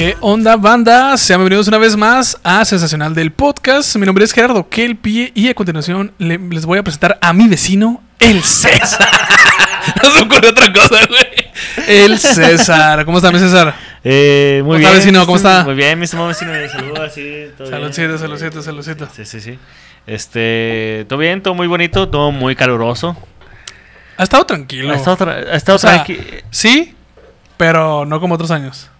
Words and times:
¿Qué 0.00 0.16
onda, 0.22 0.56
banda? 0.56 1.14
Sean 1.18 1.40
bienvenidos 1.40 1.68
una 1.68 1.76
vez 1.76 1.94
más 1.94 2.38
a 2.42 2.64
Sensacional 2.64 3.14
del 3.14 3.32
Podcast. 3.32 3.94
Mi 3.96 4.06
nombre 4.06 4.24
es 4.24 4.32
Gerardo 4.32 4.66
Kelpie 4.66 5.30
y 5.34 5.50
a 5.50 5.54
continuación 5.54 6.14
le- 6.16 6.38
les 6.38 6.64
voy 6.64 6.78
a 6.78 6.82
presentar 6.82 7.18
a 7.20 7.34
mi 7.34 7.46
vecino, 7.48 8.02
el 8.18 8.42
César. 8.42 9.10
no 10.02 10.10
se 10.10 10.22
ocurre 10.22 10.48
otra 10.48 10.72
cosa, 10.72 11.04
güey. 11.06 11.50
El 11.86 12.18
César. 12.18 13.04
¿Cómo 13.04 13.18
está 13.18 13.30
mi 13.30 13.38
César? 13.40 13.74
Eh, 14.02 14.62
muy 14.64 14.68
¿Cómo 14.68 14.78
bien. 14.78 14.88
está, 14.88 14.98
vecino? 15.00 15.26
¿Cómo 15.26 15.36
está? 15.36 15.64
Muy 15.64 15.74
bien, 15.74 15.98
mi 15.98 16.06
estimado 16.06 16.28
vecino. 16.28 16.50
Me 16.52 16.66
saluda 16.70 17.04
así. 17.04 17.48
todo 17.58 17.68
bien. 17.68 17.80
Saludcito, 17.92 18.16
saludcito, 18.18 18.62
saludcito. 18.62 19.08
Sí, 19.14 19.26
sí, 19.26 19.40
sí. 19.42 19.58
Este, 20.06 21.04
todo 21.10 21.18
bien, 21.18 21.42
todo 21.42 21.52
muy 21.52 21.66
bonito, 21.66 22.08
todo 22.08 22.32
muy 22.32 22.56
caluroso. 22.56 23.18
Ha 24.16 24.22
estado 24.22 24.46
tranquilo. 24.46 24.94
Ha 24.94 24.96
estado, 24.96 25.18
tra- 25.18 25.46
ha 25.46 25.56
estado 25.56 25.76
O 25.76 25.78
sea, 25.78 26.06
tranqui- 26.06 26.42
Sí, 26.50 26.94
pero 27.58 28.06
no 28.06 28.18
como 28.18 28.36
otros 28.36 28.50
años. 28.50 28.90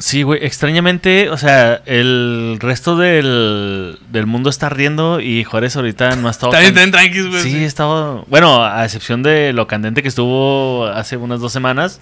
Sí, 0.00 0.22
güey, 0.22 0.42
extrañamente, 0.44 1.28
o 1.28 1.36
sea, 1.36 1.82
el 1.84 2.56
resto 2.60 2.96
del, 2.96 3.98
del 4.08 4.26
mundo 4.26 4.48
está 4.48 4.66
ardiendo 4.66 5.20
y 5.20 5.44
Juárez 5.44 5.76
ahorita 5.76 6.16
no 6.16 6.28
ha 6.28 6.30
estado. 6.30 6.52
Bien, 6.58 6.74
tan- 6.74 6.90
tranquis, 6.90 7.26
güey. 7.26 7.42
Sí, 7.42 7.62
estaba. 7.62 8.22
Bueno, 8.26 8.64
a 8.64 8.84
excepción 8.86 9.22
de 9.22 9.52
lo 9.52 9.66
candente 9.66 10.00
que 10.02 10.08
estuvo 10.08 10.86
hace 10.86 11.18
unas 11.18 11.40
dos 11.40 11.52
semanas. 11.52 12.00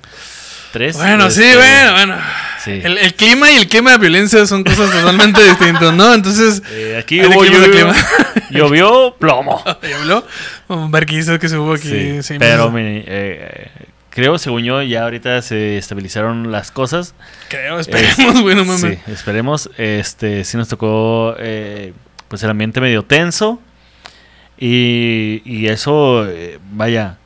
Tres. 0.72 0.96
Bueno, 0.98 1.28
sí, 1.32 1.42
este, 1.42 1.56
bueno, 1.56 1.92
bueno. 1.94 2.16
Sí. 2.64 2.80
El, 2.84 2.96
el 2.98 3.14
clima 3.14 3.50
y 3.50 3.56
el 3.56 3.66
clima 3.66 3.90
de 3.90 3.98
violencia 3.98 4.46
son 4.46 4.62
cosas 4.62 4.88
totalmente 4.92 5.42
distintas, 5.48 5.92
¿no? 5.92 6.14
Entonces, 6.14 6.62
Eh, 6.70 6.96
aquí 6.96 7.20
hubo 7.24 7.44
lluvia, 7.44 7.70
clima. 7.72 7.94
llovió 8.50 9.16
plomo. 9.18 9.60
¿ya 9.82 9.96
habló? 9.96 10.24
Un 10.68 10.92
barquizo 10.92 11.40
que 11.40 11.48
se 11.48 11.58
hubo 11.58 11.72
aquí. 11.74 11.88
Sí, 11.88 12.22
sí, 12.22 12.36
pero 12.38 12.70
me- 12.70 12.82
mi- 12.84 13.04
eh, 13.04 13.68
creo, 14.10 14.38
según 14.38 14.64
yo, 14.64 14.82
ya 14.82 15.04
ahorita 15.04 15.40
se 15.42 15.78
estabilizaron 15.78 16.52
las 16.52 16.70
cosas. 16.70 17.14
Creo, 17.48 17.78
esperemos, 17.78 18.42
güey, 18.42 18.54
no 18.56 18.64
mames. 18.64 18.98
Sí, 19.06 19.12
esperemos. 19.12 19.70
Este, 19.78 20.44
sí 20.44 20.56
nos 20.56 20.68
tocó, 20.68 21.34
eh, 21.38 21.92
pues 22.28 22.42
el 22.42 22.50
ambiente 22.50 22.80
medio 22.80 23.04
tenso. 23.04 23.60
Y, 24.58 25.40
y 25.46 25.68
eso, 25.68 26.28
eh, 26.28 26.58
vaya, 26.72 27.16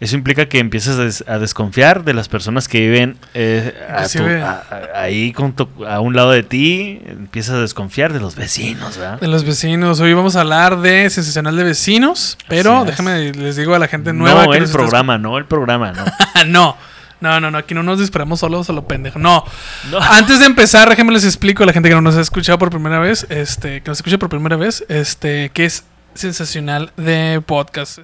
eso 0.00 0.14
implica 0.16 0.46
que 0.48 0.58
empieces 0.60 0.96
a, 0.96 1.02
des- 1.04 1.24
a 1.26 1.38
desconfiar 1.38 2.04
de 2.04 2.14
las 2.14 2.28
personas 2.28 2.68
que 2.68 2.80
viven 2.80 3.16
eh, 3.34 3.74
a 3.90 4.06
tu- 4.06 4.18
Inclusive- 4.18 4.42
a- 4.42 4.62
a- 4.94 5.00
ahí 5.02 5.32
con 5.32 5.52
tu- 5.54 5.68
a 5.86 6.00
un 6.00 6.14
lado 6.14 6.30
de 6.30 6.42
ti. 6.44 7.00
Empiezas 7.06 7.56
a 7.56 7.60
desconfiar 7.60 8.12
de 8.12 8.20
los 8.20 8.36
vecinos, 8.36 8.96
¿verdad? 8.96 9.20
De 9.20 9.26
los 9.28 9.44
vecinos. 9.44 9.98
Hoy 10.00 10.12
vamos 10.14 10.36
a 10.36 10.40
hablar 10.42 10.80
de 10.80 11.10
Sensacional 11.10 11.56
de 11.56 11.64
Vecinos, 11.64 12.38
pero 12.48 12.84
déjame, 12.84 13.32
les 13.32 13.56
digo 13.56 13.74
a 13.74 13.78
la 13.80 13.88
gente 13.88 14.12
nueva 14.12 14.44
No 14.44 14.50
que 14.52 14.58
el 14.58 14.64
está 14.64 14.78
programa, 14.78 15.18
no 15.18 15.36
el 15.38 15.46
programa, 15.46 15.92
no. 15.92 16.04
no, 16.46 16.76
no, 17.20 17.40
no, 17.40 17.50
no, 17.50 17.58
aquí 17.58 17.74
no 17.74 17.82
nos 17.82 17.98
disparamos 17.98 18.38
solos 18.38 18.70
a 18.70 18.72
lo 18.72 18.86
pendejo. 18.86 19.18
No. 19.18 19.44
No. 19.90 19.98
Antes 20.00 20.38
de 20.38 20.46
empezar, 20.46 20.88
déjenme 20.88 21.12
les 21.12 21.24
explico 21.24 21.64
a 21.64 21.66
la 21.66 21.72
gente 21.72 21.88
que 21.88 21.96
no 21.96 22.02
nos 22.02 22.16
ha 22.16 22.20
escuchado 22.20 22.56
por 22.58 22.70
primera 22.70 23.00
vez, 23.00 23.26
este, 23.30 23.82
que 23.82 23.88
nos 23.90 23.98
escucha 23.98 24.18
por 24.18 24.28
primera 24.28 24.54
vez, 24.56 24.84
este, 24.88 25.50
que 25.50 25.64
es 25.64 25.82
Sensacional 26.14 26.92
de 26.96 27.42
Podcast. 27.44 27.98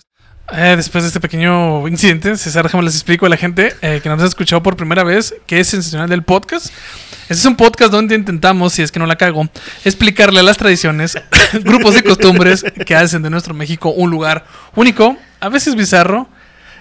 Eh, 0.52 0.74
después 0.76 1.02
de 1.04 1.08
este 1.08 1.20
pequeño 1.20 1.88
incidente, 1.88 2.36
César, 2.36 2.64
déjame 2.64 2.84
les 2.84 2.94
explico 2.94 3.24
a 3.24 3.28
la 3.30 3.36
gente 3.36 3.74
eh, 3.80 4.00
que 4.02 4.08
no 4.10 4.16
nos 4.16 4.24
ha 4.24 4.28
escuchado 4.28 4.62
por 4.62 4.76
primera 4.76 5.02
vez 5.02 5.34
que 5.46 5.58
es 5.58 5.68
Sensacional 5.68 6.08
del 6.08 6.22
Podcast. 6.22 6.66
Este 7.22 7.34
es 7.34 7.44
un 7.46 7.56
podcast 7.56 7.90
donde 7.90 8.14
intentamos, 8.14 8.74
si 8.74 8.82
es 8.82 8.92
que 8.92 8.98
no 8.98 9.06
la 9.06 9.16
cago, 9.16 9.48
explicarle 9.86 10.42
las 10.42 10.58
tradiciones, 10.58 11.16
grupos 11.62 11.96
y 11.96 12.02
costumbres 12.02 12.62
que 12.84 12.94
hacen 12.94 13.22
de 13.22 13.30
nuestro 13.30 13.54
México 13.54 13.88
un 13.88 14.10
lugar 14.10 14.44
único, 14.74 15.16
a 15.40 15.48
veces 15.48 15.76
bizarro, 15.76 16.28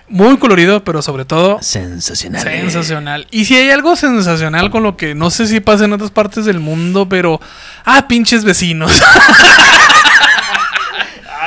muy 0.10 0.38
colorido, 0.38 0.84
pero 0.84 1.02
sobre 1.02 1.24
todo 1.24 1.60
Sensacional. 1.62 2.44
sensacional. 2.44 3.28
Y 3.32 3.46
si 3.46 3.56
hay 3.56 3.70
algo 3.70 3.96
sensacional 3.96 4.70
con 4.70 4.84
lo 4.84 4.98
que 4.98 5.16
no 5.16 5.30
sé 5.32 5.48
si 5.48 5.62
pasa 5.62 5.86
en 5.86 5.94
otras 5.94 6.12
partes 6.12 6.44
del 6.44 6.60
mundo, 6.60 7.08
pero... 7.08 7.40
Ah, 7.86 8.08
pinches 8.10 8.44
vecinos. 8.44 8.92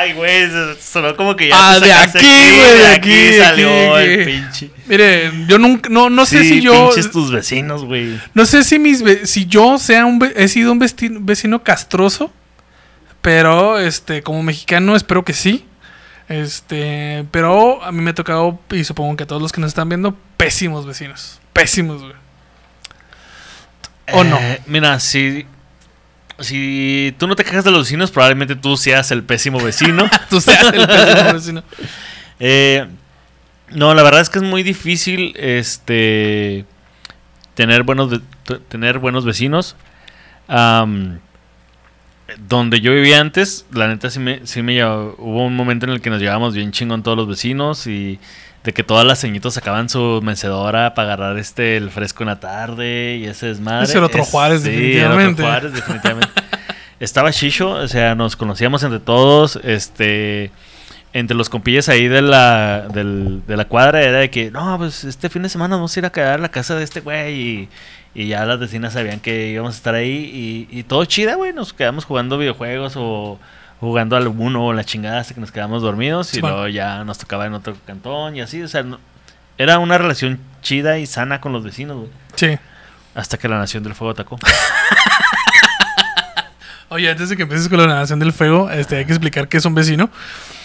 Ay, 0.06 0.12
güey, 0.14 0.50
se- 0.50 0.80
sonó 0.80 1.16
como 1.16 1.34
que 1.36 1.48
ya 1.48 1.54
Ah, 1.56 1.78
te 1.80 1.86
de 1.86 1.92
aquí, 1.92 2.18
güey, 2.20 2.78
de 2.78 2.86
aquí, 2.86 3.10
de 3.10 3.38
salió 3.42 3.94
aquí. 3.96 4.04
el 4.06 4.24
pinche. 4.24 4.70
Mire, 4.86 5.32
yo 5.48 5.58
nunca... 5.58 5.88
No, 5.90 6.08
no 6.10 6.24
sé 6.26 6.42
Sí, 6.42 6.48
si 6.48 6.60
yo... 6.62 6.88
pinches 6.88 7.10
tus 7.10 7.30
vecinos, 7.32 7.84
güey. 7.84 8.20
No 8.34 8.46
sé 8.46 8.62
si 8.64 8.78
mis 8.78 9.02
si 9.24 9.46
yo 9.46 9.78
sea 9.78 10.06
un 10.06 10.20
he 10.36 10.48
sido 10.48 10.72
un 10.72 10.78
vecino 10.78 11.62
castroso, 11.62 12.32
pero 13.20 13.78
este 13.78 14.22
como 14.22 14.42
mexicano 14.42 14.94
espero 14.96 15.24
que 15.24 15.32
sí. 15.32 15.64
Este, 16.28 17.24
pero 17.30 17.82
a 17.84 17.92
mí 17.92 18.00
me 18.02 18.10
ha 18.10 18.14
tocado 18.14 18.58
y 18.70 18.82
supongo 18.84 19.16
que 19.16 19.22
a 19.24 19.26
todos 19.26 19.40
los 19.42 19.52
que 19.52 19.60
nos 19.60 19.68
están 19.68 19.88
viendo 19.88 20.16
pésimos 20.36 20.84
vecinos, 20.86 21.40
pésimos, 21.52 22.02
güey. 22.02 22.14
¿O 24.12 24.22
no? 24.24 24.36
Eh, 24.38 24.60
Mira, 24.66 25.00
si, 25.00 25.46
si 26.40 27.14
tú 27.18 27.26
no 27.26 27.36
te 27.36 27.44
quejas 27.44 27.64
de 27.64 27.70
los 27.70 27.80
vecinos, 27.84 28.10
probablemente 28.10 28.56
tú 28.56 28.76
seas 28.76 29.10
el 29.10 29.22
pésimo 29.22 29.58
vecino. 29.60 30.08
Tú 30.30 30.40
seas 30.40 30.72
el 30.72 30.86
pésimo 30.86 31.32
vecino. 31.32 31.62
Eh, 32.38 32.86
no, 33.70 33.94
la 33.94 34.02
verdad 34.02 34.20
es 34.20 34.28
que 34.28 34.38
es 34.40 34.44
muy 34.44 34.62
difícil 34.62 35.32
este 35.38 36.66
tener 37.54 37.82
buenos 37.82 38.20
tener 38.68 38.98
buenos 38.98 39.24
vecinos. 39.24 39.74
Donde 42.38 42.80
yo 42.80 42.92
vivía 42.92 43.20
antes, 43.20 43.66
la 43.72 43.86
neta 43.86 44.10
sí 44.10 44.18
me, 44.18 44.44
sí 44.46 44.60
me 44.60 44.74
llevó- 44.74 45.14
hubo 45.18 45.46
un 45.46 45.54
momento 45.54 45.86
en 45.86 45.92
el 45.92 46.00
que 46.00 46.10
nos 46.10 46.20
llevábamos 46.20 46.54
bien 46.54 46.72
chingón 46.72 47.02
todos 47.04 47.16
los 47.16 47.28
vecinos 47.28 47.86
y 47.86 48.18
de 48.66 48.72
que 48.74 48.82
todas 48.82 49.06
las 49.06 49.20
ceñitos 49.20 49.54
sacaban 49.54 49.88
su 49.88 50.20
mecedora 50.22 50.92
para 50.94 51.14
agarrar 51.14 51.38
este 51.38 51.76
el 51.78 51.90
fresco 51.90 52.24
en 52.24 52.26
la 52.28 52.40
tarde 52.40 53.16
y 53.18 53.24
ese 53.26 53.46
desmadre. 53.46 53.84
Ese 53.84 53.96
era 53.96 54.06
otro 54.06 54.22
Es- 54.22 54.28
Juárez, 54.28 54.62
sí, 54.62 54.68
era 54.68 54.76
definitivamente. 54.76 55.32
otro 55.42 55.46
Juárez, 55.46 55.72
definitivamente. 55.72 56.42
Estaba 56.98 57.30
Shisho, 57.30 57.70
o 57.70 57.88
sea, 57.88 58.14
nos 58.14 58.36
conocíamos 58.36 58.82
entre 58.82 59.00
todos, 59.00 59.56
este 59.62 60.50
entre 61.12 61.34
los 61.36 61.48
compillas 61.48 61.88
ahí 61.88 62.08
de 62.08 62.20
la, 62.20 62.88
del- 62.92 63.40
de 63.46 63.56
la 63.56 63.64
cuadra 63.66 64.02
era 64.02 64.18
de 64.18 64.28
que, 64.30 64.50
no, 64.50 64.76
pues 64.76 65.04
este 65.04 65.30
fin 65.30 65.42
de 65.42 65.48
semana 65.48 65.76
vamos 65.76 65.96
a 65.96 66.00
ir 66.00 66.04
a 66.04 66.10
quedar 66.10 66.34
a 66.34 66.42
la 66.42 66.50
casa 66.50 66.74
de 66.74 66.84
este 66.84 67.00
güey 67.00 67.32
y, 67.40 67.68
y 68.14 68.26
ya 68.28 68.44
las 68.44 68.58
vecinas 68.58 68.92
sabían 68.94 69.20
que 69.20 69.48
íbamos 69.50 69.74
a 69.74 69.76
estar 69.78 69.94
ahí 69.94 70.66
y, 70.70 70.78
y 70.78 70.82
todo 70.82 71.04
chida, 71.06 71.36
güey, 71.36 71.54
nos 71.54 71.72
quedamos 71.72 72.04
jugando 72.04 72.36
videojuegos 72.36 72.94
o 72.96 73.38
jugando 73.80 74.16
al 74.16 74.26
uno 74.28 74.66
o 74.66 74.72
la 74.72 74.84
chingada 74.84 75.20
hasta 75.20 75.34
que 75.34 75.40
nos 75.40 75.52
quedamos 75.52 75.82
dormidos 75.82 76.30
y 76.32 76.36
Sí, 76.36 76.40
bueno. 76.40 76.56
luego 76.56 76.68
ya 76.68 77.04
nos 77.04 77.18
tocaba 77.18 77.46
en 77.46 77.54
otro 77.54 77.76
cantón 77.86 78.34
y 78.36 78.40
así, 78.40 78.62
o 78.62 78.68
sea, 78.68 78.82
no- 78.82 78.98
era 79.58 79.78
una 79.78 79.98
relación 79.98 80.40
chida 80.62 80.98
y 80.98 81.06
sana 81.06 81.40
con 81.40 81.52
los 81.52 81.62
vecinos, 81.64 81.96
güey, 81.98 82.10
Sí. 82.34 82.58
hasta 83.14 83.38
que 83.38 83.48
la 83.48 83.58
Nación 83.58 83.82
del 83.82 83.94
Fuego 83.94 84.12
atacó. 84.12 84.38
Oye, 86.88 87.10
antes 87.10 87.28
de 87.28 87.36
que 87.36 87.42
empieces 87.42 87.68
con 87.68 87.78
la 87.78 87.86
nación 87.88 88.20
del 88.20 88.32
fuego, 88.32 88.70
este 88.70 88.96
hay 88.98 89.04
que 89.04 89.12
explicar 89.12 89.48
que 89.48 89.56
es 89.56 89.64
un 89.64 89.74
vecino. 89.74 90.08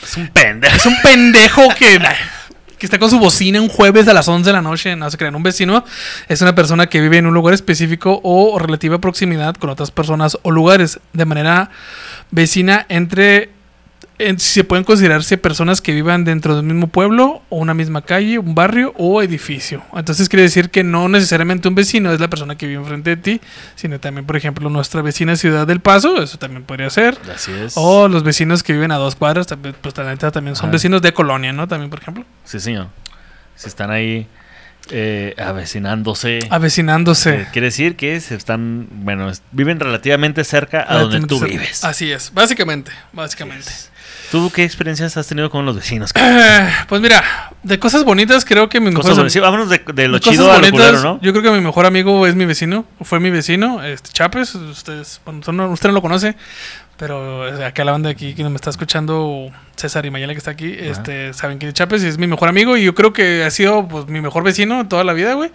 Es 0.03 0.17
un 0.17 0.27
pendejo. 0.27 0.75
Es 0.75 0.85
un 0.85 0.95
pendejo 1.01 1.67
que, 1.75 1.99
que 2.81 2.87
está 2.87 2.97
con 2.97 3.11
su 3.11 3.19
bocina 3.19 3.61
un 3.61 3.69
jueves 3.69 4.07
a 4.07 4.13
las 4.13 4.27
11 4.27 4.49
de 4.49 4.53
la 4.53 4.61
noche. 4.63 4.95
No 4.95 5.07
se 5.07 5.15
crean, 5.15 5.35
un 5.35 5.43
vecino 5.43 5.85
es 6.27 6.41
una 6.41 6.55
persona 6.55 6.87
que 6.87 6.99
vive 6.99 7.19
en 7.19 7.27
un 7.27 7.33
lugar 7.35 7.53
específico 7.53 8.19
o 8.23 8.57
relativa 8.57 8.97
proximidad 8.97 9.53
con 9.53 9.69
otras 9.69 9.91
personas 9.91 10.39
o 10.41 10.49
lugares. 10.49 10.99
De 11.13 11.25
manera 11.25 11.69
vecina 12.31 12.87
entre... 12.89 13.60
se 14.37 14.63
pueden 14.63 14.83
considerarse 14.83 15.37
personas 15.37 15.81
que 15.81 15.93
vivan 15.93 16.23
dentro 16.25 16.55
del 16.55 16.65
mismo 16.65 16.87
pueblo 16.87 17.41
o 17.49 17.57
una 17.57 17.73
misma 17.73 18.01
calle, 18.01 18.37
un 18.39 18.55
barrio 18.55 18.93
o 18.97 19.21
edificio. 19.21 19.83
Entonces 19.95 20.29
quiere 20.29 20.43
decir 20.43 20.69
que 20.69 20.83
no 20.83 21.09
necesariamente 21.09 21.67
un 21.67 21.75
vecino 21.75 22.11
es 22.11 22.19
la 22.19 22.29
persona 22.29 22.55
que 22.57 22.67
vive 22.67 22.79
enfrente 22.79 23.11
de 23.11 23.17
ti, 23.17 23.41
sino 23.75 23.99
también, 23.99 24.25
por 24.25 24.35
ejemplo, 24.37 24.69
nuestra 24.69 25.01
vecina 25.01 25.35
Ciudad 25.35 25.65
del 25.67 25.79
Paso, 25.79 26.21
eso 26.21 26.37
también 26.37 26.63
podría 26.63 26.89
ser. 26.89 27.17
Así 27.33 27.51
es. 27.51 27.73
O 27.75 28.07
los 28.07 28.23
vecinos 28.23 28.63
que 28.63 28.73
viven 28.73 28.91
a 28.91 28.95
dos 28.95 29.15
cuadras, 29.15 29.47
también, 29.47 29.75
pues 29.81 29.93
también 29.93 30.55
son 30.55 30.65
Ajá. 30.65 30.71
vecinos 30.71 31.01
de 31.01 31.13
colonia, 31.13 31.53
¿no? 31.53 31.67
También, 31.67 31.89
por 31.89 31.99
ejemplo. 31.99 32.25
Sí, 32.43 32.59
señor. 32.59 32.87
Si 33.55 33.67
están 33.67 33.91
ahí 33.91 34.27
eh, 34.89 35.35
avecinándose. 35.37 36.39
Avecinándose. 36.49 37.41
Eh, 37.41 37.47
quiere 37.51 37.67
decir 37.67 37.95
que 37.95 38.19
se 38.19 38.35
están, 38.35 38.87
bueno, 38.91 39.31
viven 39.51 39.79
relativamente 39.79 40.43
cerca 40.43 40.85
a 40.87 40.99
donde 40.99 41.27
tú 41.27 41.39
vives. 41.39 41.83
Así 41.83 42.11
es, 42.11 42.33
básicamente, 42.33 42.91
básicamente. 43.13 43.71
¿Tú 44.31 44.49
qué 44.49 44.63
experiencias 44.63 45.17
has 45.17 45.27
tenido 45.27 45.49
con 45.49 45.65
los 45.65 45.75
vecinos? 45.75 46.11
Eh, 46.15 46.69
pues 46.87 47.01
mira, 47.01 47.21
de 47.63 47.77
cosas 47.79 48.05
bonitas 48.05 48.45
creo 48.45 48.69
que 48.69 48.79
mejores 48.79 49.13
buenas. 49.13 49.33
Sí, 49.33 49.41
vámonos 49.41 49.69
de, 49.69 49.81
de 49.93 50.07
lo 50.07 50.13
de 50.13 50.19
chido 50.21 50.49
a 50.49 50.59
lo 50.59 50.69
culero, 50.69 51.01
¿no? 51.01 51.19
Yo 51.21 51.33
creo 51.33 51.43
que 51.43 51.51
mi 51.51 51.59
mejor 51.59 51.85
amigo 51.85 52.25
es 52.25 52.33
mi 52.33 52.45
vecino, 52.45 52.85
fue 53.01 53.19
mi 53.19 53.29
vecino, 53.29 53.83
este 53.83 54.11
Chapes, 54.13 54.55
ustedes, 54.55 55.19
bueno, 55.25 55.41
usted 55.41 55.51
no, 55.51 55.69
usted 55.69 55.89
no 55.89 55.95
lo 55.95 56.01
conoce, 56.01 56.37
pero 56.95 57.43
acá 57.65 57.83
la 57.83 57.91
banda 57.91 58.07
de 58.07 58.13
aquí 58.13 58.33
que 58.33 58.45
me 58.45 58.55
está 58.55 58.69
escuchando, 58.69 59.51
César 59.75 60.05
y 60.05 60.11
Mayela 60.11 60.31
que 60.31 60.37
está 60.37 60.51
aquí, 60.51 60.77
este, 60.79 61.33
saben 61.33 61.59
es 61.61 61.73
Chapes 61.73 62.01
es 62.01 62.17
mi 62.17 62.27
mejor 62.27 62.47
amigo 62.47 62.77
y 62.77 62.83
yo 62.83 62.95
creo 62.95 63.11
que 63.11 63.43
ha 63.43 63.51
sido 63.51 63.85
pues 63.85 64.07
mi 64.07 64.21
mejor 64.21 64.43
vecino 64.43 64.87
toda 64.87 65.03
la 65.03 65.11
vida, 65.11 65.33
güey. 65.33 65.51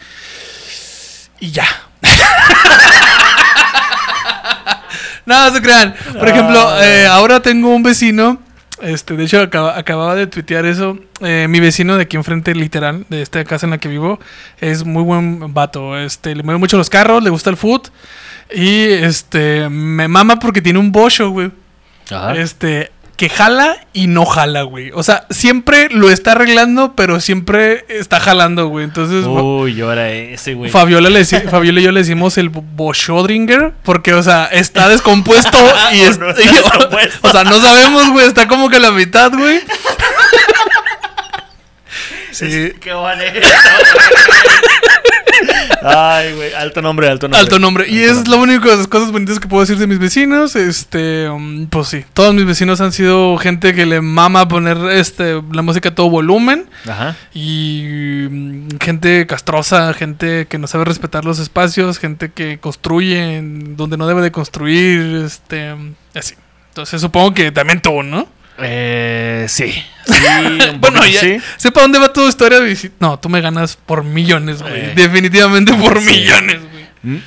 Y 1.41 1.51
ya. 1.51 1.65
no, 5.25 5.51
se 5.51 5.63
crean. 5.63 5.95
Por 6.13 6.29
ejemplo, 6.29 6.73
Ay. 6.73 6.89
eh, 6.89 7.07
ahora 7.07 7.41
tengo 7.41 7.75
un 7.75 7.83
vecino 7.83 8.45
Este, 8.83 9.17
de 9.17 9.25
hecho, 9.25 9.41
acaba- 9.41 9.79
acababa 9.79 10.15
de 10.15 10.27
tuitear 10.27 10.67
eso. 10.67 10.99
Eh, 11.21 11.47
mi 11.49 11.61
vecino 11.61 11.97
de 11.97 12.03
aquí 12.03 12.17
enfrente, 12.17 12.55
literal, 12.55 13.07
de 13.09 13.23
esta 13.23 13.43
casa 13.45 13.67
en 13.67 13.71
la 13.71 13.79
que 13.79 13.89
vivo, 13.89 14.21
es 14.61 14.85
muy 14.85 15.03
buen 15.03 15.55
vato. 15.55 15.99
Este, 15.99 16.35
le 16.35 16.43
mueve 16.43 16.59
mucho 16.59 16.77
los 16.77 16.91
carros, 16.91 17.23
le 17.23 17.31
gusta 17.31 17.49
el 17.51 17.57
foot. 17.57 17.89
Y 18.55 18.83
este, 18.85 19.69
me 19.71 20.09
mama 20.09 20.39
porque 20.39 20.61
tiene 20.61 20.79
un 20.79 20.93
bocho, 20.93 21.31
güey. 21.31 21.51
Ajá. 22.11 22.37
Este, 22.37 22.93
que 23.17 23.29
jala 23.31 23.77
y 23.95 24.09
no 24.09 24.27
jala, 24.27 24.63
güey. 24.63 24.91
O 24.93 25.03
sea, 25.03 25.27
siempre 25.31 25.89
lo 25.91 26.11
está 26.11 26.33
arreglando, 26.33 26.95
pero 26.95 27.19
siempre 27.21 27.85
está 27.89 28.21
jalando, 28.21 28.69
güey. 28.69 28.85
Entonces, 28.85 29.25
Uy, 29.27 29.81
era 29.81 30.11
ese, 30.11 30.53
güey. 30.55 30.71
Fabiola, 30.71 31.09
le, 31.09 31.25
Fabiola 31.25 31.81
y 31.81 31.85
yo 31.85 31.93
le 31.93 32.01
decimos 32.01 32.37
el 32.37 32.51
Bochodringer 32.51 33.73
porque, 33.85 34.13
o 34.13 34.23
sea, 34.23 34.45
está 34.47 34.89
descompuesto 34.89 35.57
y, 35.95 36.01
es- 36.03 36.19
No 36.19 36.29
está 36.31 36.43
y- 36.45 36.47
descompuesto. 36.47 37.27
o 37.27 37.31
sea, 37.31 37.45
no 37.45 37.61
sabemos, 37.61 38.11
güey, 38.11 38.27
está 38.27 38.47
como 38.47 38.69
que 38.69 38.77
a 38.77 38.81
la 38.81 38.91
mitad, 38.91 39.33
güey. 39.33 39.61
Sí, 42.33 42.73
Qué 42.83 42.93
bonito. 42.93 43.49
Ay, 45.87 46.35
güey. 46.35 46.53
Alto 46.55 46.83
nombre, 46.83 47.09
alto 47.09 47.29
nombre. 47.29 47.41
alto 47.41 47.59
nombre. 47.59 47.89
Y 47.89 48.01
es 48.01 48.27
lo 48.29 48.39
único 48.39 48.69
de 48.69 48.77
las 48.77 48.89
cosas 48.89 49.13
bonitas 49.13 49.39
que 49.39 49.47
puedo 49.47 49.61
decir 49.61 49.79
de 49.79 49.87
mis 49.87 49.99
vecinos. 49.99 50.57
Este, 50.57 51.29
um, 51.29 51.67
pues 51.67 51.89
sí, 51.89 52.05
todos 52.13 52.35
mis 52.35 52.45
vecinos 52.45 52.81
han 52.81 52.93
sido 52.93 53.37
gente 53.39 53.75
que 53.75 53.87
le 53.87 54.01
mama 54.01 54.49
poner 54.49 54.77
este 54.91 55.41
la 55.53 55.63
música 55.63 55.91
a 55.91 55.95
todo 55.95 56.11
volumen. 56.11 56.69
Ajá. 56.89 57.17
Y 57.35 58.27
mm, 58.31 58.69
gente 58.81 59.27
castrosa, 59.27 59.93
gente 59.95 60.47
que 60.47 60.59
no 60.59 60.67
sabe 60.67 60.85
respetar 60.85 61.25
los 61.25 61.39
espacios, 61.39 61.99
gente 61.99 62.33
que 62.33 62.59
construye 62.59 63.41
donde 63.43 63.97
no 63.97 64.07
debe 64.07 64.23
de 64.23 64.33
construir, 64.33 65.25
este, 65.25 65.75
así. 66.15 66.35
Entonces 66.69 67.01
supongo 67.01 67.33
que 67.33 67.53
también 67.53 67.81
tú, 67.81 68.03
¿no? 68.03 68.29
Eh, 68.59 69.47
sí. 69.49 69.73
Bueno, 70.81 71.05
ya 71.07 71.21
sí. 71.21 71.39
sé 71.57 71.73
para 71.73 71.83
dónde 71.85 71.99
va 71.99 72.13
tu 72.13 72.27
historia 72.29 72.61
No, 73.01 73.19
tú 73.19 73.29
me 73.29 73.41
ganas 73.41 73.77
por 73.77 74.05
millones, 74.05 74.63
güey. 74.63 74.75
Eh. 74.77 74.93
Definitivamente 74.95 75.75
por 75.75 76.01
Sí. 76.01 76.07
millones, 76.11 76.61
güey. 76.71 76.87
M- 77.05 77.23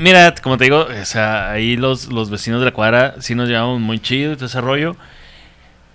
Mira, 0.00 0.34
como 0.42 0.58
te 0.58 0.64
digo, 0.64 0.86
o 1.00 1.04
sea, 1.06 1.50
ahí 1.52 1.76
los, 1.76 2.08
los 2.08 2.28
vecinos 2.28 2.60
de 2.60 2.66
la 2.66 2.72
cuadra 2.72 3.14
sí 3.20 3.34
nos 3.34 3.48
llevamos 3.48 3.80
muy 3.80 3.98
chido 3.98 4.32
y 4.32 4.36
todo 4.36 4.46
ese 4.46 4.60
rollo. 4.60 4.96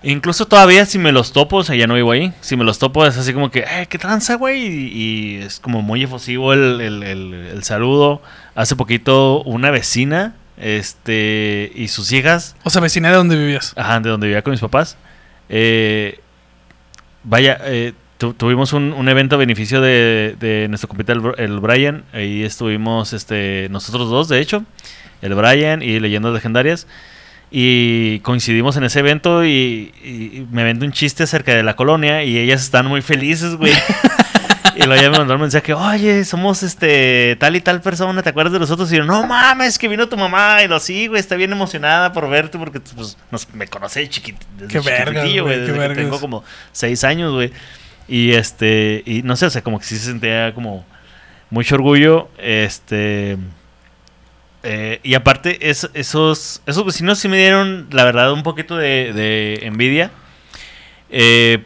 Incluso 0.04 0.48
todavía 0.48 0.88
si 0.88 0.98
me 0.98 1.12
los 1.12 1.32
topo, 1.32 1.58
o 1.58 1.64
sea, 1.64 1.76
ya 1.76 1.86
no 1.86 1.94
vivo 1.94 2.12
ahí, 2.12 2.34
si 2.42 2.56
me 2.56 2.64
los 2.64 2.80
topo 2.80 3.06
es 3.06 3.16
así 3.18 3.34
como 3.34 3.52
que, 3.52 3.60
eh, 3.60 3.86
¿qué 3.88 4.00
tranza, 4.00 4.34
güey? 4.36 4.66
Y, 4.66 4.88
y 4.94 5.36
es 5.44 5.60
como 5.60 5.84
muy 5.84 6.02
efusivo 6.04 6.54
el, 6.54 6.82
el- 6.82 7.04
el- 7.04 7.34
el 7.54 7.64
saludo. 7.64 8.24
Hace 8.56 8.76
poquito 8.76 9.44
una 9.44 9.70
vecina, 9.70 10.34
este, 10.62 11.72
y 11.76 11.88
sus 11.90 12.12
hijas, 12.12 12.56
O 12.64 12.70
sea, 12.70 12.82
vecina 12.82 13.10
de 13.10 13.16
donde 13.16 13.36
vivías. 13.36 13.74
ajá, 13.76 14.00
de 14.00 14.10
donde 14.10 14.28
vivía 14.28 14.42
con 14.42 14.52
mis 14.52 14.62
papás, 14.62 14.98
eh, 15.50 16.20
vaya, 17.24 17.58
eh, 17.66 17.94
tu- 18.18 18.34
tuvimos 18.34 18.74
un, 18.74 18.94
un 18.94 19.10
evento 19.10 19.36
a 19.36 19.40
beneficio 19.40 19.82
de, 19.82 20.36
de 20.40 20.68
nuestro 20.70 20.88
compita 20.88 21.14
el, 21.14 21.22
el 21.38 21.60
Brian. 21.60 22.04
Ahí 22.14 22.44
estuvimos 22.44 23.14
este, 23.14 23.68
nosotros 23.72 24.10
dos, 24.10 24.28
de 24.30 24.40
hecho, 24.40 24.64
el 25.22 25.34
Brian 25.36 25.82
y 25.82 26.00
Leyendas 26.00 26.34
Legendarias. 26.34 26.88
Y 27.54 28.20
coincidimos 28.20 28.78
en 28.78 28.86
ese 28.86 29.00
evento 29.00 29.44
y, 29.44 29.92
y 30.04 30.48
me 30.52 30.64
vende 30.64 30.86
un 30.86 30.94
chiste 30.94 31.24
acerca 31.24 31.54
de 31.54 31.64
la 31.64 31.76
colonia 31.76 32.24
y 32.24 32.38
ellas 32.38 32.62
están 32.62 32.86
muy 32.88 33.02
felices, 33.02 33.56
güey. 33.56 33.74
y 34.76 34.84
luego 34.86 35.02
ya 35.02 35.10
me 35.10 35.18
mandó 35.18 35.36
un 35.36 35.42
mensaje, 35.42 35.74
oye, 35.74 36.24
somos 36.26 36.64
este 36.64 37.36
tal 37.40 37.56
y 37.56 37.62
tal 37.62 37.82
persona, 37.82 38.22
¿te 38.24 38.30
acuerdas 38.30 38.54
de 38.54 38.60
nosotros? 38.60 38.92
Y 38.92 38.98
yo, 38.98 39.04
no 39.04 39.26
mames, 39.28 39.78
que 39.78 39.88
vino 39.88 40.08
tu 40.10 40.18
mamá. 40.18 40.64
Y 40.64 40.68
lo 40.68 40.80
sí, 40.80 41.08
güey, 41.08 41.20
está 41.20 41.36
bien 41.36 41.52
emocionada 41.52 42.14
por 42.14 42.30
verte 42.30 42.58
porque 42.58 42.80
pues, 42.80 43.18
nos- 43.32 43.54
me 43.54 43.68
conoce 43.68 44.02
de 44.02 44.10
chiquit, 44.10 44.36
desde 44.58 44.68
Qué 44.74 44.80
chiquitillo, 44.82 45.44
güey, 45.44 45.60
desde 45.60 45.88
que 45.90 45.96
tengo 45.96 46.20
como 46.20 46.44
seis 46.72 47.04
años, 47.04 47.34
güey. 47.34 47.52
Y 48.08 48.34
este, 48.34 49.04
y 49.06 49.22
no 49.24 49.36
sé, 49.36 49.46
o 49.46 49.50
sea, 49.50 49.62
como 49.62 49.80
que 49.80 49.86
sí 49.86 49.98
se 49.98 50.06
sentía 50.06 50.54
como 50.54 50.86
mucho 51.50 51.76
orgullo. 51.76 52.30
Este. 52.38 53.38
eh, 54.64 55.00
y 55.04 55.14
aparte, 55.16 55.70
es- 55.70 55.90
esos, 55.94 56.62
esos 56.66 56.86
vecinos 56.86 57.20
sí 57.20 57.28
me 57.28 57.38
dieron, 57.38 57.88
la 57.92 58.04
verdad, 58.04 58.32
un 58.32 58.44
poquito 58.44 58.78
de, 58.78 59.12
de 59.14 59.60
envidia. 59.64 60.12
Eh, 61.10 61.64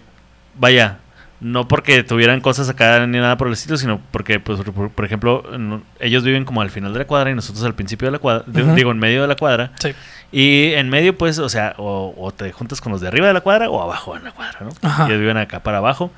vaya, 0.55 0.99
no 1.41 1.67
porque 1.67 2.03
tuvieran 2.03 2.41
cosas 2.41 2.69
acá 2.69 3.05
ni 3.05 3.17
nada 3.19 3.37
por 3.37 3.47
el 3.47 3.53
estilo, 3.53 3.77
sino 3.77 3.99
porque, 4.11 4.39
pues, 4.39 4.59
por, 4.61 4.89
por 4.89 5.05
ejemplo, 5.05 5.43
no- 5.57 5.81
ellos 5.99 6.23
viven 6.23 6.45
como 6.45 6.61
al 6.61 6.69
final 6.69 6.93
de 6.93 6.99
la 6.99 7.05
cuadra 7.07 7.29
y 7.31 7.35
nosotros 7.35 7.63
al 7.65 7.75
principio 7.75 8.07
de 8.07 8.13
la 8.13 8.19
cuadra, 8.19 8.43
de- 8.47 8.73
digo, 8.75 8.91
en 8.91 8.99
medio 8.99 9.21
de 9.21 9.27
la 9.27 9.35
cuadra. 9.35 9.71
Sí. 9.79 9.91
Y 10.31 10.73
en 10.73 10.89
medio, 10.89 11.17
pues, 11.17 11.37
o 11.39 11.49
sea, 11.49 11.75
o, 11.77 12.13
o 12.17 12.31
te 12.31 12.51
juntas 12.51 12.81
con 12.81 12.91
los 12.91 13.01
de 13.01 13.07
arriba 13.07 13.27
de 13.27 13.33
la 13.33 13.41
cuadra 13.41 13.69
o 13.69 13.81
abajo 13.81 14.15
en 14.17 14.23
la 14.23 14.31
cuadra, 14.31 14.59
¿no? 14.61 14.69
Ajá. 14.81 15.05
Ellos 15.07 15.19
viven 15.19 15.37
acá 15.37 15.61
para 15.61 15.77
abajo. 15.77 16.11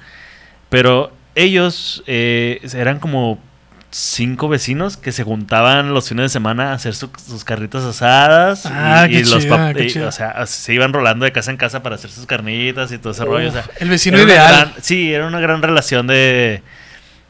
Pero 0.70 1.12
ellos 1.36 2.04
eh, 2.08 2.60
eran 2.74 3.00
como 3.00 3.40
cinco 3.90 4.50
vecinos 4.50 4.98
que 4.98 5.12
se 5.12 5.24
juntaban 5.24 5.94
los 5.94 6.10
fines 6.10 6.24
de 6.26 6.30
semana 6.30 6.72
a 6.72 6.74
hacer 6.74 6.94
su- 6.94 7.10
sus 7.26 7.44
carnitas 7.44 7.84
asadas. 7.84 8.66
Ah, 8.66 9.08
qué 9.10 9.22
los 9.22 9.40
chida, 9.44 9.72
y. 9.72 10.00
O 10.00 10.12
sea, 10.12 10.46
se 10.46 10.74
iban 10.74 10.92
rolando 10.94 11.26
de 11.26 11.32
casa 11.32 11.52
en 11.52 11.58
casa 11.58 11.82
para 11.84 11.96
hacer 11.96 12.10
sus 12.12 12.26
carnitas 12.26 12.92
y 12.92 12.98
todo 12.98 13.12
ese 13.14 13.24
rollo. 13.26 13.50
O 13.50 13.52
sea, 13.52 13.64
el 13.80 13.90
vecino 13.90 14.18
ideal. 14.22 14.48
gran- 14.72 14.74
sí, 14.82 15.14
era 15.14 15.26
una 15.26 15.40
gran 15.40 15.62
relación 15.62 16.06
de, 16.08 16.62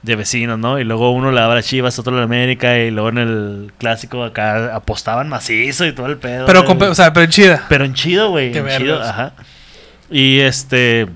de 0.01 0.15
vecinos, 0.15 0.57
¿no? 0.57 0.79
Y 0.79 0.83
luego 0.83 1.11
uno 1.11 1.31
le 1.31 1.39
daba 1.39 1.55
las 1.55 1.65
chivas, 1.67 1.99
otro 1.99 2.15
la 2.17 2.23
América, 2.23 2.77
y 2.79 2.89
luego 2.91 3.09
en 3.09 3.17
el 3.19 3.73
clásico 3.77 4.23
acá 4.23 4.75
apostaban 4.75 5.29
macizo 5.29 5.85
y 5.85 5.91
todo 5.93 6.07
el 6.07 6.17
pedo. 6.17 6.45
Pero, 6.47 6.65
con, 6.65 6.81
o 6.81 6.95
sea, 6.95 7.13
pero 7.13 7.27
chida. 7.27 7.65
Pero 7.69 7.85
en 7.85 7.93
chido, 7.93 8.29
güey. 8.31 8.51
Qué 8.51 8.59
En 8.59 8.77
chido, 8.77 9.01
ajá. 9.01 9.33
Y 10.09 10.39
este. 10.39 11.07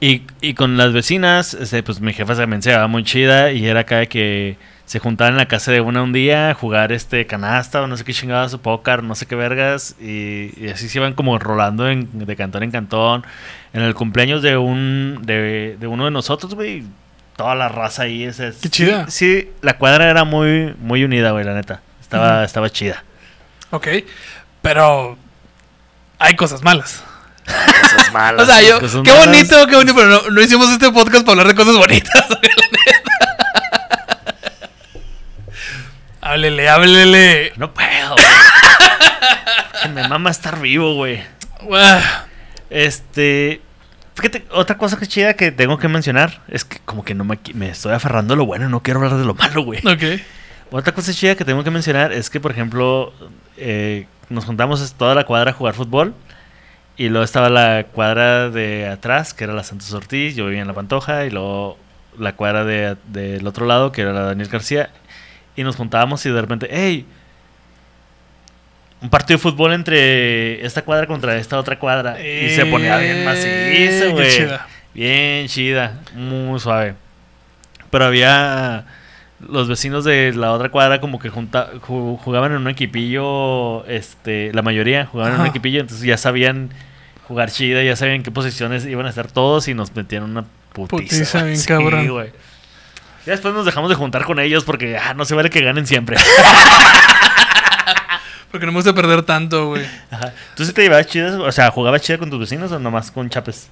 Y, 0.00 0.22
y 0.40 0.54
con 0.54 0.76
las 0.78 0.92
vecinas, 0.94 1.52
este, 1.54 1.82
pues 1.82 2.00
mi 2.00 2.12
jefa 2.14 2.34
también 2.34 2.62
se 2.62 2.70
llevaba 2.70 2.88
muy 2.88 3.04
chida. 3.04 3.52
Y 3.52 3.66
era 3.66 3.80
acá 3.80 3.98
de 3.98 4.06
que 4.08 4.56
se 4.86 4.98
juntaban 4.98 5.34
en 5.34 5.38
la 5.38 5.46
casa 5.46 5.70
de 5.72 5.80
una 5.82 6.02
un 6.02 6.12
día 6.12 6.50
a 6.50 6.54
jugar 6.54 6.90
este 6.90 7.26
canasta 7.26 7.82
o 7.82 7.86
no 7.86 7.96
sé 7.96 8.04
qué 8.04 8.12
chingadas 8.14 8.54
o 8.54 8.62
póker, 8.62 9.02
no 9.04 9.14
sé 9.14 9.26
qué 9.26 9.34
vergas. 9.36 9.94
Y, 10.00 10.52
y 10.56 10.68
así 10.72 10.88
se 10.88 10.98
iban 10.98 11.12
como 11.12 11.38
rolando 11.38 11.88
en- 11.90 12.08
de 12.26 12.34
cantón 12.36 12.62
en 12.62 12.70
cantón. 12.70 13.24
En 13.74 13.82
el 13.82 13.94
cumpleaños 13.94 14.42
de 14.42 14.56
un 14.56 15.20
de, 15.22 15.76
de 15.78 15.86
uno 15.86 16.06
de 16.06 16.10
nosotros, 16.10 16.54
güey. 16.54 16.82
Toda 17.36 17.54
la 17.54 17.68
raza 17.68 18.04
ahí. 18.04 18.24
ese 18.24 18.48
es- 18.48 18.56
Qué 18.56 18.68
chida. 18.70 19.08
Sí, 19.10 19.42
sí, 19.42 19.50
la 19.60 19.76
cuadra 19.76 20.10
era 20.10 20.24
muy, 20.24 20.74
muy 20.80 21.04
unida, 21.04 21.30
güey, 21.32 21.44
la 21.44 21.54
neta. 21.54 21.82
Estaba, 22.00 22.42
estaba 22.44 22.70
chida. 22.70 23.04
Ok. 23.70 23.86
Pero 24.62 25.16
hay 26.18 26.34
cosas 26.36 26.62
malas. 26.62 27.04
Cosas 27.82 28.12
malas. 28.12 28.42
O 28.42 28.46
sea, 28.52 28.62
yo, 28.62 28.80
qué 28.80 29.12
malas. 29.12 29.26
bonito, 29.26 29.66
qué 29.66 29.76
bonito, 29.76 29.94
pero 29.94 30.08
no, 30.08 30.30
no 30.30 30.40
hicimos 30.40 30.70
este 30.70 30.90
podcast 30.90 31.24
para 31.24 31.32
hablar 31.40 31.48
de 31.48 31.54
cosas 31.54 31.76
bonitas. 31.76 32.10
háblele, 36.20 36.68
háblele. 36.68 37.52
No 37.56 37.72
puedo. 37.72 38.16
Que 39.82 39.88
me 39.88 40.06
mama 40.08 40.30
estar 40.30 40.60
vivo, 40.60 40.94
güey. 40.94 41.22
Este. 42.68 43.60
Fíjate, 44.14 44.44
otra 44.50 44.76
cosa 44.76 44.98
que 44.98 45.06
chida 45.06 45.34
que 45.34 45.50
tengo 45.50 45.78
que 45.78 45.88
mencionar 45.88 46.42
es 46.48 46.64
que 46.64 46.78
como 46.84 47.04
que 47.04 47.14
no 47.14 47.24
me 47.24 47.70
estoy 47.70 47.92
aferrando 47.92 48.34
a 48.34 48.36
lo 48.36 48.44
bueno, 48.44 48.68
no 48.68 48.82
quiero 48.82 49.00
hablar 49.00 49.18
de 49.18 49.24
lo 49.24 49.34
malo, 49.34 49.62
güey. 49.62 49.80
ok. 49.86 50.20
Otra 50.72 50.94
cosa 50.94 51.12
chida 51.12 51.34
que 51.34 51.44
tengo 51.44 51.64
que 51.64 51.70
mencionar 51.70 52.12
es 52.12 52.30
que, 52.30 52.38
por 52.38 52.52
ejemplo, 52.52 53.12
eh, 53.56 54.06
nos 54.28 54.44
juntamos 54.44 54.94
toda 54.94 55.14
la 55.14 55.24
cuadra 55.24 55.50
a 55.50 55.54
jugar 55.54 55.74
fútbol. 55.74 56.14
Y 56.96 57.08
luego 57.08 57.24
estaba 57.24 57.48
la 57.48 57.84
cuadra 57.92 58.50
de 58.50 58.86
atrás, 58.88 59.32
que 59.32 59.44
era 59.44 59.54
la 59.54 59.64
Santos 59.64 59.92
Ortiz, 59.94 60.34
yo 60.36 60.44
vivía 60.46 60.60
en 60.60 60.66
la 60.68 60.74
Pantoja, 60.74 61.24
y 61.24 61.30
luego 61.30 61.78
la 62.18 62.34
cuadra 62.36 62.64
de- 62.64 62.96
del 63.08 63.46
otro 63.46 63.64
lado, 63.66 63.90
que 63.92 64.02
era 64.02 64.12
la 64.12 64.20
Daniel 64.22 64.48
García. 64.48 64.90
Y 65.56 65.64
nos 65.64 65.76
juntábamos 65.76 66.24
y 66.26 66.30
de 66.30 66.40
repente, 66.40 66.68
hey, 66.70 67.06
un 69.02 69.08
partido 69.08 69.38
de 69.38 69.42
fútbol 69.42 69.72
entre 69.72 70.64
esta 70.64 70.82
cuadra 70.82 71.06
contra 71.06 71.36
esta 71.36 71.58
otra 71.58 71.78
cuadra. 71.78 72.20
y 72.20 72.50
se 72.50 72.66
ponía 72.66 72.98
bien 72.98 73.16
Eh, 73.18 73.24
macizo, 73.24 74.12
güey. 74.12 74.30
chida. 74.30 74.66
Bien 74.92 75.46
chida, 75.48 76.00
muy 76.14 76.60
suave. 76.60 76.94
Pero 77.90 78.04
había 78.04 78.84
los 79.48 79.68
vecinos 79.68 80.04
de 80.04 80.32
la 80.34 80.52
otra 80.52 80.68
cuadra 80.68 81.00
como 81.00 81.18
que 81.18 81.28
junta, 81.30 81.70
ju- 81.86 82.18
jugaban 82.18 82.52
en 82.52 82.58
un 82.58 82.68
equipillo, 82.68 83.84
este, 83.86 84.52
la 84.52 84.62
mayoría 84.62 85.06
jugaban 85.06 85.34
en 85.34 85.40
un 85.40 85.46
equipillo, 85.46 85.80
entonces 85.80 86.06
ya 86.06 86.16
sabían 86.16 86.70
jugar 87.26 87.50
chida, 87.50 87.82
ya 87.82 87.96
sabían 87.96 88.16
en 88.16 88.22
qué 88.22 88.30
posiciones 88.30 88.84
iban 88.86 89.06
a 89.06 89.08
estar 89.08 89.30
todos 89.30 89.68
y 89.68 89.74
nos 89.74 89.94
metían 89.94 90.24
una 90.24 90.44
putiza. 90.72 90.96
Putiza 90.96 91.42
bien 91.44 91.62
cabrón. 91.66 92.08
güey. 92.08 92.30
Ya 93.26 93.32
después 93.32 93.52
nos 93.54 93.64
dejamos 93.66 93.88
de 93.90 93.96
juntar 93.96 94.24
con 94.24 94.38
ellos 94.40 94.64
porque 94.64 94.96
ah, 94.96 95.14
no 95.14 95.24
se 95.24 95.34
vale 95.34 95.50
que 95.50 95.60
ganen 95.60 95.86
siempre. 95.86 96.16
Porque 98.50 98.66
no 98.66 98.72
me 98.72 98.78
gusta 98.78 98.92
perder 98.92 99.22
tanto, 99.22 99.68
güey. 99.68 99.84
Ajá. 100.10 100.32
¿Tú 100.56 100.64
sí 100.64 100.72
te 100.72 100.82
llevabas 100.82 101.06
chidas? 101.06 101.34
O 101.34 101.52
sea, 101.52 101.70
¿jugabas 101.70 102.02
chida 102.02 102.18
con 102.18 102.30
tus 102.30 102.40
vecinos 102.40 102.72
o 102.72 102.80
nomás 102.80 103.12
con 103.12 103.30
chapes? 103.30 103.68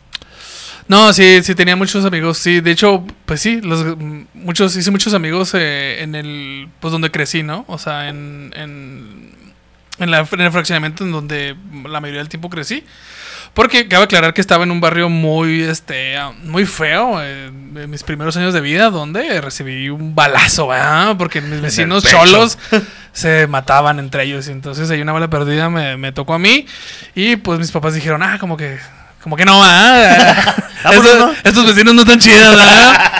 No, 0.88 1.12
sí, 1.12 1.42
sí, 1.42 1.54
tenía 1.54 1.76
muchos 1.76 2.04
amigos, 2.04 2.38
sí. 2.38 2.60
De 2.60 2.70
hecho, 2.70 3.04
pues 3.26 3.40
sí, 3.42 3.60
los, 3.60 3.96
muchos, 4.34 4.74
hice 4.74 4.90
muchos 4.90 5.12
amigos 5.12 5.52
eh, 5.54 6.02
en 6.02 6.14
el, 6.14 6.68
pues 6.80 6.92
donde 6.92 7.10
crecí, 7.10 7.42
¿no? 7.42 7.64
O 7.68 7.76
sea, 7.78 8.08
en, 8.08 8.52
en, 8.56 9.34
en, 9.98 10.10
la- 10.10 10.26
en 10.30 10.40
el 10.40 10.50
fraccionamiento 10.50 11.04
en 11.04 11.12
donde 11.12 11.56
la 11.86 12.00
mayoría 12.00 12.20
del 12.20 12.30
tiempo 12.30 12.48
crecí. 12.48 12.84
Porque 13.54 13.88
cabe 13.88 14.04
aclarar 14.04 14.34
que 14.34 14.40
estaba 14.40 14.64
en 14.64 14.70
un 14.70 14.80
barrio 14.80 15.08
muy, 15.08 15.62
este, 15.62 16.16
muy 16.44 16.64
feo 16.64 17.22
eh, 17.22 17.46
en 17.46 17.90
mis 17.90 18.02
primeros 18.02 18.36
años 18.36 18.54
de 18.54 18.60
vida, 18.60 18.90
donde 18.90 19.40
recibí 19.40 19.88
un 19.90 20.14
balazo, 20.14 20.68
¿verdad? 20.68 21.16
Porque 21.18 21.40
mis 21.40 21.60
vecinos 21.60 22.04
cholos 22.04 22.58
se 23.12 23.46
mataban 23.46 23.98
entre 23.98 24.24
ellos. 24.24 24.48
Y 24.48 24.52
entonces 24.52 24.88
ahí 24.90 25.00
una 25.02 25.12
bala 25.12 25.28
perdida 25.28 25.68
me, 25.70 25.96
me 25.96 26.12
tocó 26.12 26.34
a 26.34 26.38
mí. 26.38 26.66
Y 27.14 27.36
pues 27.36 27.58
mis 27.58 27.72
papás 27.72 27.94
dijeron, 27.94 28.22
ah, 28.22 28.38
como 28.38 28.56
que, 28.56 28.78
como 29.22 29.36
que 29.36 29.44
no, 29.44 29.60
¿verdad? 29.60 30.54
Ah, 30.84 30.90
pues, 30.94 30.98
Estos- 31.00 31.18
no. 31.18 31.32
Estos 31.42 31.66
vecinos 31.66 31.94
no 31.94 32.02
están 32.02 32.20
chidos, 32.20 32.50
¿verdad? 32.50 33.12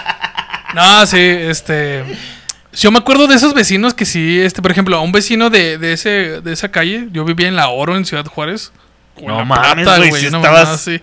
No, 0.74 1.06
sí, 1.06 1.18
este. 1.18 2.04
Yo 2.72 2.92
me 2.92 2.98
acuerdo 2.98 3.26
de 3.26 3.34
esos 3.34 3.52
vecinos 3.52 3.94
que 3.94 4.04
sí, 4.04 4.40
este, 4.40 4.62
por 4.62 4.70
ejemplo, 4.70 4.96
a 4.96 5.00
un 5.00 5.10
vecino 5.10 5.50
de, 5.50 5.76
de 5.78 5.92
ese, 5.94 6.40
de 6.40 6.52
esa 6.52 6.68
calle, 6.70 7.08
yo 7.10 7.24
vivía 7.24 7.48
en 7.48 7.56
La 7.56 7.68
Oro, 7.68 7.96
en 7.96 8.04
Ciudad 8.04 8.24
Juárez. 8.26 8.70
No 9.20 9.44
mames, 9.44 9.84
güey, 9.86 10.12
si 10.12 10.28
una 10.28 10.38
estabas- 10.38 10.68
así. 10.68 11.00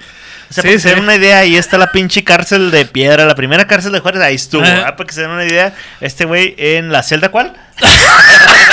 O 0.49 0.53
sea, 0.53 0.61
Sí, 0.61 0.67
para 0.69 0.73
que 0.75 0.79
se 0.79 0.89
den 0.91 0.99
una 1.03 1.15
idea, 1.15 1.39
ahí 1.39 1.57
está 1.57 1.77
la 1.77 1.91
pinche 1.91 2.23
cárcel 2.23 2.71
de 2.71 2.85
piedra, 2.85 3.25
la 3.25 3.35
primera 3.35 3.67
cárcel 3.67 3.91
de 3.91 3.99
Juárez, 3.99 4.21
ahí 4.21 4.35
estuvo. 4.35 4.63
Eh. 4.63 4.83
Ah, 4.85 4.95
para 4.95 5.07
que 5.07 5.13
se 5.13 5.21
den 5.21 5.31
una 5.31 5.43
idea, 5.43 5.73
este 5.99 6.23
güey 6.23 6.55
en 6.57 6.91
la 6.93 7.03
celda, 7.03 7.29
¿cuál? 7.29 7.53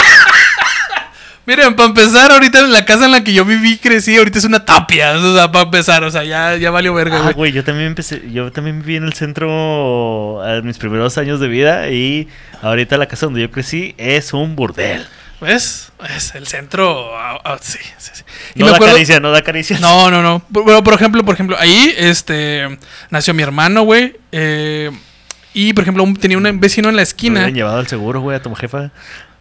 Miren, 1.45 1.75
para 1.75 1.89
empezar, 1.89 2.31
ahorita 2.31 2.61
en 2.61 2.71
la 2.73 2.85
casa 2.85 3.07
en 3.07 3.11
la 3.13 3.25
que 3.25 3.33
yo 3.33 3.45
viví, 3.45 3.77
crecí, 3.79 4.17
ahorita 4.17 4.39
es 4.39 4.45
una 4.45 4.65
tapia. 4.65 5.13
O 5.19 5.35
sea, 5.35 5.51
para 5.51 5.65
empezar, 5.65 6.05
o 6.05 6.11
sea, 6.11 6.23
ya, 6.23 6.57
ya 6.57 6.71
valió 6.71 6.95
verga, 6.95 7.17
Ah, 7.19 7.23
güey. 7.23 7.35
güey, 7.35 7.53
yo 7.53 7.65
también 7.65 7.89
empecé, 7.89 8.23
yo 8.33 8.53
también 8.53 8.81
viví 8.81 8.97
en 8.97 9.05
el 9.05 9.13
centro 9.15 10.41
a 10.43 10.61
mis 10.63 10.79
primeros 10.79 11.19
años 11.19 11.41
de 11.41 11.49
vida 11.49 11.89
y 11.91 12.29
ahorita 12.63 12.97
la 12.97 13.07
casa 13.07 13.27
donde 13.27 13.41
yo 13.41 13.51
crecí 13.51 13.95
es 13.99 14.33
un 14.33 14.55
burdel. 14.55 15.05
¿Ves? 15.41 15.91
Es 16.17 16.37
el 16.37 16.47
centro. 16.47 17.11
ah, 17.19 17.41
ah, 17.45 17.59
sí, 17.61 17.79
sí, 17.99 18.11
sí. 18.15 18.23
Y 18.55 18.61
No 18.61 18.67
me 18.67 18.71
da 18.71 18.77
acuerdo- 18.77 18.95
caricia, 18.95 19.19
no 19.19 19.33
da 19.33 19.43
caricia. 19.43 19.81
No, 19.81 20.09
no, 20.13 20.23
no. 20.23 20.43
Bueno, 20.49 20.85
por 20.85 20.95
ejemplo, 20.95 21.25
por 21.25 21.35
ejemplo, 21.35 21.57
ahí 21.59 21.93
este 21.99 22.79
nació 23.11 23.35
mi 23.35 23.43
hermano, 23.43 23.83
güey. 23.83 24.15
eh, 24.31 24.93
y 25.55 25.73
por 25.73 25.83
ejemplo, 25.83 26.05
un- 26.05 26.15
tenía 26.17 26.39
un 26.39 26.61
vecino 26.61 26.89
en 26.89 26.95
la 26.95 27.01
Me 27.01 27.03
esquina. 27.03 27.35
hubieran 27.41 27.55
llevado 27.55 27.79
al 27.79 27.89
seguro, 27.89 28.21
güey, 28.21 28.37
a 28.37 28.41
tu 28.43 28.55
jefa. 28.55 28.91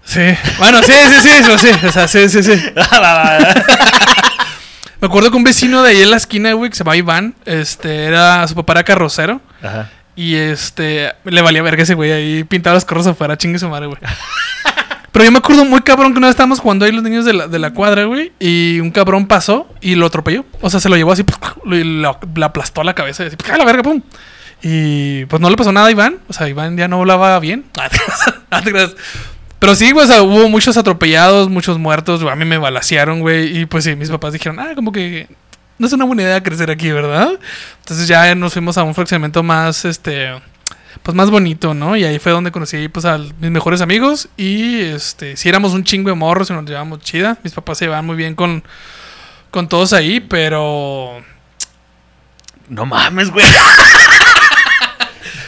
Sí. 0.04 0.22
Bueno, 0.58 0.82
sí, 0.84 0.92
sí, 0.94 1.16
sí, 1.22 1.30
eso 1.30 1.58
sí. 1.58 1.70
O 1.88 1.92
sea, 1.92 2.08
sí, 2.08 2.28
sí, 2.30 2.44
sí. 2.44 2.52
Me 5.00 5.08
acuerdo 5.08 5.32
que 5.32 5.38
un 5.38 5.44
vecino 5.44 5.82
de 5.82 5.90
ahí 5.92 6.02
en 6.04 6.12
la 6.12 6.18
esquina, 6.18 6.54
güey, 6.54 6.70
que 6.70 6.76
se 6.76 6.84
llama 6.84 6.96
Iván, 6.96 7.34
este, 7.46 8.06
era, 8.06 8.48
su 8.48 8.54
papá 8.56 8.74
era 8.74 8.84
carrocero. 8.84 9.42
Ajá. 9.64 9.90
Y 10.16 10.36
este, 10.36 11.14
le 11.24 11.42
valía 11.42 11.64
verga 11.64 11.82
ese 11.84 11.96
güey 11.96 12.12
ahí 12.12 12.44
pintaba 12.44 12.76
los 12.76 12.86
carros 12.86 13.08
afuera, 13.08 13.38
chingue 13.38 13.58
su 13.58 13.68
madre, 13.70 13.88
güey. 13.88 13.98
Pero 15.12 15.26
yo 15.26 15.32
me 15.32 15.40
acuerdo 15.40 15.66
muy 15.66 15.82
cabrón 15.82 16.12
que 16.14 16.20
una 16.20 16.28
vez 16.28 16.34
estábamos 16.34 16.60
jugando 16.60 16.86
ahí 16.86 16.92
los 16.92 17.04
niños 17.04 17.26
de 17.26 17.34
la, 17.34 17.48
de 17.48 17.58
la 17.60 17.72
cuadra, 17.74 18.04
güey. 18.06 18.32
Y 18.40 18.80
un 18.80 18.92
cabrón 18.92 19.26
pasó 19.28 19.68
y 19.82 19.96
lo 19.96 20.06
atropelló. 20.06 20.46
O 20.62 20.70
sea, 20.70 20.80
se 20.80 20.88
lo 20.90 20.96
llevó 20.98 21.12
así, 21.14 21.24
lo- 21.66 21.76
le 22.36 22.46
aplastó 22.46 22.84
la 22.84 22.94
cabeza 22.94 23.24
y 23.24 23.28
así, 23.28 23.38
¡ah, 23.52 23.58
la 23.58 23.66
verga, 23.66 23.82
pum! 23.84 24.02
Y 24.62 25.26
pues 25.26 25.42
no 25.42 25.50
le 25.50 25.58
pasó 25.58 25.72
nada 25.72 25.88
a 25.88 25.92
Iván. 25.92 26.18
O 26.28 26.34
sea, 26.34 26.48
Iván 26.48 26.78
ya 26.78 26.88
no 26.88 27.00
hablaba 27.00 27.40
bien. 27.40 27.66
Pero 29.62 29.76
sí, 29.76 29.92
güey, 29.92 30.08
hubo 30.22 30.50
muchos 30.50 30.76
atropellados, 30.76 31.48
muchos 31.48 31.78
muertos. 31.78 32.24
güey, 32.24 32.34
A 32.34 32.36
mí 32.36 32.46
me 32.46 32.58
balacearon, 32.58 33.20
güey. 33.20 33.60
Y 33.60 33.68
pues 33.68 33.84
sí, 33.84 33.96
mis 33.96 34.10
papás 34.10 34.34
dijeron, 34.34 34.60
ah, 34.60 34.72
como 34.74 34.92
que 34.92 35.28
no 35.78 35.86
es 35.86 35.94
una 35.94 36.04
buena 36.06 36.24
idea 36.24 36.42
crecer 36.42 36.72
aquí, 36.72 36.90
¿verdad? 36.92 37.30
Entonces 37.78 38.08
ya 38.08 38.34
nos 38.34 38.54
fuimos 38.54 38.80
a 38.80 38.84
un 38.84 38.96
fraccionamiento 38.96 39.44
más, 39.44 39.86
este, 39.86 40.32
pues 41.04 41.14
más 41.14 41.30
bonito, 41.30 41.76
¿no? 41.76 41.96
Y 41.96 42.04
ahí 42.04 42.18
fue 42.18 42.32
donde 42.32 42.52
conocí, 42.52 42.88
pues, 42.88 43.06
a 43.06 43.20
mis 43.20 43.52
mejores 43.52 43.82
amigos. 43.82 44.30
Y, 44.36 44.82
este, 44.82 45.38
si 45.38 45.48
éramos 45.48 45.74
un 45.74 45.84
chingo 45.84 46.10
de 46.10 46.16
morros 46.16 46.50
y 46.50 46.54
nos 46.54 46.66
llevábamos 46.66 47.02
chida. 47.02 47.38
Mis 47.44 47.54
papás 47.54 47.78
se 47.78 47.86
llevaban 47.86 48.08
muy 48.08 48.16
bien 48.16 48.34
con, 48.34 48.64
con 49.52 49.70
todos 49.70 49.94
ahí, 49.94 50.22
pero... 50.22 51.24
No 52.68 52.88
mames, 52.88 53.30
güey. 53.30 53.46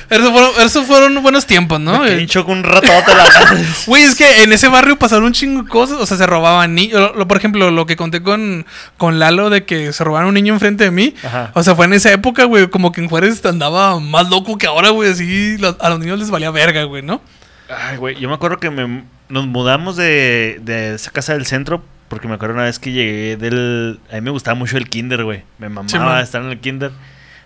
Esos 0.10 0.86
fueron, 0.86 1.22
buenos 1.22 1.46
tiempos, 1.46 1.80
¿no? 1.80 2.02
Quedé 2.04 2.22
Eh, 2.24 2.26
shock 2.28 2.48
un 2.50 2.64
ratote 2.64 3.14
la. 3.16 3.26
Güey, 3.88 4.04
es 4.04 4.16
que 4.16 4.44
en 4.44 4.54
ese 4.54 4.68
barrio 4.68 4.98
pasaron 4.98 5.26
un 5.26 5.34
chingo 5.34 5.64
de 5.64 5.70
cosas. 5.70 5.98
O 6.00 6.06
sea, 6.06 6.18
se 6.18 6.26
robaban 6.28 6.76
niños. 6.76 7.12
Por 7.28 7.38
ejemplo, 7.38 7.72
lo 7.72 7.86
que 7.86 7.96
conté 7.96 8.22
con, 8.22 8.66
con 8.98 9.20
Lalo 9.20 9.50
de 9.50 9.66
que 9.66 9.94
se 9.94 10.04
robaron 10.04 10.30
un 10.30 10.34
niño 10.36 10.54
enfrente 10.54 10.84
de 10.86 10.92
mí. 10.92 11.14
Ajá. 11.24 11.52
O 11.54 11.64
sea, 11.64 11.76
fue 11.76 11.86
en 11.86 11.94
esa 11.94 12.12
época, 12.12 12.46
güey. 12.46 12.70
Como 12.70 12.92
que 12.92 13.02
en 13.02 13.10
Juárez 13.10 13.44
andaba 13.46 14.00
más 14.00 14.30
loco 14.30 14.58
que 14.58 14.68
ahora, 14.68 14.90
güey. 14.90 15.12
Así 15.12 15.58
a 15.80 15.90
los 15.90 16.00
niños 16.00 16.20
les 16.20 16.30
valía 16.32 16.52
verga, 16.52 16.84
güey, 16.84 17.02
¿no? 17.02 17.22
Ay, 17.70 17.98
güey, 17.98 18.20
yo 18.20 18.28
me 18.30 18.36
acuerdo 18.36 18.58
que 18.58 18.70
me- 18.70 19.04
nos 19.30 19.48
mudamos 19.48 19.96
de, 19.96 20.60
de 20.64 20.94
esa 20.96 21.10
casa 21.12 21.34
del 21.34 21.46
centro 21.48 21.84
porque 22.10 22.28
me 22.28 22.36
acuerdo 22.36 22.54
una 22.56 22.66
vez 22.66 22.78
que 22.78 22.92
llegué 22.92 23.36
del... 23.38 24.00
A 24.12 24.16
mí 24.16 24.22
me 24.22 24.30
gustaba 24.30 24.54
mucho 24.54 24.78
el 24.78 24.88
kinder, 24.90 25.24
güey. 25.24 25.44
Me 25.58 25.70
mamaba 25.70 25.90
Sí, 26.20 26.24
estar 26.24 26.44
en 26.44 26.50
el 26.50 26.60
kinder. 26.60 26.92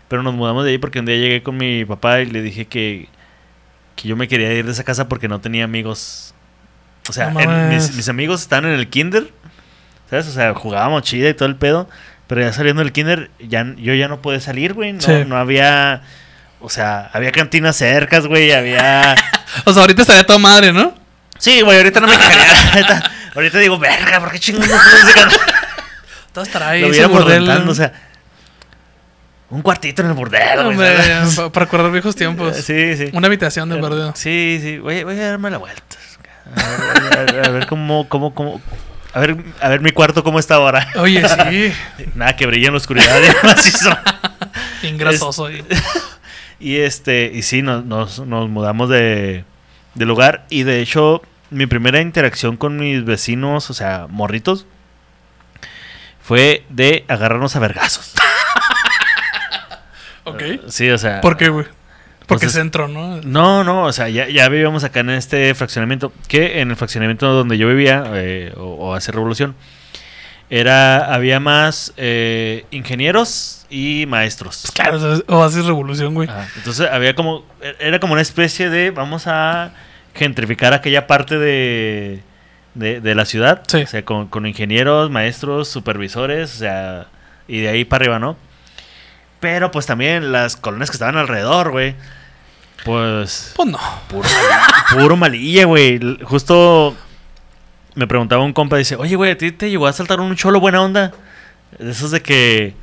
Pero 0.08 0.24
nos 0.24 0.34
mudamos 0.34 0.64
de 0.66 0.72
ahí 0.72 0.78
porque 0.78 1.00
un 1.00 1.06
día 1.06 1.16
llegué 1.18 1.44
con 1.44 1.58
mi 1.58 1.84
papá 1.86 2.22
y 2.22 2.26
le 2.28 2.42
dije 2.42 2.66
que, 2.66 3.10
que 3.96 4.08
yo 4.08 4.16
me 4.16 4.28
quería 4.28 4.54
ir 4.54 4.66
de 4.66 4.72
esa 4.72 4.84
casa 4.84 5.08
porque 5.10 5.28
no 5.28 5.42
tenía 5.42 5.66
amigos. 5.66 6.34
O 7.10 7.14
sea, 7.14 7.30
No 7.32 7.40
en- 7.42 7.70
mis, 7.70 7.94
mis 7.96 8.08
amigos 8.10 8.42
están 8.42 8.66
en 8.66 8.72
el 8.72 8.88
kinder, 8.90 9.32
¿sabes? 10.10 10.28
O 10.28 10.32
sea, 10.32 10.54
jugábamos 10.54 11.04
chida 11.04 11.30
y 11.30 11.34
todo 11.34 11.48
el 11.50 11.56
pedo. 11.56 11.90
Pero 12.28 12.42
ya 12.42 12.52
saliendo 12.54 12.82
del 12.84 12.92
kinder, 12.92 13.32
ya, 13.40 13.66
yo 13.78 13.94
ya 13.94 14.08
no 14.10 14.22
pude 14.22 14.40
salir, 14.42 14.74
güey. 14.74 14.94
No, 14.94 15.02
Sí. 15.02 15.24
no 15.26 15.38
había... 15.38 16.02
O 16.60 16.70
sea, 16.70 17.10
había 17.14 17.32
cantinas 17.32 17.76
cercas, 17.78 18.28
güey. 18.28 18.52
Había... 18.52 19.16
O 19.66 19.72
sea, 19.74 19.82
ahorita 19.84 20.02
estaría 20.02 20.26
toda 20.26 20.38
madre, 20.40 20.74
¿no? 20.74 20.94
Sí, 21.40 21.62
güey, 21.62 21.78
ahorita 21.78 22.00
no 22.02 22.08
me 22.08 22.18
quejaría. 22.18 23.04
ahorita, 23.34 23.60
digo, 23.60 23.78
verga, 23.80 24.20
¿por 24.20 24.32
qué 24.32 24.40
chingados 24.40 24.70
no? 24.70 25.38
Todo 26.34 26.44
estará 26.44 26.70
ahí. 26.70 26.82
Lo 26.82 27.10
burdel. 27.10 27.46
rentando, 27.48 27.72
o 27.72 27.76
sea. 27.76 27.94
Un 29.50 29.62
cuartito 29.62 30.02
en 30.02 30.10
el 30.10 30.14
burdel, 30.14 30.76
güey. 30.76 30.96
Para 31.52 31.66
recordar 31.66 31.92
viejos 31.92 32.16
tiempos. 32.18 32.56
Sí, 32.58 32.98
sí. 32.98 33.10
Una 33.14 33.28
habitación 33.28 33.70
de 33.70 33.80
burdel. 33.80 34.12
Sí, 34.16 34.60
sí. 34.62 34.78
Voy, 34.80 35.04
voy 35.04 35.18
a 35.20 35.30
darme 35.32 35.50
la 35.50 35.58
vuelta. 35.58 35.96
A 36.56 36.60
ver, 36.60 37.18
a 37.18 37.24
ver- 37.34 37.46
a 37.48 37.50
ver 37.52 37.68
cómo, 37.68 38.08
cómo, 38.10 38.34
cómo. 38.34 38.62
A 39.14 39.20
ver, 39.20 39.38
a 39.62 39.70
ver 39.70 39.82
mi 39.82 39.92
cuarto 39.92 40.24
cómo 40.24 40.38
está 40.40 40.56
ahora. 40.56 40.88
Oye, 40.98 41.24
sí. 41.28 41.74
Nada 42.16 42.36
que 42.36 42.46
brilla 42.46 42.68
en 42.68 42.74
la 42.74 42.78
oscuridad. 42.78 43.20
ya 43.22 43.36
macizo. 43.44 43.90
Bien 44.82 44.98
grasoso. 45.00 45.46
ahí. 45.48 45.64
Y 46.60 46.78
este, 46.78 47.32
y 47.34 47.42
sí, 47.44 47.62
nos, 47.62 47.86
nos, 47.86 48.20
nos 48.20 48.50
mudamos 48.50 48.90
de, 48.90 49.46
de 49.96 50.06
lugar. 50.06 50.46
Y 50.50 50.64
de 50.64 50.82
hecho, 50.82 51.22
mi 51.52 51.66
primera 51.68 52.02
interacción 52.02 52.58
con 52.58 52.78
mis 52.78 53.06
vecinos, 53.06 53.70
o 53.70 53.74
sea, 53.74 54.08
morritos, 54.10 54.66
fue 56.22 56.66
de 56.70 57.06
agarrarnos 57.08 57.56
a 57.56 57.60
vergazos. 57.60 58.07
Ok. 60.30 60.44
Sí, 60.70 60.90
o 60.90 60.98
sea. 60.98 61.22
¿Por 61.22 61.38
qué, 61.38 61.50
güey? 61.50 61.66
Porque 62.28 62.46
Pues 62.46 62.56
es- 62.56 62.60
centro, 62.62 62.88
¿no? 62.90 63.22
No, 63.22 63.64
no, 63.64 63.86
o 63.86 63.94
sea, 63.94 64.10
ya, 64.10 64.28
ya 64.28 64.50
vivíamos 64.50 64.84
acá 64.84 65.00
en 65.00 65.12
este 65.12 65.54
fraccionamiento. 65.56 66.12
Que 66.28 66.60
en 66.60 66.70
el 66.72 66.76
fraccionamiento 66.76 67.32
donde 67.32 67.58
yo 67.58 67.68
vivía, 67.70 68.04
eh, 68.16 68.54
o, 68.58 68.64
o 68.90 68.94
hace 68.96 69.12
revolución, 69.14 69.56
era, 70.50 71.14
había 71.14 71.40
más 71.40 71.94
eh, 71.98 72.66
ingenieros 72.72 73.66
y 73.70 74.06
maestros. 74.08 74.64
Claro, 74.74 75.00
o, 75.28 75.44
haces 75.44 75.66
revolución, 75.66 76.14
güey. 76.14 76.30
Entonces 76.58 76.88
había 76.90 77.16
como, 77.16 77.46
era 77.80 78.00
como 78.00 78.14
una 78.14 78.22
especie 78.22 78.70
de, 78.70 78.92
vamos 78.92 79.28
a 79.28 79.72
gentrificar 80.14 80.74
aquella 80.74 81.06
parte 81.08 81.38
de, 81.38 82.22
de, 82.76 83.02
de 83.02 83.16
la 83.16 83.26
ciudad. 83.26 83.64
Sí. 83.68 83.82
O 83.84 83.88
sea, 83.88 84.04
con, 84.06 84.28
con 84.28 84.46
ingenieros, 84.46 85.10
maestros, 85.12 85.68
supervisores, 85.68 86.56
o 86.56 86.58
sea, 86.60 87.08
y 87.48 87.60
de 87.62 87.70
ahí 87.70 87.86
para 87.86 88.04
arriba, 88.04 88.20
¿no? 88.20 88.38
Pero 89.48 89.72
pues 89.72 89.86
también 89.86 90.34
las 90.34 90.58
colonias 90.58 90.90
que 90.90 90.96
estaban 90.96 91.16
alrededor, 91.16 91.72
güey. 91.72 91.96
Pues 92.84 93.54
Pues 93.56 93.70
no. 93.70 93.80
puro, 94.10 94.28
puro 94.92 95.16
malilla, 95.16 95.64
güey. 95.66 96.00
Justo 96.24 96.98
me 97.96 98.08
preguntaba 98.08 98.44
un 98.44 98.52
compa, 98.52 98.76
dice, 98.76 98.98
oye, 98.98 99.16
güey, 99.16 99.32
¿a 99.32 99.38
ti 99.38 99.54
te 99.54 99.70
llegó 99.70 99.88
a 99.88 99.94
saltar 99.94 100.20
un 100.20 100.36
cholo 100.36 100.60
buena 100.60 100.82
onda? 100.82 101.14
De 101.80 101.92
esos 101.92 102.12
de 102.12 102.22
que 102.22 102.76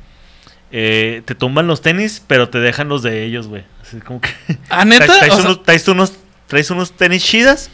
eh, 0.71 1.21
te 1.25 1.35
tumban 1.35 1.67
los 1.67 1.83
tenis, 1.83 2.19
pero 2.25 2.49
te 2.49 2.57
dejan 2.59 2.89
los 2.89 3.03
de 3.03 3.23
ellos, 3.25 3.47
güey. 3.47 3.63
Así 3.83 3.99
como 4.01 4.19
que... 4.21 4.29
¿Ah, 4.71 4.85
neta? 4.85 5.05
Traes, 5.05 5.19
traes 5.19 5.33
O 5.33 5.35
sea- 5.37 5.45
unos, 5.45 5.63
traes 5.63 5.87
unos, 5.87 6.13
traes 6.47 6.71
unos 6.71 6.91
tenis 6.93 7.23
chidas 7.23 7.69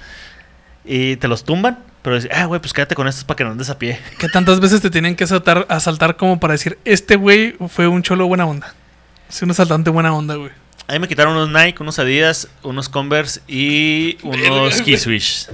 y 0.84 1.16
te 1.16 1.30
los 1.30 1.46
tumban, 1.46 1.80
pero 2.02 2.18
dices, 2.18 2.30
ah, 2.34 2.44
güey, 2.44 2.60
pues 2.60 2.74
quédate 2.74 2.94
con 2.96 3.08
estos 3.08 3.24
para 3.24 3.38
que 3.38 3.44
no 3.46 3.52
andes 3.52 3.70
a 3.70 3.80
pie. 3.80 3.98
Que 4.20 4.28
tantas 4.28 4.60
veces 4.60 4.82
te 4.82 4.90
tienen 4.90 5.16
que 5.16 5.24
asaltar, 5.24 5.66
asaltar 5.70 6.18
como 6.18 6.40
para 6.42 6.52
decir, 6.54 6.78
este 6.84 7.16
güey 7.16 7.56
fue 7.70 7.88
un 7.88 8.04
cholo 8.04 8.28
buena 8.28 8.46
onda. 8.46 8.76
Es 9.32 9.42
un 9.42 9.52
asaltante 9.52 9.90
buena 9.90 10.14
onda, 10.14 10.36
güey. 10.36 10.52
A 10.88 10.94
mí 10.94 11.00
me 11.00 11.08
quitaron 11.08 11.36
unos 11.38 11.50
Nike, 11.50 11.82
unos 11.82 12.00
Adidas, 12.00 12.50
unos 12.64 12.90
Converse 12.90 13.42
y 13.48 14.18
unos 14.24 14.82
Key. 14.82 14.98
Swish. 14.98 15.48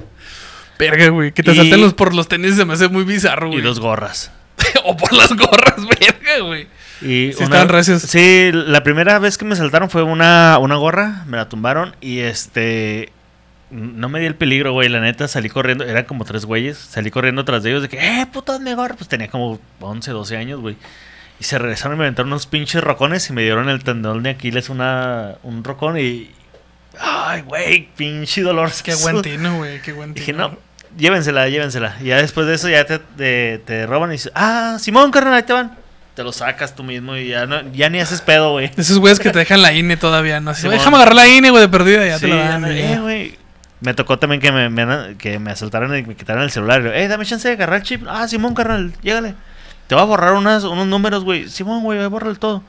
Verga, 0.78 1.08
güey. 1.08 1.32
Que 1.32 1.42
te 1.42 1.52
Y- 1.52 1.54
asalten 1.54 1.80
los 1.80 1.94
por 1.94 2.14
los 2.14 2.28
tenis 2.28 2.56
se 2.56 2.64
me 2.64 2.74
hace 2.74 2.88
muy 2.88 3.04
bizarro, 3.04 3.48
Y 3.48 3.52
güey. 3.52 3.62
dos 3.62 3.78
gorras. 3.80 4.32
o 4.84 4.96
por 4.96 5.12
las 5.12 5.32
gorras, 5.34 5.76
verga, 6.00 6.40
güey. 6.44 6.66
Y 7.00 7.32
Sí 7.32 7.44
estaban 7.44 7.68
recios. 7.68 8.02
Sí, 8.02 8.50
la 8.52 8.82
primera 8.82 9.18
vez 9.20 9.38
que 9.38 9.44
me 9.44 9.54
saltaron 9.54 9.88
fue 9.90 10.02
una, 10.02 10.58
una 10.58 10.74
gorra, 10.76 11.22
me 11.26 11.36
la 11.36 11.48
tumbaron 11.48 11.94
y 12.00 12.18
este... 12.18 13.12
No 13.70 14.08
me 14.08 14.18
di 14.18 14.24
el 14.26 14.34
peligro, 14.34 14.72
güey, 14.72 14.88
la 14.88 14.98
neta, 15.00 15.28
salí 15.28 15.50
corriendo, 15.50 15.84
eran 15.84 16.06
como 16.06 16.24
tres 16.24 16.46
güeyes, 16.46 16.78
salí 16.78 17.10
corriendo 17.10 17.44
tras 17.44 17.62
de 17.62 17.68
ellos 17.70 17.82
de 17.82 17.90
que, 17.90 17.98
eh, 17.98 18.26
puta, 18.32 18.58
mi 18.58 18.72
gorra, 18.72 18.94
pues 18.96 19.08
tenía 19.08 19.28
como 19.28 19.60
11, 19.80 20.10
12 20.10 20.36
años, 20.38 20.58
güey. 20.60 20.76
Y 21.40 21.44
se 21.44 21.58
regresaron 21.58 21.96
y 21.96 21.98
me 21.98 22.04
aventaron 22.04 22.32
unos 22.32 22.46
pinches 22.46 22.82
rocones 22.82 23.28
y 23.30 23.32
me 23.32 23.42
dieron 23.42 23.68
el 23.68 23.84
tendón 23.84 24.22
de 24.24 24.30
Aquiles 24.30 24.68
una, 24.68 25.34
un 25.42 25.62
rocón 25.64 25.98
y... 25.98 26.30
Ay, 27.00 27.42
güey, 27.42 27.88
pinche 27.96 28.42
dolor. 28.42 28.70
Qué 28.82 28.94
buen 28.96 29.22
tino, 29.22 29.58
güey, 29.58 29.80
qué 29.82 29.92
buen 29.92 30.14
tino. 30.14 30.20
Dije, 30.26 30.32
no, 30.32 30.58
llévensela, 30.96 31.48
llévensela. 31.48 31.96
Y 32.00 32.06
ya 32.06 32.16
después 32.16 32.46
de 32.48 32.54
eso 32.54 32.68
ya 32.68 32.84
te, 32.86 32.98
te, 32.98 33.58
te 33.64 33.86
roban 33.86 34.10
y 34.10 34.14
dices, 34.14 34.32
ah, 34.34 34.78
Simón, 34.80 35.12
carnal, 35.12 35.34
ahí 35.34 35.42
te 35.44 35.52
van. 35.52 35.76
Te 36.14 36.24
lo 36.24 36.32
sacas 36.32 36.74
tú 36.74 36.82
mismo 36.82 37.14
y 37.16 37.28
ya, 37.28 37.46
no, 37.46 37.60
ya 37.72 37.88
ni 37.88 38.00
haces 38.00 38.20
pedo, 38.20 38.50
güey. 38.52 38.72
Esos 38.76 38.98
güeyes 38.98 39.20
que 39.20 39.30
te 39.30 39.38
dejan 39.38 39.62
la 39.62 39.72
INE 39.72 39.96
todavía, 39.96 40.40
¿no? 40.40 40.50
Así, 40.50 40.62
Simón. 40.62 40.76
déjame 40.78 40.96
agarrar 40.96 41.14
la 41.14 41.28
INE, 41.28 41.50
güey, 41.50 41.62
de 41.62 41.68
perdida, 41.68 42.04
ya 42.04 42.16
Sí, 42.18 42.22
te 42.22 42.28
lo 42.28 42.36
dan. 42.36 42.64
eh, 42.64 42.98
güey. 43.00 43.38
Me 43.80 43.94
tocó 43.94 44.18
también 44.18 44.40
que 44.40 44.50
me, 44.50 44.68
me- 44.68 45.16
que 45.18 45.38
me 45.38 45.52
asaltaran 45.52 45.96
y 45.96 46.02
me 46.02 46.16
quitaran 46.16 46.42
el 46.42 46.50
celular. 46.50 46.84
Eh, 46.92 47.06
dame 47.06 47.24
chance 47.24 47.46
de 47.46 47.54
agarrar 47.54 47.76
el 47.76 47.82
chip. 47.84 48.04
Ah, 48.08 48.26
Simón, 48.26 48.52
carnal, 48.56 48.92
llégale. 49.02 49.36
Te 49.88 49.94
voy 49.94 50.02
a 50.02 50.06
borrar 50.06 50.34
unas, 50.34 50.64
unos 50.64 50.86
números, 50.86 51.24
güey. 51.24 51.48
Simón, 51.48 51.82
güey, 51.82 52.06
borra 52.06 52.30
el 52.30 52.38
todo. 52.38 52.62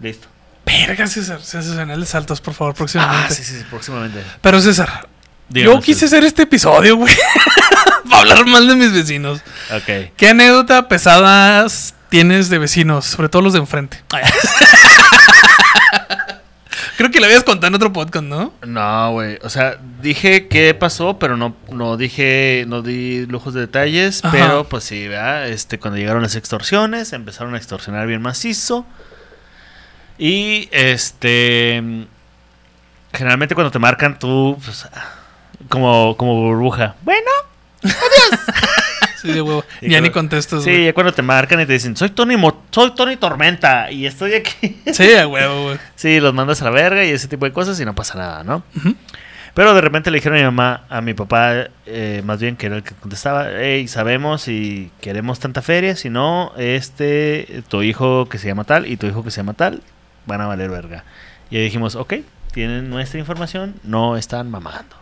Listo. 0.00 0.28
Verga, 0.64 1.06
César, 1.06 1.42
sensacional 1.42 2.00
de 2.00 2.06
saltos, 2.06 2.40
por 2.40 2.54
favor, 2.54 2.74
próximamente. 2.74 3.26
Ah, 3.28 3.34
sí, 3.34 3.42
sí, 3.44 3.58
sí, 3.58 3.64
próximamente. 3.68 4.22
Pero 4.40 4.60
César, 4.60 5.08
yo 5.50 5.80
quise 5.80 6.06
hacer 6.06 6.24
este 6.24 6.42
episodio, 6.42 6.96
güey, 6.96 7.14
para 8.08 8.20
hablar 8.22 8.46
mal 8.46 8.66
de 8.66 8.74
mis 8.76 8.92
vecinos. 8.92 9.40
Ok. 9.70 10.12
¿Qué 10.16 10.28
anécdota 10.28 10.88
pesadas 10.88 11.94
tienes 12.08 12.48
de 12.48 12.58
vecinos, 12.58 13.04
sobre 13.04 13.28
todo 13.28 13.42
los 13.42 13.52
de 13.52 13.58
enfrente? 13.58 14.02
Creo 16.96 17.10
que 17.10 17.18
le 17.18 17.26
habías 17.26 17.42
contado 17.42 17.68
en 17.68 17.74
otro 17.74 17.92
podcast, 17.92 18.24
¿no? 18.24 18.52
No, 18.64 19.12
güey. 19.12 19.38
O 19.42 19.50
sea, 19.50 19.78
dije 20.00 20.46
qué 20.48 20.74
pasó, 20.74 21.18
pero 21.18 21.36
no, 21.36 21.56
no 21.70 21.96
dije, 21.96 22.64
no 22.68 22.82
di 22.82 23.26
lujos 23.26 23.54
de 23.54 23.62
detalles. 23.62 24.24
Ajá. 24.24 24.32
Pero 24.36 24.68
pues 24.68 24.84
sí, 24.84 25.08
¿verdad? 25.08 25.48
Este, 25.48 25.78
cuando 25.78 25.98
llegaron 25.98 26.22
las 26.22 26.36
extorsiones, 26.36 27.12
empezaron 27.12 27.54
a 27.54 27.58
extorsionar 27.58 28.06
bien 28.06 28.22
macizo. 28.22 28.86
Y 30.18 30.68
este. 30.70 32.06
Generalmente 33.12 33.54
cuando 33.54 33.70
te 33.70 33.78
marcan 33.78 34.18
tú, 34.18 34.58
pues, 34.64 34.86
ah, 34.92 35.14
como, 35.68 36.16
como 36.16 36.34
burbuja. 36.42 36.96
Bueno, 37.02 37.30
Sí, 39.24 39.32
de 39.32 39.40
huevo. 39.42 39.64
Ya 39.80 40.00
ni 40.00 40.10
contestas, 40.10 40.62
sí, 40.64 40.70
güey. 40.70 40.84
ya 40.86 40.92
cuando 40.92 41.12
te 41.12 41.22
marcan 41.22 41.60
y 41.60 41.66
te 41.66 41.72
dicen, 41.72 41.96
soy 41.96 42.10
Tony, 42.10 42.36
Mo- 42.36 42.62
soy 42.70 42.94
Tony 42.94 43.16
Tormenta 43.16 43.90
y 43.90 44.06
estoy 44.06 44.34
aquí. 44.34 44.78
Sí, 44.92 45.14
a 45.14 45.26
huevo, 45.26 45.62
güey. 45.64 45.78
sí, 45.96 46.20
los 46.20 46.34
mandas 46.34 46.60
a 46.62 46.66
la 46.66 46.70
verga 46.70 47.04
y 47.04 47.10
ese 47.10 47.26
tipo 47.28 47.44
de 47.46 47.52
cosas 47.52 47.80
y 47.80 47.84
no 47.84 47.94
pasa 47.94 48.18
nada, 48.18 48.44
¿no? 48.44 48.62
Pero 49.54 49.72
de 49.72 49.80
repente 49.80 50.10
le 50.10 50.18
dijeron 50.18 50.36
a 50.36 50.40
mi 50.40 50.44
mamá, 50.46 50.84
a 50.88 51.00
mi 51.00 51.14
papá, 51.14 51.68
eh, 51.86 52.22
más 52.24 52.40
bien 52.40 52.56
que 52.56 52.66
era 52.66 52.76
el 52.76 52.82
que 52.82 52.92
contestaba, 52.96 53.46
hey, 53.56 53.86
sabemos 53.86 54.48
y 54.48 54.90
queremos 55.00 55.38
tanta 55.38 55.62
feria, 55.62 55.94
si 55.94 56.10
no, 56.10 56.52
este, 56.58 57.62
tu 57.68 57.82
hijo 57.82 58.28
que 58.28 58.38
se 58.38 58.48
llama 58.48 58.64
tal 58.64 58.86
y 58.86 58.96
tu 58.96 59.06
hijo 59.06 59.22
que 59.22 59.30
se 59.30 59.36
llama 59.38 59.52
tal, 59.54 59.80
van 60.26 60.40
a 60.40 60.46
valer 60.48 60.70
verga. 60.70 61.04
Y 61.50 61.56
ahí 61.58 61.62
dijimos, 61.62 61.94
ok, 61.94 62.14
tienen 62.52 62.90
nuestra 62.90 63.20
información, 63.20 63.76
no 63.84 64.16
están 64.16 64.50
mamando. 64.50 64.96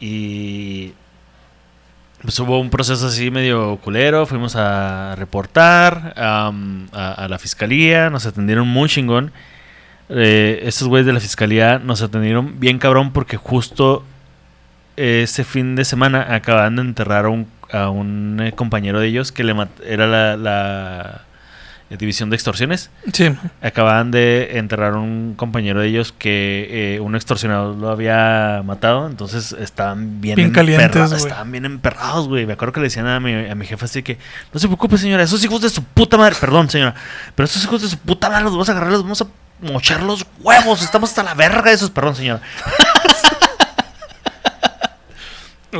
Y 0.00 0.92
pues 2.22 2.38
hubo 2.40 2.58
un 2.58 2.70
proceso 2.70 3.06
así 3.06 3.30
medio 3.30 3.76
culero, 3.78 4.26
fuimos 4.26 4.56
a 4.56 5.14
reportar 5.16 6.14
a, 6.16 7.26
la 7.28 7.38
fiscalía, 7.38 8.10
nos 8.10 8.26
atendieron 8.26 8.66
muy 8.68 8.88
chingón. 8.88 9.32
Eh, 10.08 10.60
estos 10.62 10.88
güeyes 10.88 11.06
de 11.06 11.12
la 11.12 11.20
fiscalía 11.20 11.78
nos 11.78 12.00
atendieron 12.00 12.60
bien 12.60 12.78
cabrón 12.78 13.12
porque 13.12 13.36
justo 13.36 14.04
ese 14.96 15.44
fin 15.44 15.76
de 15.76 15.84
semana 15.84 16.34
acaban 16.34 16.76
de 16.76 16.82
enterrar 16.82 17.26
a 17.26 17.88
un, 17.90 18.40
eh, 18.40 18.52
compañero 18.52 19.00
de 19.00 19.08
ellos 19.08 19.32
que 19.32 19.44
le 19.44 19.54
era 19.84 20.36
la 20.36 21.25
división 21.90 22.30
de 22.30 22.36
extorsiones. 22.36 22.90
Sí. 23.12 23.34
Acababan 23.62 24.10
de 24.10 24.58
enterrar 24.58 24.94
a 24.94 24.98
un 24.98 25.34
compañero 25.36 25.80
de 25.80 25.88
ellos 25.88 26.12
que 26.16 26.96
eh, 26.96 27.00
un 27.00 27.14
extorsionador 27.14 27.76
lo 27.76 27.90
había 27.90 28.62
matado, 28.64 29.06
entonces 29.06 29.52
estaban 29.52 30.20
bien, 30.20 30.36
Bien 30.36 30.50
calientes. 30.50 31.12
Estaban 31.12 31.52
bien 31.52 31.64
emperrados, 31.64 32.28
güey. 32.28 32.46
Me 32.46 32.54
acuerdo 32.54 32.72
que 32.72 32.80
le 32.80 32.86
decían 32.86 33.06
a 33.06 33.20
mi, 33.20 33.32
a 33.48 33.54
mi 33.54 33.66
jefa 33.66 33.84
así 33.84 34.02
que, 34.02 34.18
no 34.52 34.58
se 34.58 34.66
preocupe, 34.66 34.98
señora, 34.98 35.22
esos 35.22 35.42
hijos 35.44 35.60
de 35.60 35.70
su 35.70 35.82
puta 35.82 36.16
madre, 36.16 36.34
perdón, 36.40 36.68
señora, 36.68 36.94
pero 37.34 37.44
esos 37.44 37.62
hijos 37.62 37.82
de 37.82 37.88
su 37.88 37.98
puta 37.98 38.28
madre 38.28 38.44
los 38.44 38.52
vamos 38.52 38.68
a 38.68 38.72
agarrar, 38.72 38.90
los 38.90 39.02
vamos 39.02 39.22
a 39.22 39.26
mochar 39.60 40.02
los 40.02 40.26
huevos, 40.40 40.82
estamos 40.82 41.10
hasta 41.10 41.22
la 41.22 41.34
verga 41.34 41.70
de 41.70 41.72
esos, 41.72 41.90
perdón, 41.90 42.16
señora. 42.16 42.40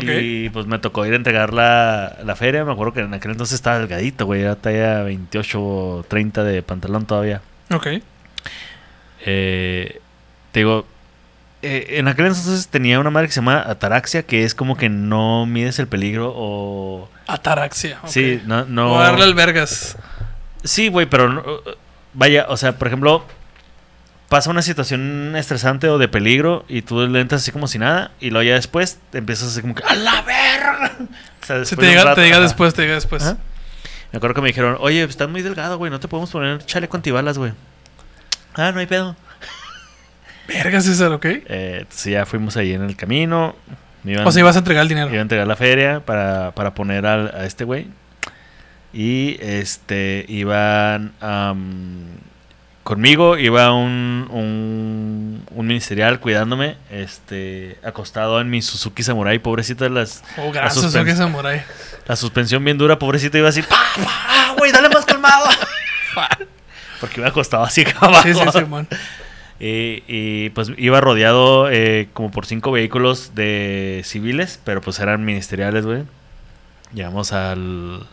Y 0.02 0.48
pues 0.50 0.66
me 0.66 0.78
tocó 0.78 1.04
ir 1.06 1.12
a 1.12 1.16
entregar 1.16 1.52
la, 1.52 2.16
la 2.24 2.36
feria, 2.36 2.64
me 2.64 2.72
acuerdo 2.72 2.92
que 2.92 3.00
en 3.00 3.14
aquel 3.14 3.32
entonces 3.32 3.54
estaba 3.54 3.78
delgadito, 3.78 4.26
güey, 4.26 4.42
era 4.42 4.56
talla 4.56 5.02
28 5.02 6.04
30 6.08 6.44
de 6.44 6.62
pantalón 6.62 7.06
todavía. 7.06 7.40
Ok. 7.72 7.86
Eh, 9.24 10.00
te 10.52 10.60
digo, 10.60 10.86
eh, 11.62 11.94
en 11.98 12.08
aquel 12.08 12.26
entonces 12.26 12.68
tenía 12.68 13.00
una 13.00 13.10
madre 13.10 13.28
que 13.28 13.32
se 13.32 13.40
llama 13.40 13.62
ataraxia, 13.66 14.22
que 14.24 14.44
es 14.44 14.54
como 14.54 14.76
que 14.76 14.88
no 14.88 15.46
mides 15.46 15.78
el 15.78 15.88
peligro 15.88 16.32
o... 16.34 17.08
Ataraxia. 17.26 17.98
ok. 18.02 18.08
Sí, 18.08 18.40
no... 18.46 18.64
no 18.66 18.92
O 18.94 19.00
darle 19.00 19.24
albergas. 19.24 19.96
Sí, 20.64 20.88
güey, 20.88 21.06
pero 21.06 21.28
no- 21.28 21.42
vaya, 22.14 22.46
o 22.48 22.56
sea, 22.56 22.78
por 22.78 22.86
ejemplo, 22.88 23.24
pasa 24.28 24.50
una 24.50 24.62
situación 24.62 25.34
estresante 25.36 25.88
o 25.88 25.98
de 25.98 26.08
peligro 26.08 26.64
y 26.68 26.82
tú 26.82 27.06
le 27.06 27.20
entras 27.20 27.42
así 27.42 27.52
como 27.52 27.68
si 27.68 27.78
nada 27.78 28.10
y 28.20 28.30
luego 28.30 28.42
ya 28.48 28.54
después 28.54 28.98
te 29.10 29.18
empiezas 29.18 29.48
así 29.48 29.60
como 29.60 29.74
que 29.74 29.82
¡A 29.84 29.94
la 29.94 30.22
verga! 30.22 30.92
O 31.42 31.46
sea, 31.46 31.62
te 31.62 31.86
llega, 31.86 32.02
rato, 32.04 32.16
te 32.16 32.22
llega 32.26 32.40
después, 32.40 32.74
te 32.74 32.82
llega 32.82 32.94
después. 32.94 33.22
Me 34.12 34.16
acuerdo 34.16 34.34
que 34.34 34.40
me 34.40 34.48
dijeron, 34.48 34.76
oye, 34.80 35.02
estás 35.04 35.28
muy 35.28 35.42
delgado, 35.42 35.78
güey, 35.78 35.90
no 35.90 36.00
te 36.00 36.08
podemos 36.08 36.30
poner 36.30 36.64
chaleco 36.64 36.96
antibalas, 36.96 37.38
güey. 37.38 37.52
Ah, 38.54 38.72
no 38.72 38.80
hay 38.80 38.86
pedo. 38.86 39.14
Verga, 40.48 40.80
César, 40.80 41.12
ok. 41.12 41.24
Eh, 41.26 41.78
entonces 41.82 42.12
ya 42.12 42.24
fuimos 42.26 42.56
ahí 42.56 42.72
en 42.72 42.82
el 42.82 42.96
camino. 42.96 43.54
Iban, 44.04 44.26
O 44.26 44.32
sea, 44.32 44.40
ibas 44.40 44.56
a 44.56 44.60
entregar 44.60 44.82
el 44.82 44.88
dinero. 44.88 45.08
iba 45.08 45.18
a 45.18 45.22
entregar 45.22 45.46
la 45.46 45.56
feria 45.56 46.00
para, 46.00 46.52
para 46.52 46.74
poner 46.74 47.04
al- 47.06 47.32
a 47.34 47.44
este 47.44 47.64
güey. 47.64 47.88
Y 48.92 49.36
este 49.40 50.24
iban 50.28 51.12
am, 51.20 52.06
conmigo, 52.86 53.36
iba 53.36 53.72
un, 53.72 54.28
un, 54.30 55.44
un 55.50 55.66
ministerial 55.66 56.20
cuidándome, 56.20 56.76
este, 56.88 57.78
acostado 57.82 58.40
en 58.40 58.48
mi 58.48 58.62
Suzuki 58.62 59.02
Samurai, 59.02 59.40
pobrecito 59.40 59.82
de 59.82 59.90
las 59.90 60.22
Oh, 60.38 60.52
la 60.54 60.68
ok, 60.68 61.08
Samurai. 61.16 61.64
la 62.06 62.14
suspensión 62.14 62.64
bien 62.64 62.78
dura, 62.78 62.96
pobrecito 62.96 63.36
iba 63.38 63.48
así, 63.48 63.62
pa, 63.62 63.76
pa, 63.96 64.54
güey, 64.56 64.70
dale 64.70 64.88
más 64.88 65.04
calmado. 65.04 65.46
Porque 67.00 67.20
iba 67.20 67.28
acostado 67.28 67.64
así 67.64 67.84
abajo. 68.00 68.22
Sí, 68.22 68.34
sí, 68.34 68.40
Simón. 68.52 68.86
Y, 69.58 70.04
y, 70.06 70.50
pues 70.50 70.70
iba 70.76 71.00
rodeado 71.00 71.68
eh, 71.68 72.08
como 72.12 72.30
por 72.30 72.46
cinco 72.46 72.70
vehículos 72.70 73.34
de 73.34 74.02
civiles, 74.04 74.60
pero 74.62 74.80
pues 74.80 75.00
eran 75.00 75.24
ministeriales, 75.24 75.84
güey. 75.84 76.04
Llegamos 76.94 77.32
al, 77.32 78.06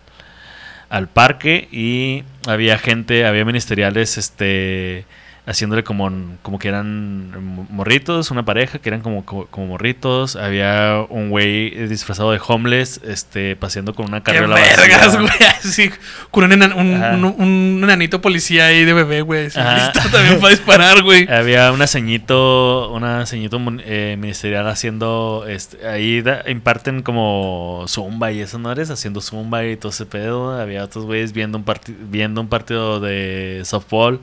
al 0.93 1.07
parque 1.07 1.67
y 1.71 2.23
había 2.45 2.77
gente, 2.77 3.25
había 3.25 3.45
ministeriales, 3.45 4.19
este, 4.19 5.05
haciéndole 5.45 5.83
como, 5.83 6.09
como 6.41 6.57
que 6.57 6.69
eran 6.69 7.65
morritos, 7.69 8.31
una 8.31 8.45
pareja 8.45 8.79
que 8.79 8.87
eran 8.89 9.01
como, 9.01 9.25
como, 9.25 9.45
como 9.47 9.67
morritos. 9.67 10.35
Había 10.37 11.05
un 11.09 11.29
güey 11.29 11.69
disfrazado 11.87 12.31
de 12.31 12.39
homeless, 12.47 13.01
este, 13.05 13.55
paseando 13.57 13.93
con 13.93 14.07
una 14.07 14.23
carriola 14.23 14.55
vergas, 14.55 15.17
güey. 15.17 15.29
Así, 15.59 15.91
con 16.31 16.45
un, 16.45 16.51
enan- 16.51 16.75
un, 16.75 17.25
un, 17.25 17.43
un 17.43 17.83
enanito 17.83 18.21
policía 18.21 18.67
ahí 18.67 18.85
de 18.85 18.93
bebé, 18.93 19.21
güey. 19.21 19.43
listo 19.45 19.99
también 20.11 20.39
para 20.39 20.49
disparar, 20.51 21.03
güey. 21.03 21.27
Había 21.33 21.71
una 21.73 21.87
ceñito, 21.87 22.91
una 22.91 23.25
ceñito 23.25 23.59
eh, 23.85 24.15
ministerial 24.19 24.67
haciendo, 24.69 25.45
este, 25.47 25.85
ahí 25.87 26.21
da- 26.21 26.43
imparten 26.47 27.01
como 27.01 27.83
zumba 27.87 28.31
y 28.31 28.39
eso, 28.39 28.59
¿no 28.59 28.71
eres? 28.71 28.89
Haciendo 28.89 29.19
zumba 29.19 29.65
y 29.65 29.75
todo 29.75 29.91
ese 29.91 30.05
pedo. 30.05 30.57
Había 30.59 30.83
otros 30.85 31.03
güeyes 31.05 31.33
viendo 31.33 31.57
un, 31.57 31.65
viendo 32.09 32.39
un 32.39 32.47
partido 32.47 33.01
de 33.01 33.61
softball. 33.65 34.21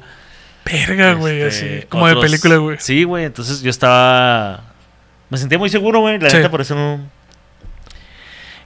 Verga, 0.64 1.14
güey, 1.14 1.40
Este, 1.42 1.78
así. 1.80 1.86
Como 1.88 2.06
de 2.08 2.16
película, 2.16 2.56
güey. 2.56 2.76
Sí, 2.80 3.04
güey, 3.04 3.24
entonces 3.24 3.62
yo 3.62 3.70
estaba... 3.70 4.64
Me 5.28 5.38
sentía 5.38 5.58
muy 5.58 5.68
seguro, 5.70 6.00
güey, 6.00 6.18
la 6.18 6.30
Sí. 6.30 6.36
neta, 6.36 6.50
por 6.50 6.60
eso 6.60 6.74
no... 6.74 7.00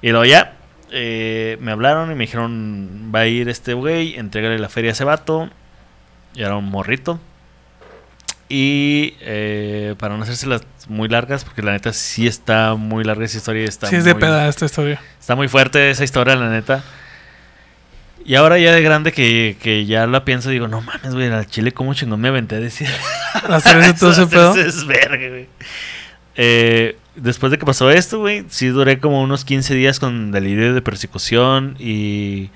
Y 0.03 0.11
luego 0.11 0.25
ya, 0.25 0.55
eh, 0.91 1.57
me 1.61 1.73
hablaron 1.73 2.11
y 2.11 2.15
me 2.15 2.25
dijeron, 2.25 3.11
va 3.15 3.21
a 3.21 3.27
ir 3.27 3.49
este 3.49 3.73
güey, 3.75 4.17
entrégale 4.17 4.59
la 4.59 4.69
feria 4.69 4.91
a 4.91 4.93
ese 4.93 5.05
vato. 5.05 5.49
Y 6.35 6.43
era 6.43 6.57
un 6.57 6.67
morrito. 6.67 7.21
Y 8.49 9.15
eh, 9.21 9.95
para 9.99 10.17
no 10.17 10.23
hacerse 10.23 10.47
las 10.47 10.63
muy 10.89 11.09
largas, 11.09 11.45
porque 11.45 11.63
la 11.63 11.73
neta 11.73 11.93
sí 11.95 12.27
está 12.27 12.75
muy 12.75 13.03
larga 13.05 13.25
esa 13.25 13.39
historia. 13.39 13.65
Está 13.65 13.87
sí, 13.89 13.97
es 13.97 14.05
de 14.05 14.15
peda 14.15 14.47
esta 14.49 14.67
historia. 14.67 15.01
Está 15.19 15.35
muy 15.35 15.49
fuerte 15.49 15.91
esa 15.91 16.05
historia, 16.05 16.37
la 16.37 16.51
neta. 16.51 16.83
Y 18.25 18.37
ahora 18.37 18.59
ya 18.59 18.73
de 18.73 18.81
grande 18.83 19.13
que, 19.13 19.57
que 19.61 19.85
ya 19.85 20.07
la 20.07 20.25
pienso, 20.25 20.49
digo, 20.49 20.67
no 20.67 20.81
mames, 20.81 21.15
güey, 21.15 21.31
al 21.31 21.47
chile, 21.47 21.73
¿cómo 21.73 21.93
chingón 21.93 22.21
me 22.21 22.29
aventé 22.29 22.57
a 22.57 22.61
decir 22.61 22.89
Hacer 23.49 23.99
todo 23.99 24.13
ese 24.13 24.27
pedo. 24.27 24.57
es 24.57 24.87
verga, 24.87 25.29
güey. 25.29 25.47
Eh, 26.37 26.97
después 27.17 27.53
de 27.53 27.59
que 27.59 27.67
pasó 27.67 27.91
esto, 27.91 28.21
güey, 28.21 28.45
sí 28.49 28.69
duré 28.69 28.99
como 28.99 29.23
unos 29.23 29.45
15 29.45 29.75
días 29.75 30.01
con 30.01 30.33
delirio 30.33 30.73
de 30.75 30.83
persecución 30.83 31.77
y 31.79 32.51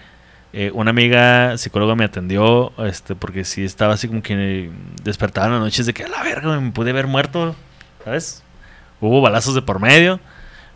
Eh, 0.55 0.71
una 0.73 0.91
amiga 0.91 1.59
psicóloga 1.59 1.95
me 1.95 2.05
atendió, 2.05 2.73
este, 2.79 3.15
porque 3.15 3.45
sí 3.45 3.65
estaba 3.65 3.93
así 3.95 4.09
como 4.09 4.23
que 4.23 4.71
despertaba 5.05 5.47
en 5.49 5.53
las 5.53 5.61
noches 5.61 5.85
de 5.85 5.93
que 5.93 6.05
a 6.05 6.09
la 6.09 6.23
verga 6.23 6.49
güey, 6.49 6.61
me 6.61 6.71
pude 6.73 6.91
haber 6.91 7.07
muerto, 7.07 7.55
¿sabes? 8.03 8.43
Hubo 9.01 9.21
balazos 9.21 9.55
de 9.55 9.61
por 9.61 9.79
medio, 9.79 10.21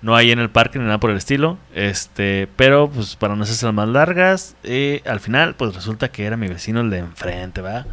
no 0.02 0.16
hay 0.16 0.32
en 0.32 0.40
el 0.40 0.50
parque 0.50 0.78
ni 0.78 0.84
nada 0.84 0.98
por 0.98 1.10
el 1.10 1.16
estilo, 1.16 1.58
este, 1.74 2.48
pero 2.56 2.90
pues 2.90 3.14
para 3.16 3.36
no 3.36 3.44
hacerse 3.44 3.64
las 3.66 3.74
más 3.74 3.88
largas, 3.88 4.56
eh, 4.64 5.00
al 5.06 5.20
final 5.20 5.54
pues 5.54 5.74
resulta 5.74 6.10
que 6.10 6.24
era 6.24 6.36
mi 6.36 6.48
vecino 6.48 6.80
el 6.80 6.90
de 6.90 6.98
enfrente, 6.98 7.60
¿va? 7.60 7.86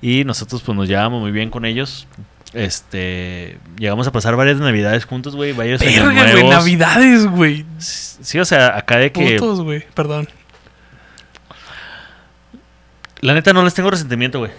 Y 0.00 0.24
nosotros 0.24 0.62
pues 0.62 0.76
nos 0.76 0.86
llevábamos 0.88 1.20
muy 1.20 1.32
bien 1.32 1.50
con 1.50 1.64
ellos. 1.64 2.06
Este, 2.52 3.58
llegamos 3.78 4.06
a 4.06 4.12
pasar 4.12 4.36
varias 4.36 4.58
navidades 4.58 5.06
juntos, 5.06 5.34
güey, 5.34 5.52
varios 5.52 5.82
años 5.82 6.06
Verga, 6.06 6.32
nuevos. 6.32 6.54
navidades, 6.54 7.26
güey. 7.26 7.66
Sí, 7.78 8.38
o 8.38 8.44
sea, 8.44 8.76
acá 8.78 8.98
de 8.98 9.10
que 9.10 9.36
Putos, 9.38 9.60
güey, 9.60 9.84
perdón. 9.92 10.28
la 13.20 13.34
neta 13.34 13.52
no 13.52 13.64
les 13.64 13.74
tengo 13.74 13.90
resentimiento, 13.90 14.38
güey. 14.38 14.52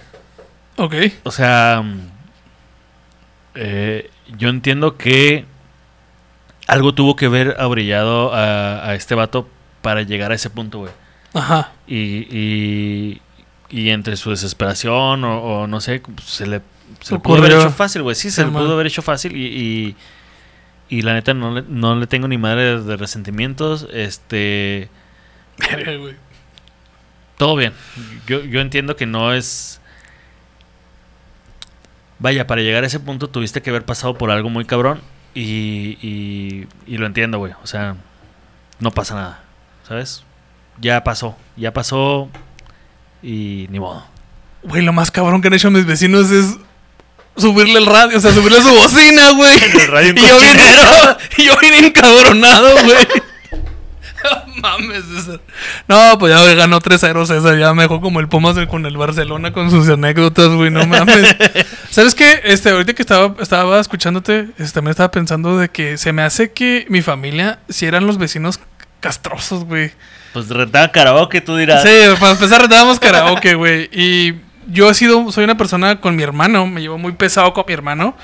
Ok. 0.75 0.93
O 1.23 1.31
sea, 1.31 1.81
mm, 1.85 1.99
eh, 3.55 4.09
yo 4.37 4.49
entiendo 4.49 4.97
que 4.97 5.45
algo 6.67 6.93
tuvo 6.93 7.15
que 7.15 7.27
ver 7.27 7.55
abrillado 7.59 8.33
a, 8.33 8.89
a 8.89 8.95
este 8.95 9.15
vato 9.15 9.47
para 9.81 10.01
llegar 10.01 10.31
a 10.31 10.35
ese 10.35 10.49
punto, 10.49 10.79
güey. 10.79 10.91
Ajá. 11.33 11.73
Y, 11.87 12.27
y, 12.29 13.21
y 13.69 13.89
entre 13.89 14.15
su 14.17 14.29
desesperación 14.29 15.23
o, 15.23 15.41
o 15.41 15.67
no 15.67 15.81
sé, 15.81 16.01
se 16.25 16.47
le, 16.47 16.61
se 17.01 17.15
le 17.15 17.19
pudo 17.19 17.37
haber 17.37 17.51
hecho 17.51 17.71
fácil, 17.71 18.01
güey. 18.03 18.15
Sí, 18.15 18.31
se 18.31 18.45
le 18.45 18.51
pudo 18.51 18.73
haber 18.73 18.87
hecho 18.87 19.01
fácil 19.01 19.35
y, 19.35 19.45
y, 19.45 19.95
y 20.97 21.01
la 21.01 21.13
neta 21.13 21.33
no 21.33 21.51
le, 21.53 21.63
no 21.67 21.95
le 21.95 22.07
tengo 22.07 22.27
ni 22.27 22.37
madre 22.37 22.81
de 22.81 22.97
resentimientos. 22.97 23.87
Este, 23.93 24.89
todo 27.37 27.55
bien. 27.55 27.73
Yo, 28.27 28.43
yo 28.43 28.61
entiendo 28.61 28.95
que 28.95 29.05
no 29.05 29.33
es... 29.33 29.81
Vaya, 32.17 32.47
para 32.47 32.61
llegar 32.61 32.85
a 32.85 32.87
ese 32.87 33.01
punto 33.01 33.29
tuviste 33.29 33.61
que 33.61 33.69
haber 33.69 33.83
pasado 33.83 34.17
por 34.17 34.31
algo 34.31 34.49
muy 34.49 34.63
cabrón 34.63 35.01
y, 35.35 35.99
y, 36.01 36.67
y 36.87 36.97
lo 36.97 37.05
entiendo, 37.05 37.37
güey. 37.37 37.53
O 37.61 37.67
sea, 37.67 37.95
no 38.79 38.91
pasa 38.91 39.15
nada, 39.15 39.43
¿sabes? 39.87 40.23
Ya 40.81 41.03
pasó, 41.03 41.37
ya 41.55 41.71
pasó 41.71 42.29
y 43.21 43.67
ni 43.69 43.79
modo. 43.79 44.05
Güey, 44.63 44.81
lo 44.81 44.93
más 44.93 45.11
cabrón 45.11 45.41
que 45.41 45.49
han 45.49 45.53
hecho 45.53 45.69
mis 45.69 45.85
vecinos 45.85 46.31
es 46.31 46.57
subirle 47.37 47.77
el 47.79 47.85
radio, 47.85 48.17
o 48.17 48.21
sea, 48.21 48.33
subirle 48.33 48.61
su 48.61 48.69
bocina, 48.69 49.31
güey. 49.31 49.55
Y 50.15 50.27
yo 50.27 50.39
bien, 50.39 50.57
y 51.37 51.43
yo 51.43 51.57
bien 51.59 51.85
encabronado, 51.85 52.71
güey. 52.83 53.07
No 54.25 54.53
mames, 54.61 55.03
César. 55.05 55.39
No, 55.87 56.17
pues 56.19 56.33
ya 56.33 56.53
ganó 56.55 56.79
3-0 56.79 57.25
César. 57.25 57.57
Ya 57.57 57.73
me 57.73 57.83
dejó 57.83 58.01
como 58.01 58.19
el 58.19 58.27
Pumas 58.27 58.55
con 58.67 58.85
el 58.85 58.97
Barcelona 58.97 59.53
con 59.53 59.69
sus 59.69 59.87
anécdotas, 59.89 60.49
güey. 60.49 60.71
No 60.71 60.85
mames. 60.85 61.35
¿Sabes 61.89 62.15
qué? 62.15 62.41
Este, 62.43 62.69
ahorita 62.71 62.93
que 62.93 63.01
estaba, 63.01 63.35
estaba 63.41 63.79
escuchándote, 63.79 64.49
este, 64.57 64.73
también 64.73 64.91
estaba 64.91 65.11
pensando 65.11 65.57
de 65.57 65.69
que 65.69 65.97
se 65.97 66.13
me 66.13 66.23
hace 66.23 66.51
que 66.51 66.85
mi 66.89 67.01
familia, 67.01 67.59
si 67.69 67.85
eran 67.85 68.07
los 68.07 68.17
vecinos 68.17 68.59
castrosos, 68.99 69.65
güey. 69.65 69.91
Pues 70.33 70.49
rentaba 70.49 70.91
karaoke, 70.91 71.41
tú 71.41 71.55
dirás. 71.55 71.83
Sí, 71.83 71.89
para 72.19 72.33
empezar 72.33 72.61
rentábamos 72.61 72.99
karaoke, 72.99 73.55
güey. 73.55 73.89
Y 73.93 74.33
yo 74.67 74.89
he 74.89 74.93
sido, 74.93 75.31
soy 75.31 75.43
una 75.43 75.57
persona 75.57 75.99
con 76.01 76.15
mi 76.15 76.23
hermano, 76.23 76.65
me 76.67 76.81
llevo 76.81 76.97
muy 76.97 77.11
pesado 77.13 77.53
con 77.53 77.63
mi 77.67 77.73
hermano. 77.73 78.15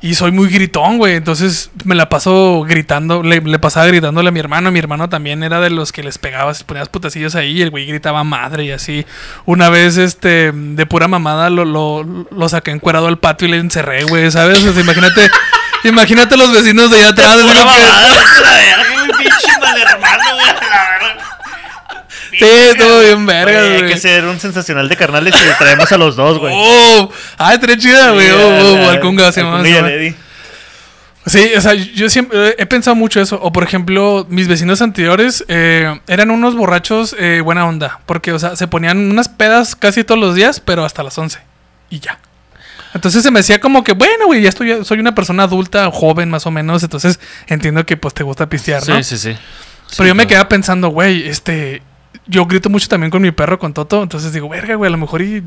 Y 0.00 0.16
soy 0.16 0.32
muy 0.32 0.48
gritón, 0.50 0.98
güey. 0.98 1.14
Entonces 1.14 1.70
me 1.84 1.94
la 1.94 2.10
paso 2.10 2.62
gritando, 2.68 3.22
le, 3.22 3.40
le 3.40 3.58
pasaba 3.58 3.86
gritándole 3.86 4.28
a 4.28 4.32
mi 4.32 4.38
hermano. 4.40 4.70
Mi 4.70 4.78
hermano 4.78 5.08
también 5.08 5.42
era 5.42 5.60
de 5.60 5.70
los 5.70 5.92
que 5.92 6.02
les 6.02 6.18
pegabas, 6.18 6.62
ponías 6.62 6.90
putacillos 6.90 7.34
ahí 7.36 7.52
y 7.58 7.62
el 7.62 7.70
güey 7.70 7.86
gritaba 7.86 8.22
madre 8.22 8.64
y 8.64 8.70
así. 8.70 9.06
Una 9.46 9.70
vez, 9.70 9.96
este, 9.96 10.52
de 10.52 10.84
pura 10.86 11.08
mamada, 11.08 11.48
lo, 11.48 11.64
lo, 11.64 12.02
lo 12.04 12.48
saqué 12.50 12.70
encuerado 12.70 13.06
al 13.06 13.18
patio 13.18 13.48
y 13.48 13.52
le 13.52 13.56
encerré, 13.56 14.04
güey, 14.04 14.30
¿sabes? 14.30 14.60
Imagínate, 14.76 15.30
imagínate 15.84 16.36
los 16.36 16.52
vecinos 16.52 16.90
de 16.90 16.98
allá 16.98 17.08
atrás. 17.08 17.36
Pura 17.36 17.40
es 17.40 17.46
lo 17.46 17.52
que- 17.54 17.64
mamada, 17.64 18.08
vete 18.10 18.36
a 18.36 18.40
la 18.42 18.52
verga, 18.52 18.92
güey, 18.92 19.08
pinche 19.24 19.58
mal 19.58 19.78
hermano, 19.78 20.24
güey, 20.34 20.48
a 20.50 20.52
la 20.52 20.60
verga. 20.90 21.38
Sí, 22.38 22.44
estuvo 22.44 23.00
bien 23.00 23.26
verga, 23.26 23.60
Güey, 23.60 23.82
Hay 23.82 23.88
que 23.88 23.98
ser 23.98 24.24
un 24.24 24.38
sensacional 24.40 24.88
de 24.88 24.96
carnales 24.96 25.34
y 25.34 25.46
le 25.46 25.54
traemos 25.54 25.90
a 25.90 25.96
los 25.98 26.16
dos, 26.16 26.38
güey. 26.38 26.52
Oh, 26.56 27.10
ah, 27.38 27.54
estaría 27.54 27.76
chida, 27.76 28.10
güey. 28.10 28.30
Oh, 28.30 28.84
oh, 28.86 28.88
Alcunga, 28.90 29.32
se 29.32 29.42
llama. 29.42 29.62
Sí, 31.26 31.52
o 31.56 31.60
sea, 31.60 31.72
yo 31.72 32.10
siempre 32.10 32.50
eh, 32.50 32.56
he 32.58 32.66
pensado 32.66 32.94
mucho 32.94 33.20
eso. 33.20 33.38
O 33.40 33.50
por 33.50 33.64
ejemplo, 33.64 34.26
mis 34.28 34.46
vecinos 34.46 34.82
anteriores 34.82 35.44
eh, 35.48 36.00
eran 36.06 36.30
unos 36.30 36.54
borrachos 36.54 37.16
eh, 37.18 37.40
buena 37.42 37.66
onda. 37.66 38.00
Porque, 38.04 38.32
o 38.32 38.38
sea, 38.38 38.56
se 38.56 38.68
ponían 38.68 39.10
unas 39.10 39.28
pedas 39.28 39.74
casi 39.74 40.04
todos 40.04 40.20
los 40.20 40.34
días, 40.34 40.60
pero 40.60 40.84
hasta 40.84 41.02
las 41.02 41.16
11. 41.16 41.40
Y 41.88 42.00
ya. 42.00 42.18
Entonces 42.92 43.22
se 43.22 43.30
me 43.30 43.40
decía 43.40 43.58
como 43.58 43.82
que, 43.82 43.92
bueno, 43.92 44.26
güey, 44.26 44.42
ya 44.42 44.48
estoy, 44.50 44.84
soy 44.84 45.00
una 45.00 45.14
persona 45.14 45.44
adulta, 45.44 45.90
joven 45.90 46.28
más 46.28 46.46
o 46.46 46.50
menos. 46.50 46.82
Entonces 46.82 47.18
entiendo 47.46 47.86
que 47.86 47.96
pues 47.96 48.12
te 48.12 48.22
gusta 48.22 48.48
pistear, 48.48 48.86
¿no? 48.86 48.96
Sí, 48.98 49.04
sí, 49.04 49.18
sí. 49.18 49.38
Pero 49.96 50.04
Sí, 50.04 50.08
yo 50.08 50.14
me 50.14 50.26
quedaba 50.26 50.48
pensando, 50.48 50.88
güey, 50.88 51.28
este. 51.28 51.82
Yo 52.26 52.46
grito 52.46 52.70
mucho 52.70 52.88
también 52.88 53.10
con 53.10 53.20
mi 53.22 53.30
perro, 53.32 53.58
con 53.58 53.74
Toto. 53.74 54.02
Entonces 54.02 54.32
digo, 54.32 54.48
verga, 54.48 54.76
güey, 54.76 54.88
a 54.88 54.92
lo 54.92 54.98
mejor 54.98 55.20
y, 55.22 55.42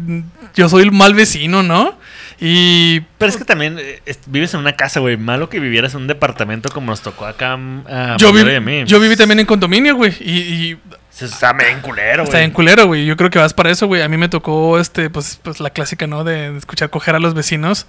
yo 0.55 0.69
soy 0.69 0.83
el 0.83 0.91
mal 0.91 1.13
vecino, 1.13 1.63
¿no? 1.63 1.97
Y. 2.39 2.99
Pero 3.17 3.29
es 3.29 3.37
que 3.37 3.45
también 3.45 3.77
eh, 3.79 4.01
es- 4.05 4.19
vives 4.27 4.53
en 4.53 4.59
una 4.59 4.73
casa, 4.75 4.99
güey. 4.99 5.17
Malo 5.17 5.49
que 5.49 5.59
vivieras 5.59 5.93
en 5.95 6.01
un 6.01 6.07
departamento 6.07 6.69
como 6.69 6.87
nos 6.91 7.01
tocó 7.01 7.25
acá 7.25 7.57
mm, 7.57 7.83
a 7.89 8.17
Yo, 8.17 8.31
vi- 8.31 8.41
a 8.55 8.59
mí. 8.61 8.83
yo 8.85 8.99
viví 8.99 9.15
también 9.15 9.39
en 9.39 9.45
condominio, 9.45 9.95
güey. 9.95 10.13
Y, 10.19 10.31
y 10.71 10.77
Se 11.09 11.25
está 11.25 11.53
bien 11.53 11.79
culero, 11.81 12.23
está 12.23 12.33
güey. 12.37 12.43
bien 12.43 12.51
culero, 12.53 12.85
güey. 12.85 13.05
Yo 13.05 13.17
creo 13.17 13.29
que 13.31 13.39
vas 13.39 13.53
para 13.53 13.71
eso, 13.71 13.87
güey. 13.87 14.03
A 14.03 14.07
mí 14.07 14.17
me 14.17 14.29
tocó, 14.29 14.79
este, 14.79 15.09
pues, 15.09 15.39
pues 15.41 15.59
la 15.59 15.71
clásica, 15.71 16.05
¿no? 16.05 16.23
De, 16.23 16.51
de 16.51 16.57
escuchar 16.59 16.89
coger 16.91 17.15
a 17.15 17.19
los 17.19 17.33
vecinos. 17.33 17.87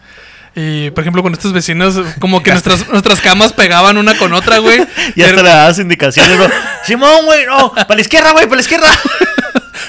Y, 0.54 0.90
por 0.90 1.02
ejemplo, 1.02 1.22
con 1.22 1.32
estos 1.32 1.52
vecinos, 1.52 2.00
como 2.20 2.42
que 2.42 2.50
nuestras, 2.50 2.88
nuestras 2.88 3.20
camas 3.20 3.52
pegaban 3.52 3.96
una 3.96 4.16
con 4.16 4.32
otra, 4.32 4.58
güey. 4.58 4.80
Y 5.14 5.22
hasta 5.22 5.42
le 5.42 5.48
dabas 5.48 5.78
indicaciones, 5.78 6.37
bro. 6.37 6.48
Simón, 6.84 7.26
güey, 7.26 7.46
no, 7.46 7.72
para 7.72 7.94
la 7.94 8.00
izquierda, 8.00 8.32
güey, 8.32 8.44
para 8.44 8.56
la 8.56 8.62
izquierda. 8.62 8.88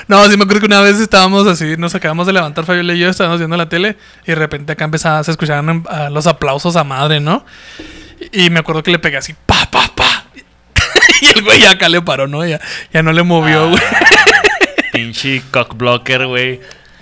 No, 0.07 0.27
sí 0.27 0.37
me 0.37 0.43
acuerdo 0.43 0.61
que 0.61 0.65
una 0.65 0.81
vez 0.81 0.99
estábamos 0.99 1.45
así, 1.45 1.75
nos 1.77 1.93
acabamos 1.93 2.25
de 2.25 2.33
levantar, 2.33 2.65
Fabiola 2.65 2.95
y 2.95 2.99
yo, 2.99 3.09
estábamos 3.09 3.37
viendo 3.37 3.55
la 3.57 3.69
tele 3.69 3.95
y 4.23 4.27
de 4.27 4.35
repente 4.35 4.73
acá 4.73 4.85
empezaba, 4.85 5.23
se 5.23 5.29
escuchaban 5.29 5.83
ah, 5.87 6.09
los 6.09 6.25
aplausos 6.25 6.75
a 6.75 6.83
madre, 6.83 7.19
¿no? 7.19 7.45
Y, 8.31 8.49
me 8.49 8.59
acuerdo 8.59 8.81
que 8.81 8.89
le 8.89 8.97
pegué 8.97 9.17
así, 9.17 9.35
pa, 9.45 9.69
pa, 9.69 9.91
pa. 9.95 10.25
y 11.21 11.27
el 11.27 11.43
güey 11.43 11.59
ya 11.59 11.71
acá 11.71 11.89
le 11.89 12.01
paró, 12.01 12.27
¿no? 12.27 12.43
Ya, 12.43 12.59
ya 12.91 13.03
no 13.03 13.13
le 13.13 13.21
movió, 13.21 13.69
güey. 13.69 13.81
Pinche 14.91 15.43
cockblocker, 15.51 16.25
güey. 16.25 16.59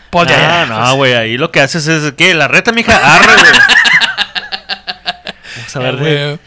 Pues 0.09 0.29
ya, 0.29 0.37
ya, 0.37 0.61
Ah, 0.61 0.65
pues, 0.67 0.79
no, 0.79 0.95
güey, 0.95 1.13
ahí 1.13 1.37
lo 1.37 1.51
que 1.51 1.61
haces 1.61 1.87
es, 1.87 2.13
¿qué? 2.13 2.33
La 2.33 2.47
reta, 2.47 2.71
mija, 2.71 2.95
arre, 2.95 3.35
güey. 3.35 3.51
Vamos 5.57 5.75
a 5.75 5.79
ver 5.79 5.97
de, 5.97 6.25
güey. 6.25 6.39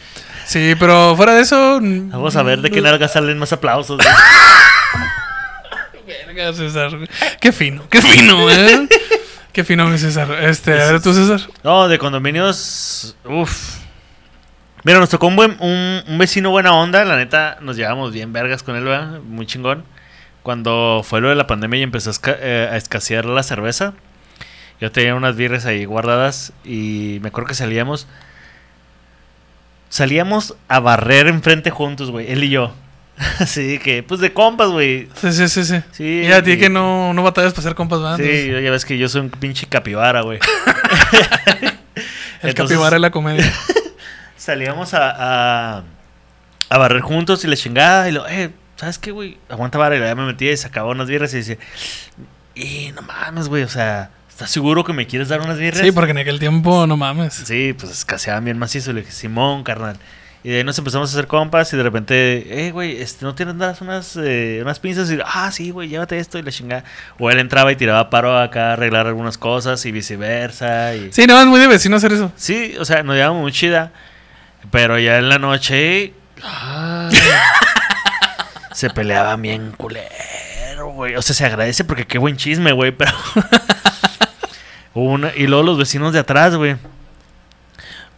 Sí, 0.51 0.75
pero 0.77 1.15
fuera 1.15 1.33
de 1.33 1.43
eso. 1.43 1.79
vamos 1.81 2.35
a 2.35 2.43
ver 2.43 2.59
de 2.59 2.69
qué 2.69 2.81
nalga 2.81 3.07
salen 3.07 3.39
más 3.39 3.53
aplausos. 3.53 4.01
Verga, 6.05 6.53
César. 6.53 6.91
Qué 7.39 7.53
fino, 7.53 7.87
qué 7.89 8.01
fino, 8.01 8.49
¿eh? 8.51 8.85
qué 9.53 9.63
fino, 9.63 9.87
mi 9.87 9.97
César. 9.97 10.29
Este, 10.41 10.73
a 10.73 10.91
ver 10.91 11.01
tú, 11.01 11.13
César. 11.13 11.39
No, 11.63 11.87
de 11.87 11.97
condominios, 11.97 13.15
uff. 13.23 13.77
Mira, 14.83 14.99
nos 14.99 15.09
tocó 15.09 15.27
un, 15.27 15.37
buen, 15.37 15.55
un, 15.61 16.03
un 16.05 16.17
vecino 16.17 16.49
buena 16.49 16.73
onda, 16.73 17.05
la 17.05 17.15
neta, 17.15 17.57
nos 17.61 17.77
llevamos 17.77 18.11
bien 18.11 18.33
vergas 18.33 18.61
con 18.61 18.75
él, 18.75 18.83
¿verdad? 18.83 19.21
Muy 19.21 19.45
chingón. 19.45 19.85
Cuando 20.43 21.01
fue 21.03 21.21
lo 21.21 21.29
de 21.29 21.35
la 21.35 21.45
pandemia 21.47 21.79
y 21.79 21.83
empezó 21.83 22.09
a, 22.11 22.13
eh, 22.25 22.69
a 22.71 22.77
escasear 22.77 23.25
la 23.25 23.43
cerveza, 23.43 23.93
yo 24.79 24.91
tenía 24.91 25.13
unas 25.15 25.35
birres 25.35 25.65
ahí 25.65 25.85
guardadas 25.85 26.53
y 26.65 27.19
me 27.21 27.27
acuerdo 27.29 27.47
que 27.49 27.53
salíamos... 27.55 28.07
Salíamos 29.89 30.55
a 30.69 30.79
barrer 30.79 31.27
enfrente 31.27 31.69
juntos, 31.69 32.11
güey, 32.11 32.31
él 32.31 32.43
y 32.45 32.49
yo. 32.49 32.73
Así 33.39 33.77
que, 33.79 34.03
pues 34.03 34.21
de 34.21 34.31
compas, 34.33 34.69
güey. 34.69 35.09
Sí, 35.15 35.31
sí, 35.33 35.47
sí, 35.49 35.65
sí. 35.65 35.81
Sí, 35.91 36.21
y 36.25 36.31
a 36.31 36.41
ti 36.41 36.53
y- 36.53 36.57
que 36.57 36.69
no, 36.69 37.13
no 37.13 37.23
batallas 37.23 37.51
para 37.53 37.61
hacer 37.61 37.75
compas, 37.75 37.99
¿verdad? 38.01 38.17
Sí, 38.17 38.47
ya 38.49 38.71
ves 38.71 38.85
que 38.85 38.97
yo 38.97 39.09
soy 39.09 39.21
un 39.21 39.29
pinche 39.29 39.67
capibara, 39.67 40.21
güey. 40.21 40.39
el 42.41 42.49
Entonces- 42.49 42.55
capibara 42.55 42.91
de 42.95 42.99
la 42.99 43.11
comedia. 43.11 43.51
salíamos 44.37 44.93
a, 44.93 45.11
a, 45.77 45.83
a 46.69 46.77
barrer 46.77 47.01
juntos 47.01 47.43
y 47.43 47.47
la 47.47 47.55
chingada. 47.57 48.07
Y 48.07 48.13
lo, 48.13 48.27
eh, 48.29 48.49
¿sabes 48.81 48.97
qué, 48.97 49.11
güey? 49.11 49.37
Aguanta 49.47 49.77
vara. 49.77 49.95
Ya 49.95 50.15
me 50.15 50.25
metía 50.25 50.51
y 50.51 50.57
sacaba 50.57 50.89
unas 50.89 51.07
birras 51.07 51.31
y 51.35 51.37
dice, 51.37 51.59
y 52.55 52.91
no 52.95 53.03
mames, 53.03 53.47
güey, 53.47 53.61
o 53.61 53.69
sea, 53.69 54.09
¿estás 54.27 54.49
seguro 54.49 54.83
que 54.83 54.91
me 54.91 55.05
quieres 55.05 55.29
dar 55.29 55.39
unas 55.39 55.59
birras? 55.59 55.81
Sí, 55.81 55.91
porque 55.91 56.11
en 56.11 56.17
aquel 56.17 56.39
tiempo, 56.39 56.87
no 56.87 56.97
mames. 56.97 57.35
Sí, 57.45 57.75
pues 57.77 57.91
escaseaban 57.91 58.43
bien 58.43 58.57
macizo. 58.57 58.91
Le 58.91 59.01
dije, 59.01 59.11
Simón, 59.11 59.63
carnal. 59.63 59.97
Y 60.43 60.49
de 60.49 60.57
ahí 60.57 60.63
nos 60.63 60.79
empezamos 60.79 61.11
a 61.11 61.13
hacer 61.13 61.27
compas 61.27 61.71
y 61.71 61.77
de 61.77 61.83
repente, 61.83 62.65
eh, 62.65 62.71
güey, 62.71 62.99
este, 62.99 63.23
¿no 63.23 63.35
tienes 63.35 63.53
nada, 63.53 63.77
unas, 63.81 64.17
eh, 64.19 64.57
unas 64.63 64.79
pinzas? 64.79 65.11
Y, 65.11 65.19
ah, 65.23 65.51
sí, 65.51 65.69
güey, 65.69 65.87
llévate 65.87 66.17
esto 66.17 66.39
y 66.39 66.41
la 66.41 66.51
chingada. 66.51 66.83
O 67.19 67.29
él 67.29 67.37
entraba 67.37 67.71
y 67.71 67.75
tiraba 67.75 68.09
paro 68.09 68.35
acá 68.35 68.71
a 68.71 68.73
arreglar 68.73 69.05
algunas 69.05 69.37
cosas 69.37 69.85
y 69.85 69.91
viceversa. 69.91 70.95
Y... 70.95 71.13
Sí, 71.13 71.27
no, 71.27 71.39
es 71.39 71.45
muy 71.45 71.59
de 71.59 71.67
vecino 71.67 71.97
hacer 71.97 72.13
eso. 72.13 72.31
Sí, 72.35 72.75
o 72.79 72.85
sea, 72.85 73.03
nos 73.03 73.15
llevamos 73.15 73.43
muy 73.43 73.51
chida. 73.51 73.91
Pero 74.71 74.97
ya 74.97 75.19
en 75.19 75.29
la 75.29 75.37
noche. 75.37 76.13
ay, 76.41 77.15
se 78.81 78.89
peleaban 78.89 79.39
bien 79.43 79.73
culero, 79.77 80.87
güey. 80.95 81.15
O 81.15 81.21
sea, 81.21 81.35
se 81.35 81.45
agradece 81.45 81.83
porque 81.83 82.07
qué 82.07 82.17
buen 82.17 82.35
chisme, 82.35 82.71
güey. 82.71 82.91
Pero. 82.91 83.11
una, 84.95 85.31
y 85.35 85.45
luego 85.45 85.61
los 85.63 85.77
vecinos 85.77 86.13
de 86.13 86.19
atrás, 86.19 86.55
güey. 86.55 86.77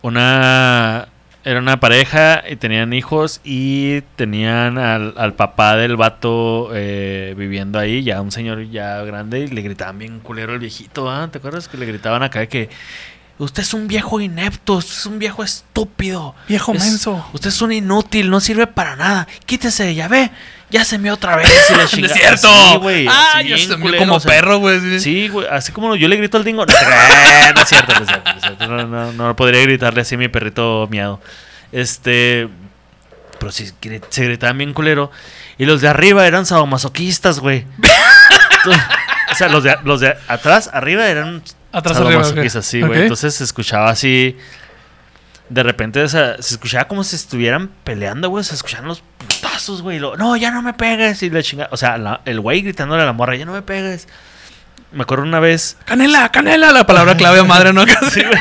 Una. 0.02 1.10
Era 1.46 1.60
una 1.60 1.82
pareja 1.82 2.42
y 2.50 2.56
tenían 2.56 2.94
hijos 2.94 3.42
y 3.44 4.00
tenían 4.16 4.78
al, 4.78 5.14
al 5.18 5.34
papá 5.34 5.76
del 5.76 5.98
vato 5.98 6.70
eh, 6.74 7.36
viviendo 7.38 7.78
ahí, 7.78 8.02
ya 8.02 8.22
un 8.22 8.32
señor 8.32 8.64
ya 8.70 9.04
grande, 9.04 9.40
y 9.40 9.48
le 9.48 9.62
gritaban 9.62 10.00
bien 10.00 10.22
culero 10.22 10.54
el 10.54 10.60
viejito, 10.60 11.12
¿ah? 11.12 11.28
¿Te 11.30 11.40
acuerdas 11.40 11.68
que 11.68 11.76
le 11.76 11.86
gritaban 11.86 12.24
acá 12.24 12.46
que 12.46 12.70
usted 13.40 13.64
es 13.64 13.74
un 13.74 13.88
viejo 13.88 14.20
inepto, 14.22 14.74
usted 14.76 14.94
es 14.94 15.06
un 15.06 15.20
viejo 15.20 15.44
estúpido, 15.44 16.36
Viejo 16.48 16.74
es- 16.74 16.80
menso. 16.80 17.26
Usted 17.34 17.50
es 17.50 17.62
un 17.62 17.72
inútil, 17.72 18.30
no 18.30 18.40
sirve 18.40 18.68
para 18.68 18.96
nada. 18.96 19.28
Quítese, 19.46 19.94
ya 19.96 20.08
ve, 20.08 20.32
ya 20.70 20.86
se 20.86 20.98
me 20.98 21.12
otra 21.12 21.36
vez 21.36 21.50
y 21.70 21.74
la 21.76 21.84
¡Es 21.84 21.92
chingada. 21.92 22.14
cierto! 22.16 22.48
Sí, 22.48 22.78
güey, 22.78 23.08
¡Ah! 23.08 23.34
así 23.36 23.44
bien 23.48 23.60
se 23.60 23.78
me 23.78 23.82
culero, 23.82 24.00
como 24.04 24.16
o 24.16 24.20
sea, 24.20 24.32
perro, 24.32 24.58
güey. 24.60 25.00
sí. 25.00 25.28
Güey, 25.28 25.48
así 25.52 25.72
como 25.72 25.96
yo 25.96 26.08
le 26.08 26.16
grito 26.18 26.38
al 26.38 26.44
dingo. 26.44 26.66
No, 27.54 27.54
no 27.54 27.62
es 27.62 27.70
cierto, 27.70 27.94
no 27.94 28.00
es 28.02 28.08
cierto. 28.08 28.30
No, 28.32 28.36
es 28.38 28.42
cierto. 28.42 28.68
No, 28.68 28.86
no, 28.88 29.12
no 29.14 29.36
podría 29.36 29.62
gritarle 29.62 30.02
así 30.02 30.16
a 30.16 30.18
mi 30.18 30.28
perrito 30.30 30.88
miado. 30.90 31.20
Este. 31.72 32.48
Pero 33.40 33.52
sí, 33.52 33.70
se 34.10 34.24
gritaban 34.26 34.58
bien 34.58 34.74
culero. 34.74 35.12
Y 35.58 35.66
los 35.66 35.82
de 35.82 35.88
arriba 35.90 36.26
eran 36.26 36.46
sadomasoquistas, 36.46 37.40
güey. 37.40 37.66
O 39.32 39.36
sea, 39.36 39.50
los 39.50 39.64
de, 39.64 39.76
los 39.84 40.00
de 40.00 40.16
atrás, 40.28 40.70
arriba 40.74 41.08
eran 41.08 41.44
Atrás 41.74 41.98
arriba. 41.98 42.20
ok. 42.20 42.24
sadomasoquistas, 42.24 42.66
sí, 42.66 42.82
güey. 42.82 43.02
Entonces 43.02 43.34
se 43.36 43.44
escuchaba 43.44 43.90
así. 43.90 44.38
De 45.50 45.62
repente, 45.62 46.02
o 46.02 46.08
sea, 46.08 46.42
se 46.42 46.54
escuchaba 46.54 46.88
como 46.88 47.04
si 47.04 47.18
estuvieran 47.18 47.70
peleando, 47.84 48.30
güey. 48.30 48.44
Se 48.46 48.56
escuchaban 48.56 48.88
los 48.88 49.02
putazos, 49.18 49.82
güey. 49.82 50.00
no, 50.00 50.36
ya 50.38 50.52
no 50.52 50.62
me 50.62 50.74
pegues. 50.74 51.22
Y 51.24 51.30
la 51.30 51.44
chingada. 51.44 51.70
O 51.74 51.78
sea, 51.78 51.98
la- 51.98 52.22
el 52.26 52.40
güey 52.40 52.62
gritándole 52.62 53.04
a 53.04 53.06
la 53.06 53.14
morra, 53.14 53.36
ya 53.36 53.46
no 53.46 53.52
me 53.52 53.62
pegues. 53.62 54.08
Me 54.92 55.04
acuerdo 55.04 55.24
una 55.26 55.40
vez. 55.40 55.78
Canela, 55.86 56.30
canela, 56.32 56.72
la 56.72 56.86
palabra 56.86 57.18
clave 57.18 57.40
a 57.40 57.44
madre, 57.44 57.74
¿no? 57.74 57.84
Casi. 57.86 58.22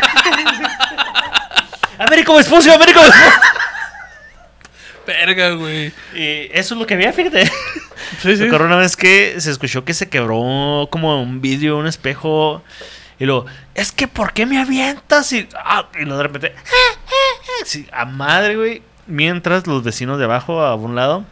Américo 1.98 2.34
Vespucio, 2.34 2.74
Américo 2.74 3.00
Vespucio. 3.00 3.30
Verga, 5.06 5.50
güey. 5.50 5.92
Y 6.14 6.48
eso 6.52 6.74
es 6.74 6.80
lo 6.80 6.86
que 6.86 6.94
había, 6.94 7.12
fíjate. 7.12 7.46
Sí, 8.22 8.36
sí. 8.36 8.42
Me 8.42 8.46
acuerdo 8.46 8.66
una 8.66 8.76
vez 8.76 8.96
que 8.96 9.36
se 9.40 9.50
escuchó 9.50 9.84
que 9.84 9.94
se 9.94 10.08
quebró 10.08 10.88
como 10.90 11.22
un 11.22 11.40
vidrio, 11.40 11.78
un 11.78 11.86
espejo. 11.86 12.62
Y 13.18 13.26
luego, 13.26 13.46
es 13.74 13.92
que 13.92 14.08
¿por 14.08 14.32
qué 14.32 14.46
me 14.46 14.60
avientas? 14.60 15.32
Y, 15.32 15.48
ah, 15.56 15.88
y 15.94 16.04
luego 16.04 16.16
de 16.18 16.22
repente, 16.22 16.54
sí, 17.64 17.86
a 17.92 18.04
madre, 18.04 18.56
güey. 18.56 18.82
Mientras 19.06 19.66
los 19.66 19.82
vecinos 19.82 20.18
de 20.18 20.24
abajo, 20.24 20.62
a 20.62 20.74
un 20.74 20.94
lado, 20.94 21.24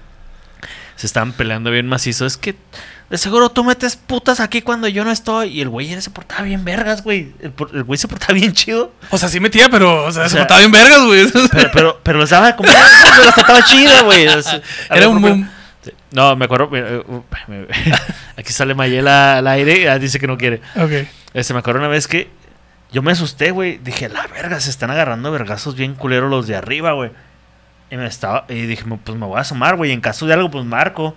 se 0.96 1.06
estaban 1.06 1.32
peleando 1.32 1.70
bien 1.70 1.86
macizo. 1.86 2.26
Es 2.26 2.36
que 2.36 2.56
de 3.10 3.18
seguro 3.18 3.48
tú 3.48 3.64
metes 3.64 3.96
putas 3.96 4.38
aquí 4.38 4.62
cuando 4.62 4.86
yo 4.86 5.04
no 5.04 5.10
estoy. 5.10 5.48
Y 5.48 5.60
el 5.60 5.68
güey 5.68 6.00
se 6.00 6.10
portaba 6.10 6.42
bien 6.42 6.64
vergas, 6.64 7.02
güey. 7.02 7.32
El, 7.40 7.82
güey 7.82 7.98
se 7.98 8.06
portaba 8.06 8.34
bien 8.34 8.52
chido. 8.52 8.92
O 9.10 9.18
sea, 9.18 9.28
sí 9.28 9.40
metía, 9.40 9.68
pero, 9.68 10.04
o 10.04 10.12
sea, 10.12 10.22
O 10.22 10.28
se 10.28 10.30
sea, 10.30 10.40
portaba 10.42 10.60
bien 10.60 10.70
vergas, 10.72 11.04
güey. 11.04 11.26
Pero, 11.50 11.70
pero, 11.72 12.00
pero 12.04 12.18
les 12.20 12.30
daba 12.30 12.54
como. 12.54 12.68
Se 12.70 13.24
las 13.24 13.34
trataba 13.34 13.64
chida, 13.64 14.02
güey. 14.02 14.28
O 14.28 14.42
sea, 14.42 14.62
Era 14.90 15.08
un 15.08 15.20
boom. 15.20 15.50
Sí. 15.82 15.92
No, 16.12 16.36
me 16.36 16.44
acuerdo. 16.44 16.68
eh, 16.76 17.02
uh, 17.06 17.22
me- 17.48 17.66
Aquí 18.36 18.52
sale 18.52 18.74
Mayela 18.74 19.38
al 19.38 19.46
aire. 19.46 19.98
dice 19.98 20.18
que 20.18 20.26
no 20.26 20.36
quiere. 20.36 20.60
Ok. 20.76 21.08
Este, 21.34 21.52
me 21.54 21.60
acuerdo 21.60 21.80
una 21.80 21.88
vez 21.88 22.06
que 22.06 22.28
yo 22.92 23.02
me 23.02 23.12
asusté, 23.12 23.50
güey. 23.50 23.78
Dije, 23.78 24.08
la 24.08 24.26
verga, 24.26 24.60
se 24.60 24.70
están 24.70 24.90
agarrando 24.90 25.30
vergazos 25.30 25.74
bien 25.76 25.94
culeros 25.94 26.30
los 26.30 26.46
de 26.46 26.56
arriba, 26.56 26.92
güey. 26.92 27.10
Y 27.90 27.96
me 27.96 28.06
estaba. 28.06 28.44
Y 28.48 28.66
dije, 28.66 28.84
pues 29.04 29.16
me 29.18 29.26
voy 29.26 29.38
a 29.38 29.40
asomar, 29.40 29.76
güey. 29.76 29.92
En 29.92 30.00
caso 30.00 30.26
de 30.26 30.34
algo, 30.34 30.50
pues 30.50 30.64
marco. 30.64 31.16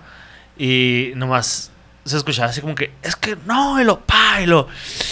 Y 0.58 1.12
nomás 1.16 1.72
se 2.06 2.18
escuchaba 2.18 2.50
así 2.50 2.62
como 2.62 2.76
que, 2.76 2.92
es 3.02 3.16
que 3.16 3.38
no, 3.46 3.80
y 3.82 3.84
lo, 3.86 4.02
pa, 4.02 4.42
y 4.42 4.46
lo, 4.46 4.68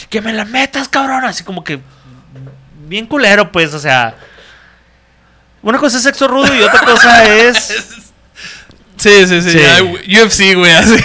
que 0.09 0.21
me 0.21 0.33
la 0.33 0.45
metas, 0.45 0.87
cabrón. 0.87 1.23
Así 1.25 1.43
como 1.43 1.63
que, 1.63 1.79
bien 2.87 3.05
culero, 3.07 3.51
pues, 3.51 3.73
o 3.73 3.79
sea. 3.79 4.15
Una 5.63 5.77
cosa 5.77 5.97
es 5.97 6.03
sexo 6.03 6.27
rudo 6.27 6.55
y 6.55 6.61
otra 6.63 6.79
cosa 6.81 7.23
es. 7.47 8.10
Sí, 9.01 9.27
sí, 9.27 9.41
sí. 9.41 9.51
Sí. 9.51 9.59
ya, 10.07 10.23
UFC, 10.25 10.55
güey, 10.55 10.71
así. 10.73 10.95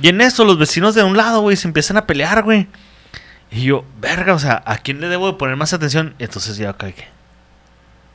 Y 0.00 0.08
en 0.08 0.20
eso, 0.20 0.44
los 0.44 0.58
vecinos 0.58 0.94
de 0.94 1.02
un 1.02 1.16
lado, 1.16 1.40
güey, 1.40 1.56
se 1.56 1.66
empiezan 1.68 1.96
a 1.96 2.06
pelear, 2.06 2.42
güey. 2.42 2.68
Y 3.50 3.62
yo, 3.64 3.84
verga, 4.00 4.34
o 4.34 4.38
sea, 4.38 4.62
¿a 4.66 4.78
quién 4.78 5.00
le 5.00 5.08
debo 5.08 5.26
de 5.32 5.38
poner 5.38 5.56
más 5.56 5.72
atención? 5.72 6.14
Y 6.18 6.24
entonces 6.24 6.56
ya 6.56 6.70
acá 6.70 6.90
que. 6.92 7.06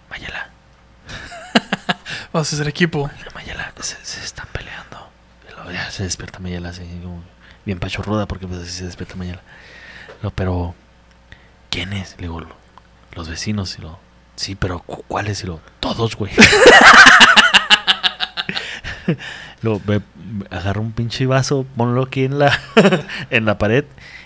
Mayela, 0.09 0.49
Vamos 2.31 2.51
a 2.51 2.55
hacer 2.55 2.67
equipo. 2.67 3.09
Mayela, 3.35 3.71
se, 3.81 3.95
se 4.03 4.23
están 4.23 4.47
peleando. 4.51 5.09
Ya 5.71 5.89
se 5.91 6.03
despierta 6.03 6.39
Mayela 6.39 6.69
así, 6.69 6.81
como 7.03 7.23
bien 7.65 7.79
pachorruda, 7.79 8.27
porque 8.27 8.47
pues 8.47 8.61
así 8.61 8.71
se 8.71 8.85
despierta 8.85 9.15
Mayela. 9.15 9.41
No, 10.21 10.31
pero. 10.31 10.73
¿Quién 11.69 11.93
es? 11.93 12.11
Le 12.17 12.23
digo, 12.23 12.39
"Lo- 12.41 12.55
los 13.13 13.27
vecinos. 13.29 13.75
Y 13.77 13.81
lo, 13.81 13.99
sí, 14.35 14.55
pero 14.55 14.79
cu- 14.79 15.03
¿cuáles? 15.07 15.43
Y 15.43 15.47
lo, 15.47 15.59
todos, 15.79 16.15
güey. 16.15 16.31
Lo, 19.61 19.79
ve, 19.85 20.01
agarra 20.49 20.81
un 20.81 20.91
pinche 20.91 21.25
vaso, 21.25 21.65
ponlo 21.77 22.03
aquí 22.03 22.25
en 22.25 22.39
la, 22.39 22.59
en 23.29 23.45
la 23.45 23.57
pared. 23.57 23.85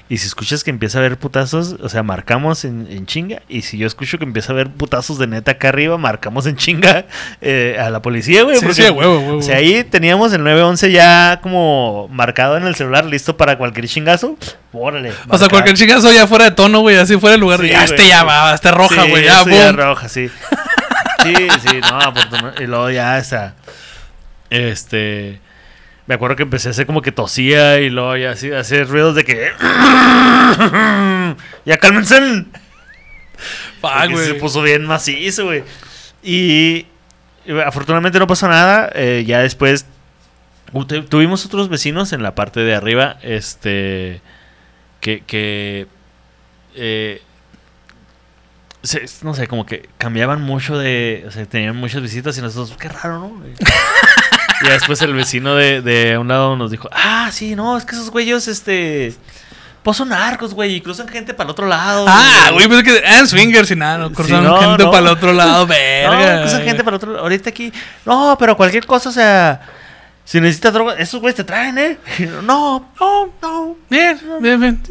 Y 0.09 0.19
si 0.19 0.27
escuchas 0.27 0.63
que 0.63 0.69
empieza 0.69 0.99
a 0.99 1.01
haber 1.01 1.17
putazos, 1.17 1.75
o 1.81 1.89
sea, 1.89 2.01
marcamos 2.01 2.63
en, 2.63 2.87
en 2.89 3.05
chinga. 3.05 3.41
Y 3.49 3.63
si 3.63 3.77
yo 3.77 3.85
escucho 3.85 4.17
que 4.17 4.23
empieza 4.23 4.53
a 4.53 4.55
haber 4.55 4.69
putazos 4.69 5.19
de 5.19 5.27
neta 5.27 5.51
acá 5.51 5.67
arriba, 5.67 5.97
marcamos 5.97 6.45
en 6.45 6.55
chinga 6.55 7.07
eh, 7.41 7.77
a 7.77 7.89
la 7.89 8.01
policía, 8.01 8.43
güey. 8.43 8.55
Sí, 8.55 8.65
porque- 8.65 8.83
sí, 8.83 8.89
huevo, 8.89 9.19
huevo. 9.19 9.37
o 9.39 9.41
sea, 9.41 9.57
ahí 9.57 9.83
teníamos 9.83 10.31
el 10.31 10.45
911 10.45 10.91
ya 10.93 11.39
como 11.43 12.07
marcado 12.09 12.55
en 12.55 12.65
el 12.65 12.75
celular, 12.75 13.03
listo 13.03 13.35
para 13.35 13.57
cualquier 13.57 13.85
chingazo. 13.89 14.37
Órale. 14.71 15.11
O 15.27 15.37
sea, 15.37 15.49
cualquier 15.49 15.75
chingazo 15.75 16.09
ya 16.13 16.25
fuera 16.25 16.45
de 16.45 16.51
tono, 16.51 16.79
güey, 16.79 16.95
así 16.95 17.17
fuera 17.17 17.33
de 17.33 17.39
lugar. 17.39 17.59
Sí, 17.59 17.67
ya 17.67 17.83
este 17.83 18.07
ya 18.07 18.23
va, 18.23 18.53
este 18.53 18.71
roja, 18.71 19.03
güey, 19.09 19.25
ya, 19.25 19.43
boom. 19.43 19.75
roja, 19.75 20.07
sí. 20.07 20.29
Sí, 21.23 21.33
sí, 21.67 21.81
no, 21.81 22.13
Y 22.63 22.67
luego 22.67 22.89
ya 22.91 23.17
está. 23.17 23.55
Este. 24.49 25.39
Me 26.05 26.15
acuerdo 26.15 26.36
que 26.38 26.43
empecé 26.43 26.69
a 26.69 26.71
hacer 26.71 26.86
como 26.86 27.01
que 27.01 27.12
tosía 27.12 27.79
y 27.81 27.89
luego 27.89 28.15
ya 28.15 28.31
así, 28.31 28.51
hacer 28.51 28.88
ruidos 28.88 29.15
de 29.15 29.23
que. 29.25 29.51
Ya 31.65 31.77
cálmense. 31.77 32.45
Fuck, 33.81 33.91
Porque 33.91 34.17
se 34.17 34.27
güey. 34.29 34.39
puso 34.39 34.62
bien 34.62 34.86
macizo, 34.86 35.45
güey. 35.45 35.63
Y, 36.23 36.86
afortunadamente 37.65 38.19
no 38.19 38.27
pasó 38.27 38.47
nada. 38.47 38.89
eh, 38.95 39.23
ya 39.27 39.39
después 39.39 39.86
tuvimos 41.10 41.45
otros 41.45 41.69
vecinos 41.69 42.13
en 42.13 42.23
la 42.23 42.36
parte 42.36 42.62
de 42.62 42.75
arriba, 42.75 43.17
este, 43.21 44.21
que, 44.99 45.21
que 45.21 45.88
eh, 46.75 47.21
no 49.23 49.33
sé, 49.33 49.47
como 49.47 49.65
que 49.65 49.89
cambiaban 49.97 50.41
mucho 50.41 50.77
de, 50.77 51.25
o 51.27 51.31
sea, 51.31 51.45
tenían 51.45 51.75
muchas 51.75 52.01
visitas 52.01 52.38
y 52.38 52.41
nosotros, 52.41 52.77
qué 52.77 52.89
raro, 52.89 53.19
¿no? 53.19 53.43
Y 54.61 54.69
después 54.69 55.01
el 55.01 55.13
vecino 55.13 55.55
de, 55.55 55.81
de 55.81 56.17
un 56.17 56.27
lado 56.27 56.55
nos 56.55 56.71
dijo, 56.71 56.89
ah, 56.91 57.29
sí, 57.31 57.55
no, 57.55 57.77
es 57.77 57.85
que 57.85 57.95
esos 57.95 58.09
güeyes, 58.09 58.47
este, 58.47 59.13
pues 59.83 59.97
son 59.97 60.09
narcos, 60.09 60.53
güey, 60.53 60.75
y 60.75 60.81
cruzan 60.81 61.07
gente 61.07 61.33
para 61.33 61.47
el 61.47 61.51
otro 61.51 61.67
lado. 61.67 62.05
Ah, 62.07 62.49
güey, 62.51 62.67
pues 62.67 62.79
es 62.79 62.83
que 62.83 62.97
eran 62.97 63.27
swingers 63.27 63.71
y 63.71 63.75
nada, 63.75 63.97
no 63.99 64.11
cruzaron 64.11 64.43
no, 64.43 64.57
gente 64.59 64.83
no. 64.83 64.91
para 64.91 65.07
el 65.07 65.13
otro 65.13 65.31
lado, 65.31 65.59
No, 65.61 65.67
verga. 65.67 66.41
cruza 66.41 66.61
gente 66.61 66.83
para 66.83 66.89
el 66.89 66.95
otro 66.95 67.11
lado. 67.11 67.23
Ahorita 67.23 67.49
aquí. 67.49 67.71
No, 68.05 68.35
pero 68.39 68.57
cualquier 68.57 68.85
cosa, 68.85 69.09
o 69.09 69.13
sea. 69.13 69.61
Si 70.25 70.41
necesitas 70.41 70.73
droga, 70.73 70.95
esos 70.95 71.21
güeyes 71.21 71.37
te 71.37 71.45
traen, 71.45 71.77
¿eh? 71.77 71.97
No, 72.43 72.91
no, 72.99 73.29
no. 73.41 73.77
Bien, 73.89 74.19
bien, 74.41 74.59
bien. 74.59 74.83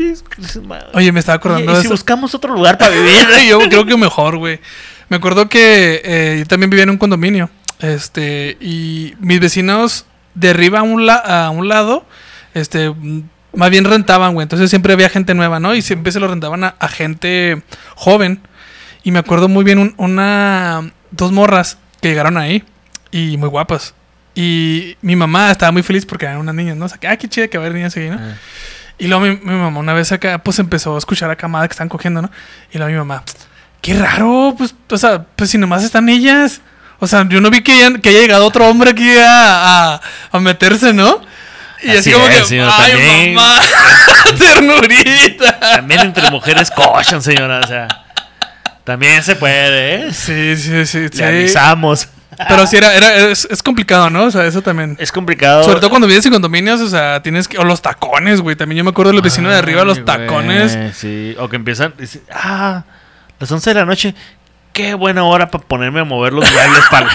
Oye, 0.94 1.12
me 1.12 1.20
estaba 1.20 1.36
acordando 1.36 1.72
Oye, 1.72 1.74
de 1.74 1.78
¿y 1.80 1.82
si 1.82 1.86
eso. 1.88 1.92
buscamos 1.94 2.34
otro 2.34 2.54
lugar 2.54 2.78
para 2.78 2.94
vivir. 2.94 3.26
yo 3.46 3.58
creo 3.58 3.84
que 3.84 3.98
mejor, 3.98 4.38
güey. 4.38 4.60
Me 5.10 5.18
acuerdo 5.18 5.46
que 5.46 6.00
eh, 6.02 6.36
yo 6.38 6.46
también 6.46 6.70
vivía 6.70 6.84
en 6.84 6.90
un 6.90 6.96
condominio. 6.96 7.50
Este, 7.80 8.56
y 8.60 9.14
mis 9.20 9.40
vecinos 9.40 10.06
de 10.34 10.50
arriba 10.50 10.80
a 10.80 10.82
un, 10.82 11.06
la- 11.06 11.46
a 11.46 11.50
un 11.50 11.68
lado, 11.68 12.06
este, 12.54 12.92
más 13.54 13.70
bien 13.70 13.84
rentaban, 13.84 14.34
güey. 14.34 14.44
Entonces 14.44 14.70
siempre 14.70 14.92
había 14.92 15.08
gente 15.08 15.34
nueva, 15.34 15.60
¿no? 15.60 15.74
Y 15.74 15.82
siempre 15.82 16.12
se 16.12 16.20
lo 16.20 16.28
rentaban 16.28 16.64
a, 16.64 16.74
a 16.78 16.88
gente 16.88 17.62
joven. 17.94 18.40
Y 19.02 19.10
me 19.12 19.18
acuerdo 19.18 19.48
muy 19.48 19.64
bien 19.64 19.78
un- 19.78 19.94
una, 19.98 20.90
dos 21.10 21.32
morras 21.32 21.78
que 22.00 22.08
llegaron 22.08 22.36
ahí 22.38 22.64
y 23.10 23.36
muy 23.36 23.48
guapas. 23.48 23.94
Y 24.34 24.96
mi 25.00 25.16
mamá 25.16 25.50
estaba 25.50 25.72
muy 25.72 25.82
feliz 25.82 26.04
porque 26.04 26.26
eran 26.26 26.38
unas 26.38 26.54
niñas, 26.54 26.76
¿no? 26.76 26.84
O 26.86 26.88
sea, 26.88 26.98
que, 26.98 27.08
ah, 27.08 27.16
qué 27.16 27.28
chida 27.28 27.48
que 27.48 27.56
va 27.56 27.64
a 27.64 27.66
haber 27.68 27.76
niñas 27.76 27.96
¿no? 27.96 28.18
Ah. 28.20 28.34
Y 28.98 29.06
luego 29.08 29.24
mi, 29.24 29.30
mi 29.36 29.56
mamá 29.58 29.78
una 29.80 29.92
vez 29.94 30.12
acá, 30.12 30.38
pues 30.42 30.58
empezó 30.58 30.94
a 30.94 30.98
escuchar 30.98 31.30
a 31.30 31.36
camada 31.36 31.68
que 31.68 31.72
están 31.72 31.88
cogiendo, 31.88 32.20
¿no? 32.22 32.30
Y 32.72 32.78
luego 32.78 32.90
mi 32.92 32.98
mamá, 32.98 33.22
qué 33.82 33.94
raro, 33.94 34.54
pues, 34.56 34.74
o 34.90 34.98
sea, 34.98 35.24
pues 35.36 35.50
si 35.50 35.58
nomás 35.58 35.84
están 35.84 36.08
ellas. 36.08 36.60
O 36.98 37.06
sea, 37.06 37.26
yo 37.28 37.40
no 37.40 37.50
vi 37.50 37.62
que, 37.62 37.72
haya 37.72 38.20
llegado 38.20 38.46
otro 38.46 38.68
hombre 38.68 38.90
aquí 38.90 39.16
a, 39.18 39.94
a, 39.94 40.00
a 40.32 40.40
meterse, 40.40 40.92
¿no? 40.92 41.20
Y 41.82 41.90
así, 41.90 41.98
Así 41.98 42.12
como 42.12 42.26
es, 42.26 42.48
que, 42.48 42.60
ay, 42.60 42.92
también. 42.92 43.34
mamá, 43.34 43.60
ternurita. 44.38 45.60
También 45.60 46.00
entre 46.00 46.30
mujeres 46.30 46.70
cochan, 46.70 47.22
señora. 47.22 47.60
O 47.62 47.66
sea. 47.66 47.88
También 48.84 49.22
se 49.22 49.36
puede, 49.36 49.94
¿eh? 49.94 50.12
Sí, 50.12 50.56
sí, 50.56 50.86
sí, 50.86 51.08
sí. 51.12 51.18
Le 51.18 51.26
avisamos. 51.26 52.08
Pero 52.48 52.66
sí 52.66 52.76
era, 52.76 52.94
era 52.94 53.16
es, 53.30 53.48
es 53.50 53.62
complicado, 53.62 54.10
¿no? 54.10 54.24
O 54.24 54.30
sea, 54.30 54.46
eso 54.46 54.62
también. 54.62 54.96
Es 55.00 55.10
complicado. 55.10 55.64
Sobre 55.64 55.80
todo 55.80 55.90
cuando 55.90 56.06
vives 56.06 56.24
en 56.26 56.32
condominios, 56.32 56.80
o 56.80 56.88
sea, 56.88 57.22
tienes 57.22 57.48
que. 57.48 57.58
O 57.58 57.64
los 57.64 57.82
tacones, 57.82 58.40
güey. 58.40 58.56
También 58.56 58.78
yo 58.78 58.84
me 58.84 58.90
acuerdo 58.90 59.10
de 59.10 59.14
los 59.14 59.22
vecinos 59.22 59.52
de 59.52 59.58
arriba, 59.58 59.84
los 59.84 60.04
tacones. 60.04 60.78
Sí, 60.96 61.34
o 61.38 61.48
que 61.48 61.56
empiezan. 61.56 61.94
dice, 61.98 62.22
ah, 62.32 62.84
las 63.38 63.50
11 63.50 63.70
de 63.70 63.74
la 63.74 63.84
noche. 63.84 64.14
Qué 64.76 64.92
buena 64.94 65.24
hora 65.24 65.50
para 65.50 65.64
ponerme 65.64 66.00
a 66.00 66.04
mover 66.04 66.34
los 66.34 66.44
muebles 66.52 66.84
para. 66.90 67.08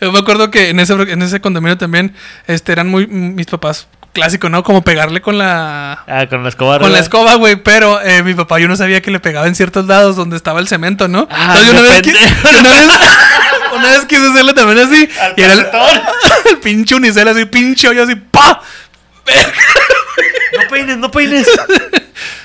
Yo 0.00 0.10
me 0.12 0.18
acuerdo 0.18 0.50
que 0.50 0.70
en 0.70 0.80
ese, 0.80 0.94
en 0.94 1.22
ese 1.22 1.40
condominio 1.40 1.78
también 1.78 2.14
este, 2.48 2.72
eran 2.72 2.88
muy. 2.88 3.06
Mis 3.06 3.46
papás, 3.46 3.86
clásico, 4.12 4.48
¿no? 4.48 4.64
Como 4.64 4.82
pegarle 4.82 5.20
con 5.20 5.38
la. 5.38 6.02
Ah, 6.08 6.26
con 6.28 6.42
la 6.42 6.48
escoba. 6.48 6.80
Con 6.80 6.92
la 6.92 6.98
escoba, 6.98 7.36
güey, 7.36 7.56
pero 7.56 8.00
eh, 8.02 8.24
mi 8.24 8.34
papá 8.34 8.58
yo 8.58 8.66
no 8.66 8.76
sabía 8.76 9.02
que 9.02 9.12
le 9.12 9.20
pegaba 9.20 9.46
en 9.46 9.54
ciertos 9.54 9.86
lados 9.86 10.16
donde 10.16 10.36
estaba 10.36 10.58
el 10.58 10.66
cemento, 10.66 11.06
¿no? 11.06 11.28
Ah, 11.30 11.54
Entonces, 11.56 11.66
yo 11.66 11.72
una, 11.72 11.82
vez, 11.82 11.96
depende. 12.02 12.18
qui- 12.18 12.58
una, 12.60 12.70
vez, 12.70 12.88
una 13.76 13.88
vez 13.90 14.04
quise 14.06 14.26
hacerlo 14.26 14.52
también 14.54 14.78
así. 14.80 15.08
Al 15.20 15.34
y 15.36 15.42
era 15.42 15.52
el, 15.52 15.60
el 16.50 16.58
pinche 16.58 16.94
unicel 16.96 17.28
así, 17.28 17.44
pinche 17.44 17.86
hoyo 17.88 18.02
así, 18.02 18.16
¡pa! 18.16 18.62
No 20.70 20.76
peines, 20.76 20.98
no 20.98 21.10
peines. 21.10 21.48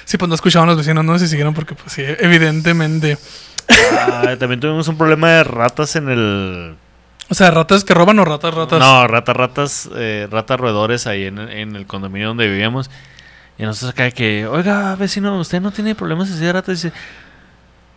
Sí, 0.06 0.18
pues 0.18 0.30
no 0.30 0.36
escuchaban 0.36 0.70
los 0.70 0.78
vecinos, 0.78 1.04
no 1.04 1.18
se 1.18 1.28
siguieron 1.28 1.56
porque, 1.56 1.74
pues 1.74 1.92
sí, 1.92 2.04
evidentemente. 2.06 3.18
Ah, 3.92 4.36
también 4.40 4.60
tuvimos 4.60 4.88
un 4.88 4.98
problema 4.98 5.30
de 5.32 5.44
ratas 5.44 5.96
en 5.96 6.10
el. 6.10 6.76
O 7.28 7.34
sea, 7.34 7.50
ratas 7.50 7.84
que 7.84 7.96
roban 7.96 8.20
o 8.20 8.24
ratas, 8.24 8.54
ratas. 8.54 8.80
No, 8.80 9.08
ratas, 9.08 9.36
ratas, 9.36 9.90
eh, 9.96 10.28
ratas 10.30 10.60
roedores 10.60 11.08
ahí 11.08 11.26
en, 11.26 11.40
en 11.40 11.76
el 11.76 11.88
condominio 11.88 12.28
donde 12.30 12.48
vivíamos. 12.48 12.92
Y 13.58 13.64
nosotros 13.64 13.92
acá 13.92 14.04
de 14.04 14.12
que, 14.12 14.46
oiga, 14.46 14.96
vecino, 14.96 15.38
¿usted 15.40 15.60
no 15.60 15.72
tiene 15.72 15.96
problemas 15.96 16.30
así 16.30 16.40
de 16.40 16.54
ratas? 16.54 16.84
Dice, 16.84 16.96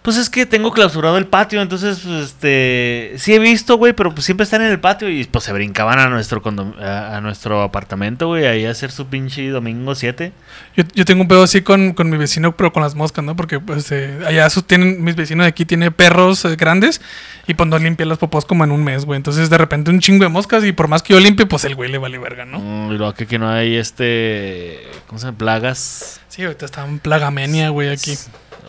pues 0.08 0.16
es 0.16 0.30
que 0.30 0.46
tengo 0.46 0.72
clausurado 0.72 1.18
el 1.18 1.26
patio, 1.26 1.60
entonces, 1.60 2.00
pues, 2.02 2.28
este, 2.28 3.12
sí 3.18 3.34
he 3.34 3.38
visto, 3.38 3.76
güey, 3.76 3.92
pero 3.92 4.14
pues 4.14 4.24
siempre 4.24 4.44
están 4.44 4.62
en 4.62 4.70
el 4.70 4.80
patio 4.80 5.10
y 5.10 5.22
pues 5.24 5.44
se 5.44 5.52
brincaban 5.52 5.98
a 5.98 6.08
nuestro 6.08 6.42
a, 6.80 7.18
a 7.18 7.20
nuestro 7.20 7.60
apartamento, 7.60 8.28
güey, 8.28 8.46
ahí 8.46 8.64
a 8.64 8.70
hacer 8.70 8.90
su 8.90 9.06
pinche 9.08 9.46
domingo 9.50 9.94
7. 9.94 10.32
Yo, 10.78 10.84
yo 10.94 11.04
tengo 11.04 11.20
un 11.20 11.28
pedo 11.28 11.42
así 11.42 11.60
con, 11.60 11.92
con 11.92 12.08
mi 12.08 12.16
vecino, 12.16 12.56
pero 12.56 12.72
con 12.72 12.82
las 12.82 12.94
moscas, 12.94 13.22
¿no? 13.22 13.36
Porque 13.36 13.60
pues 13.60 13.92
eh, 13.92 14.18
allá 14.26 14.48
sus 14.48 14.66
tienen, 14.66 15.04
mis 15.04 15.14
vecinos 15.14 15.44
de 15.44 15.48
aquí 15.48 15.66
tienen 15.66 15.92
perros 15.92 16.42
eh, 16.46 16.56
grandes 16.56 17.02
y 17.46 17.52
pues 17.52 17.68
no 17.68 17.78
limpia 17.78 18.06
las 18.06 18.16
popós 18.16 18.46
como 18.46 18.64
en 18.64 18.70
un 18.70 18.82
mes, 18.82 19.04
güey. 19.04 19.18
Entonces 19.18 19.50
de 19.50 19.58
repente 19.58 19.90
un 19.90 20.00
chingo 20.00 20.24
de 20.24 20.30
moscas 20.30 20.64
y 20.64 20.72
por 20.72 20.88
más 20.88 21.02
que 21.02 21.12
yo 21.12 21.20
limpie, 21.20 21.44
pues 21.44 21.64
el 21.64 21.74
güey 21.74 21.90
le 21.90 21.98
vale 21.98 22.16
verga, 22.16 22.46
¿no? 22.46 22.60
Mm, 22.60 22.92
y 22.92 22.96
luego 22.96 23.12
que, 23.12 23.26
que 23.26 23.38
no 23.38 23.50
hay 23.50 23.76
este, 23.76 24.80
¿cómo 25.06 25.18
se 25.18 25.26
llama? 25.26 25.36
Plagas. 25.36 26.22
Sí, 26.38 26.44
ahorita 26.44 26.66
está 26.66 26.84
en 26.84 27.00
plagamenia, 27.00 27.70
güey, 27.70 27.88
aquí. 27.88 28.12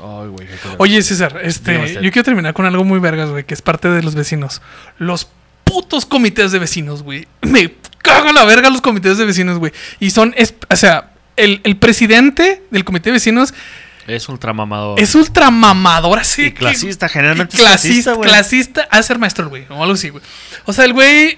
Ay, 0.01 0.27
güey. 0.27 0.47
Oye, 0.79 1.03
César, 1.03 1.39
este, 1.43 1.93
yo 2.01 2.11
quiero 2.11 2.23
terminar 2.23 2.55
con 2.55 2.65
algo 2.65 2.83
muy 2.83 2.97
vergas, 2.99 3.29
güey, 3.29 3.43
que 3.43 3.53
es 3.53 3.61
parte 3.61 3.87
de 3.89 4.01
los 4.01 4.15
vecinos. 4.15 4.63
Los 4.97 5.27
putos 5.65 6.07
comités 6.07 6.51
de 6.51 6.57
vecinos, 6.57 7.03
güey. 7.03 7.27
Me 7.43 7.75
cagan 8.01 8.33
la 8.33 8.43
verga 8.45 8.71
los 8.71 8.81
comités 8.81 9.19
de 9.19 9.25
vecinos, 9.25 9.59
güey. 9.59 9.71
Y 9.99 10.09
son, 10.09 10.33
es- 10.35 10.55
o 10.67 10.75
sea, 10.75 11.11
el, 11.35 11.61
el 11.63 11.77
presidente 11.77 12.63
del 12.71 12.83
comité 12.85 13.09
de 13.09 13.13
vecinos 13.13 13.53
Es 14.07 14.27
ultramamador. 14.29 14.99
es 14.99 15.13
ultramamador 15.13 16.17
así. 16.17 16.45
Y 16.45 16.51
que- 16.53 16.55
clasista, 16.55 17.07
generalmente 17.07 17.55
clasista, 17.55 17.83
clasista, 17.83 18.13
güey. 18.13 18.29
clasista, 18.29 18.87
de 18.91 19.03
ser 19.03 19.19
maestro 19.19 19.47
güey, 19.47 19.67
o 19.69 19.79
algo 19.83 19.93
así, 19.93 20.09
güey. 20.09 20.23
O 20.65 20.73
sea, 20.73 20.85
el 20.85 20.93
güey. 20.93 21.37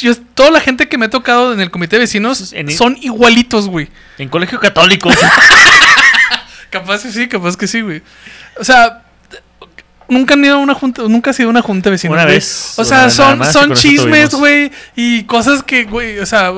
Yo- 0.00 0.14
toda 0.34 0.50
la 0.50 0.60
gente 0.60 0.88
que 0.88 0.98
me 0.98 1.06
ha 1.06 1.10
tocado 1.10 1.52
en 1.52 1.60
el 1.60 1.70
comité 1.70 1.96
de 1.96 2.00
vecinos 2.00 2.52
En- 2.52 2.70
son 2.70 2.96
igualitos, 3.00 3.68
güey. 3.68 3.88
En 4.18 4.28
colegio 4.28 4.58
católico. 4.60 5.10
Capaz 6.70 7.02
que 7.02 7.12
sí, 7.12 7.28
capaz 7.28 7.56
que 7.56 7.66
sí, 7.66 7.82
güey. 7.82 8.02
O 8.58 8.64
sea, 8.64 9.02
nunca 10.08 10.34
han 10.34 10.44
ido 10.44 10.54
a 10.54 10.58
una 10.58 10.72
junta, 10.74 11.02
nunca 11.02 11.30
ha 11.30 11.34
sido 11.34 11.50
una 11.50 11.60
junta 11.60 11.90
de 11.90 11.92
vecinos. 11.92 12.14
Una 12.14 12.22
güey. 12.24 12.36
vez, 12.36 12.74
O 12.78 12.84
sea, 12.84 13.10
son, 13.10 13.44
son 13.52 13.74
chismes, 13.74 14.30
güey, 14.30 14.70
y 14.96 15.24
cosas 15.24 15.62
que, 15.62 15.84
güey, 15.84 16.18
o 16.18 16.24
sea, 16.24 16.50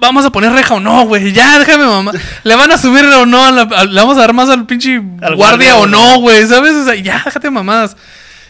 vamos 0.00 0.24
a 0.24 0.30
poner 0.32 0.52
reja 0.52 0.74
o 0.74 0.80
no, 0.80 1.04
güey. 1.04 1.32
Ya, 1.32 1.58
déjame, 1.58 1.84
mamá. 1.84 2.12
Le 2.42 2.56
van 2.56 2.72
a 2.72 2.78
subir 2.78 3.04
o 3.04 3.26
no, 3.26 3.44
a 3.44 3.50
la- 3.50 3.62
a- 3.62 3.84
le 3.84 4.00
vamos 4.00 4.16
a 4.16 4.20
dar 4.20 4.32
más 4.32 4.48
al 4.48 4.64
pinche 4.64 4.94
Al 4.96 5.36
guardia, 5.36 5.36
guardia 5.36 5.76
o 5.76 5.86
no. 5.86 6.20
güey, 6.20 6.46
¿sabes? 6.46 6.72
O 6.74 6.84
sea, 6.86 6.94
ya, 6.94 7.20
déjate 7.24 7.50
mamadas. 7.50 7.98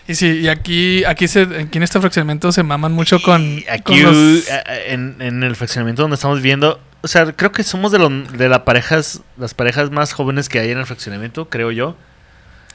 Y 0.08 0.14
sí, 0.14 0.40
y 0.40 0.48
aquí, 0.48 1.04
aquí, 1.04 1.28
se, 1.28 1.42
aquí 1.42 1.76
en 1.78 1.82
este 1.84 2.00
fraccionamiento 2.00 2.50
se 2.50 2.62
maman 2.62 2.92
mucho 2.92 3.20
con, 3.20 3.42
Y 3.58 3.62
con 3.62 3.72
aquí 3.74 4.00
los- 4.00 4.44
en, 4.86 5.16
en 5.20 5.42
el 5.42 5.54
fraccionamiento 5.54 6.02
donde 6.02 6.14
estamos 6.16 6.40
viendo, 6.40 6.80
o 7.02 7.08
sea, 7.08 7.30
creo 7.32 7.52
que 7.52 7.62
somos 7.62 7.92
de, 7.92 7.98
lo- 7.98 8.08
de 8.08 8.48
las 8.48 8.60
parejas, 8.60 9.20
las 9.36 9.52
parejas 9.54 9.90
más 9.90 10.12
jóvenes 10.14 10.48
que 10.48 10.58
hay 10.60 10.70
en 10.70 10.78
el 10.78 10.86
fraccionamiento, 10.86 11.48
creo 11.50 11.70
yo. 11.72 11.94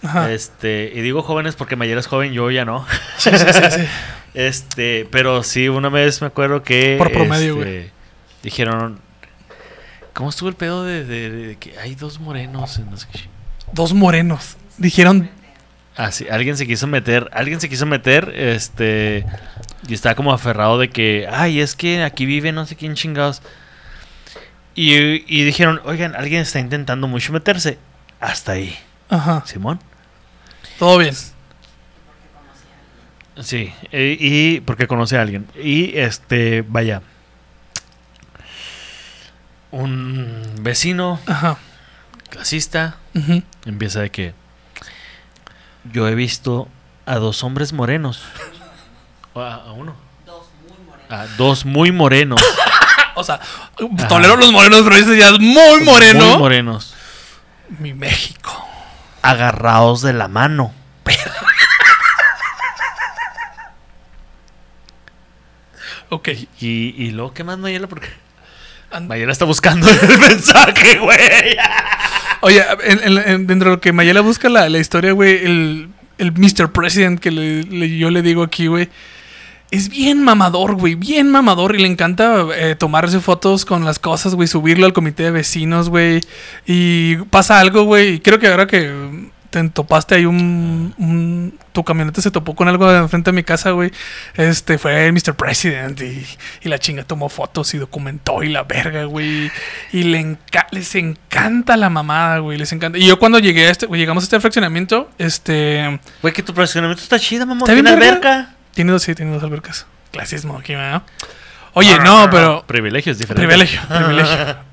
Ajá. 0.03 0.31
Este, 0.31 0.91
y 0.93 1.01
digo 1.01 1.23
jóvenes 1.23 1.55
porque 1.55 1.75
Mayela 1.75 2.01
es 2.01 2.07
joven, 2.07 2.33
yo 2.33 2.51
ya 2.51 2.65
no. 2.65 2.85
Sí, 3.17 3.31
sí, 3.31 3.45
sí, 3.51 3.61
sí. 3.71 3.81
Este, 4.35 5.07
pero 5.11 5.43
sí, 5.43 5.69
una 5.69 5.89
vez 5.89 6.19
me 6.21 6.27
acuerdo 6.27 6.63
que 6.63 6.95
Por 6.97 7.11
promedio, 7.11 7.57
este, 7.59 7.91
dijeron 8.41 8.99
¿Cómo 10.13 10.29
estuvo 10.29 10.49
el 10.49 10.55
pedo 10.55 10.83
de, 10.83 11.03
de- 11.05 11.29
de 11.29 11.55
que 11.57 11.77
hay 11.79 11.93
dos 11.95 12.19
morenos? 12.19 12.77
en 12.79 12.89
no 12.89 12.97
sé 12.97 13.07
qué? 13.11 13.19
Dos 13.73 13.93
morenos. 13.93 14.57
Dijeron, 14.77 15.29
Ah, 15.95 16.11
sí, 16.11 16.25
alguien 16.29 16.57
se 16.57 16.65
quiso 16.65 16.87
meter, 16.87 17.29
alguien 17.33 17.61
se 17.61 17.69
quiso 17.69 17.85
meter, 17.85 18.33
este, 18.35 19.25
y 19.87 19.93
estaba 19.93 20.15
como 20.15 20.33
aferrado 20.33 20.79
de 20.79 20.89
que, 20.89 21.27
ay, 21.31 21.59
es 21.61 21.75
que 21.75 22.03
aquí 22.03 22.25
vive 22.25 22.51
no 22.51 22.65
sé 22.65 22.75
quién 22.75 22.95
chingados. 22.95 23.41
Y, 24.75 24.95
y 25.31 25.43
dijeron, 25.43 25.79
oigan, 25.85 26.15
alguien 26.15 26.41
está 26.41 26.59
intentando 26.59 27.07
mucho 27.07 27.31
meterse. 27.31 27.77
Hasta 28.19 28.53
ahí, 28.53 28.75
ajá, 29.09 29.43
Simón. 29.45 29.79
todo 30.79 30.97
bien. 30.97 31.13
Sí, 33.41 33.73
e- 33.91 34.17
y 34.19 34.59
porque 34.61 34.87
conoce 34.87 35.17
a 35.17 35.21
alguien. 35.21 35.47
Y 35.61 35.97
este, 35.97 36.63
vaya. 36.67 37.01
Un 39.71 40.41
vecino 40.61 41.19
Ajá. 41.25 41.57
clasista 42.29 42.97
empieza 43.65 44.01
de 44.01 44.11
que 44.11 44.33
yo 45.91 46.07
he 46.07 46.15
visto 46.15 46.67
a 47.05 47.15
dos 47.15 47.43
hombres 47.43 47.73
morenos. 47.73 48.21
A, 49.35 49.55
a 49.55 49.71
uno. 49.71 49.95
A 51.09 51.25
dos 51.37 51.65
muy 51.65 51.91
morenos. 51.91 52.41
O 53.15 53.23
sea, 53.23 53.39
tolero 54.09 54.35
los 54.37 54.51
morenos, 54.51 54.81
pero 54.81 54.95
ese 54.95 55.15
ya 55.15 55.27
es 55.29 55.39
muy 55.39 55.83
moreno. 55.83 56.25
Muy 56.29 56.37
morenos. 56.39 56.95
Mi 57.77 57.93
México. 57.93 58.67
Agarrados 59.21 60.01
de 60.01 60.13
la 60.13 60.27
mano. 60.27 60.73
Ok. 66.09 66.29
Y, 66.59 66.93
y 66.97 67.11
luego, 67.11 67.33
¿qué 67.33 67.43
más, 67.43 67.57
Mayela? 67.57 67.87
Porque 67.87 68.09
And- 68.91 69.07
Mayela 69.07 69.31
está 69.31 69.45
buscando 69.45 69.87
el 69.89 70.17
mensaje, 70.19 70.99
güey. 70.99 71.57
Oye, 72.45 72.61
en- 72.83 72.99
en- 73.03 73.17
en- 73.29 73.47
dentro 73.47 73.69
de 73.69 73.75
lo 73.77 73.81
que 73.81 73.93
Mayela 73.93 74.19
busca 74.21 74.49
la, 74.49 74.67
la 74.69 74.77
historia, 74.79 75.13
güey, 75.13 75.45
el, 75.45 75.87
el 76.17 76.31
Mr. 76.33 76.71
President 76.73 77.19
que 77.19 77.31
le- 77.31 77.97
yo 77.97 78.09
le 78.09 78.21
digo 78.21 78.43
aquí, 78.43 78.67
güey, 78.67 78.89
es 79.71 79.87
bien 79.89 80.21
mamador, 80.21 80.75
güey, 80.75 80.95
bien 80.95 81.31
mamador 81.31 81.73
y 81.75 81.79
le 81.81 81.87
encanta 81.87 82.45
eh, 82.55 82.75
tomarse 82.77 83.19
fotos 83.21 83.63
con 83.65 83.85
las 83.85 83.97
cosas, 83.97 84.35
güey, 84.35 84.47
subirlo 84.47 84.85
al 84.85 84.93
comité 84.93 85.23
de 85.23 85.31
vecinos, 85.31 85.89
güey. 85.89 86.19
Y 86.67 87.15
pasa 87.31 87.59
algo, 87.59 87.83
güey, 87.83 88.15
y 88.15 88.19
creo 88.19 88.39
que 88.39 88.47
ahora 88.49 88.67
que 88.67 88.91
te 89.53 89.69
topaste 89.69 90.15
ahí 90.15 90.25
un, 90.25 90.93
un- 90.97 91.59
Tu 91.73 91.83
camioneta 91.83 92.21
se 92.21 92.31
topó 92.31 92.55
con 92.55 92.67
algo 92.67 92.91
enfrente 92.91 93.29
de 93.31 93.35
mi 93.35 93.43
casa, 93.43 93.69
güey. 93.71 93.91
Este 94.35 94.77
fue 94.79 95.05
el 95.07 95.13
Mr. 95.13 95.35
President 95.35 96.01
y, 96.01 96.25
y 96.61 96.69
la 96.69 96.79
chinga 96.79 97.03
tomó 97.03 97.29
fotos 97.29 97.73
y 97.73 97.77
documentó 97.77 98.41
y 98.43 98.49
la 98.49 98.63
verga, 98.63 99.03
güey. 99.05 99.51
Y 99.91 100.03
le 100.03 100.19
enca- 100.21 100.67
les 100.71 100.95
encanta 100.95 101.77
la 101.77 101.89
mamada, 101.89 102.39
güey, 102.39 102.57
les 102.57 102.71
encanta. 102.73 102.97
Y 102.97 103.05
yo 103.05 103.19
cuando 103.19 103.37
llegué 103.39 103.67
a 103.67 103.69
este, 103.71 103.87
llegamos 103.87 104.23
a 104.23 104.25
este 104.25 104.39
fraccionamiento, 104.39 105.09
este... 105.19 105.99
Güey, 106.21 106.33
que 106.33 106.41
tu 106.43 106.53
fraccionamiento 106.53 107.03
está 107.03 107.19
chido, 107.19 107.45
mamá. 107.45 107.61
¿Está 107.61 107.73
bien, 107.73 107.85
Tiene 107.85 108.05
alberca. 108.07 108.55
Tiene 108.73 108.91
dos, 108.91 109.03
sí, 109.03 109.13
tiene 109.13 109.31
dos 109.33 109.43
albercas. 109.43 109.85
Clasismo 110.11 110.57
aquí, 110.57 110.73
¿verdad? 110.73 111.03
Oye, 111.73 111.97
no, 111.99 112.27
pero... 112.31 112.63
Privilegio 112.67 113.11
es 113.11 113.17
diferente. 113.19 113.45
Privilegio, 113.47 113.79
privilegio. 113.87 114.57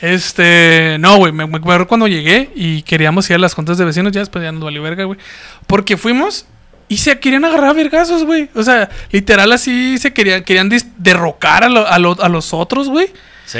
Este, 0.00 0.96
no, 0.98 1.18
güey, 1.18 1.32
me, 1.32 1.44
acuerdo 1.44 1.86
cuando 1.86 2.08
llegué 2.08 2.50
y 2.54 2.82
queríamos 2.82 3.28
ir 3.30 3.36
a 3.36 3.38
las 3.38 3.54
juntas 3.54 3.78
de 3.78 3.84
vecinos, 3.84 4.12
ya 4.12 4.20
después 4.20 4.42
ya 4.42 4.50
verga, 4.82 5.04
güey. 5.04 5.18
Porque 5.66 5.96
fuimos 5.96 6.46
y 6.90 6.98
se 6.98 7.18
querían 7.18 7.46
agarrar 7.46 7.70
a 7.70 7.72
vergazos, 7.72 8.24
güey. 8.24 8.50
O 8.54 8.62
sea, 8.62 8.90
literal 9.12 9.50
así 9.52 9.96
se 9.96 10.12
querían, 10.12 10.44
querían 10.44 10.68
derrocar 10.98 11.64
a, 11.64 11.68
lo- 11.70 11.86
a, 11.88 11.98
lo- 11.98 12.22
a 12.22 12.28
los 12.28 12.52
otros, 12.52 12.88
güey. 12.90 13.06
Sí, 13.46 13.58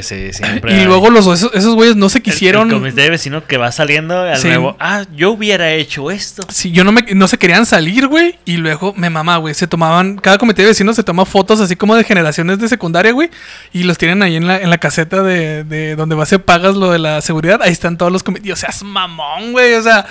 sí, 0.00 0.32
siempre. 0.32 0.72
Y 0.74 0.78
hay. 0.80 0.84
luego 0.86 1.10
los, 1.10 1.26
esos, 1.26 1.52
esos 1.54 1.74
güeyes 1.74 1.96
no 1.96 2.08
se 2.08 2.22
quisieron... 2.22 2.68
El, 2.70 2.78
comité 2.78 3.02
de 3.02 3.10
vecino 3.10 3.44
que 3.46 3.58
va 3.58 3.70
saliendo 3.72 4.18
al 4.20 4.38
Sí. 4.38 4.48
nuevo. 4.48 4.74
Ah, 4.80 5.04
yo 5.14 5.32
hubiera 5.32 5.70
hecho 5.72 6.10
esto. 6.10 6.46
Sí, 6.50 6.70
yo 6.72 6.82
no 6.82 6.92
me, 6.92 7.02
no 7.14 7.28
se 7.28 7.36
querían 7.36 7.66
salir, 7.66 8.06
güey. 8.06 8.38
Y 8.46 8.56
luego 8.56 8.94
me 8.96 9.10
mamá, 9.10 9.36
güey. 9.36 9.52
Se 9.52 9.66
tomaban, 9.66 10.16
cada 10.16 10.38
comité 10.38 10.62
de 10.62 10.68
vecinos 10.68 10.96
se 10.96 11.02
toma 11.02 11.26
fotos 11.26 11.60
así 11.60 11.76
como 11.76 11.94
de 11.94 12.04
generaciones 12.04 12.58
de 12.58 12.68
secundaria, 12.70 13.12
güey. 13.12 13.28
Y 13.74 13.82
los 13.82 13.98
tienen 13.98 14.22
ahí 14.22 14.36
en 14.36 14.46
la, 14.46 14.56
en 14.62 14.70
la 14.70 14.78
caseta 14.78 15.22
de, 15.22 15.62
de 15.64 15.94
donde 15.94 16.14
vas 16.14 16.32
a 16.32 16.38
pagas 16.38 16.74
lo 16.76 16.90
de 16.90 16.98
la 16.98 17.20
seguridad. 17.20 17.60
Ahí 17.62 17.72
están 17.72 17.98
todos 17.98 18.10
los 18.10 18.22
comités. 18.22 18.50
O 18.52 18.56
sea, 18.56 18.70
es 18.70 18.82
mamón, 18.82 19.52
güey. 19.52 19.74
O 19.74 19.82
sea, 19.82 20.06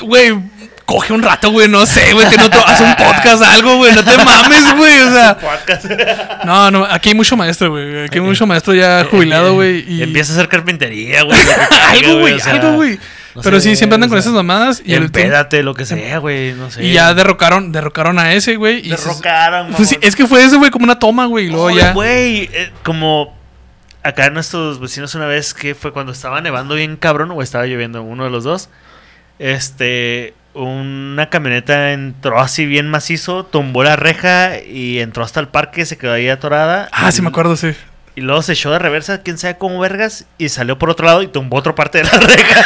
güey, 0.00 0.38
coge 0.84 1.12
un 1.12 1.22
rato, 1.22 1.50
güey, 1.50 1.68
no 1.68 1.86
sé, 1.86 2.12
güey, 2.12 2.28
tiene 2.28 2.44
otro, 2.44 2.66
hace 2.66 2.82
un 2.84 2.94
podcast, 2.96 3.42
algo, 3.42 3.76
güey, 3.76 3.94
no 3.94 4.04
te 4.04 4.16
mames, 4.16 4.76
güey, 4.76 5.00
o 5.00 5.12
sea. 5.12 5.38
Podcast. 5.38 5.86
No, 6.44 6.70
no, 6.70 6.84
aquí 6.84 7.10
hay 7.10 7.14
mucho 7.14 7.36
maestro, 7.36 7.70
güey, 7.70 8.04
aquí 8.04 8.18
hay 8.18 8.24
mucho 8.24 8.46
maestro 8.46 8.74
ya 8.74 9.06
jubilado, 9.08 9.54
güey, 9.54 9.84
y... 9.88 10.02
Empieza 10.02 10.32
a 10.32 10.36
hacer 10.36 10.48
carpintería, 10.48 11.22
güey. 11.22 11.38
algo, 11.90 12.20
güey, 12.20 12.34
o 12.34 12.38
sea, 12.40 12.54
algo, 12.54 12.72
güey. 12.74 12.98
no 13.34 13.42
Pero 13.42 13.60
sé, 13.60 13.70
sí, 13.70 13.76
siempre 13.76 13.94
andan 13.94 14.10
con 14.10 14.20
sea, 14.20 14.30
esas 14.30 14.34
mamadas 14.34 14.82
y 14.84 14.94
el 14.94 15.04
Empédate, 15.04 15.62
lo 15.62 15.74
que 15.74 15.86
sea, 15.86 16.18
güey, 16.18 16.52
no 16.54 16.70
sé. 16.70 16.84
Y 16.84 16.92
ya 16.92 17.14
derrocaron, 17.14 17.70
derrocaron 17.70 18.18
a 18.18 18.32
ese, 18.32 18.56
güey. 18.56 18.82
Derrocaron, 18.82 19.72
Pues 19.74 19.88
sí, 19.88 19.98
es 20.00 20.16
que 20.16 20.26
fue 20.26 20.42
eso, 20.42 20.58
güey, 20.58 20.70
como 20.70 20.84
una 20.84 20.98
toma, 20.98 21.26
güey. 21.26 21.46
Y 21.46 21.50
luego 21.50 21.66
Oye, 21.66 21.80
ya. 21.80 21.92
Güey, 21.92 22.50
eh, 22.52 22.72
como 22.82 23.34
acá 24.02 24.30
nuestros 24.30 24.80
vecinos 24.80 25.14
una 25.14 25.26
vez 25.26 25.54
que 25.54 25.74
fue 25.74 25.92
cuando 25.92 26.12
estaba 26.12 26.40
nevando 26.40 26.74
bien 26.74 26.96
cabrón 26.96 27.30
o 27.30 27.40
estaba 27.40 27.66
lloviendo, 27.66 28.02
uno 28.02 28.24
de 28.24 28.30
los 28.30 28.44
dos. 28.44 28.68
Este, 29.42 30.34
una 30.54 31.28
camioneta 31.28 31.92
entró 31.92 32.38
así 32.38 32.64
bien 32.64 32.88
macizo, 32.88 33.44
tumbó 33.44 33.82
la 33.82 33.96
reja 33.96 34.60
y 34.60 35.00
entró 35.00 35.24
hasta 35.24 35.40
el 35.40 35.48
parque, 35.48 35.84
se 35.84 35.98
quedó 35.98 36.12
ahí 36.12 36.28
atorada. 36.28 36.88
Ah, 36.92 37.08
y, 37.08 37.12
sí, 37.12 37.22
me 37.22 37.30
acuerdo, 37.30 37.56
sí. 37.56 37.74
Y 38.14 38.20
luego 38.20 38.40
se 38.42 38.52
echó 38.52 38.70
de 38.70 38.78
reversa, 38.78 39.24
quién 39.24 39.38
sabe 39.38 39.58
cómo 39.58 39.80
vergas, 39.80 40.26
y 40.38 40.48
salió 40.48 40.78
por 40.78 40.90
otro 40.90 41.06
lado 41.06 41.24
y 41.24 41.26
tumbó 41.26 41.56
otra 41.56 41.74
parte 41.74 41.98
de 41.98 42.04
la 42.04 42.10
reja. 42.20 42.64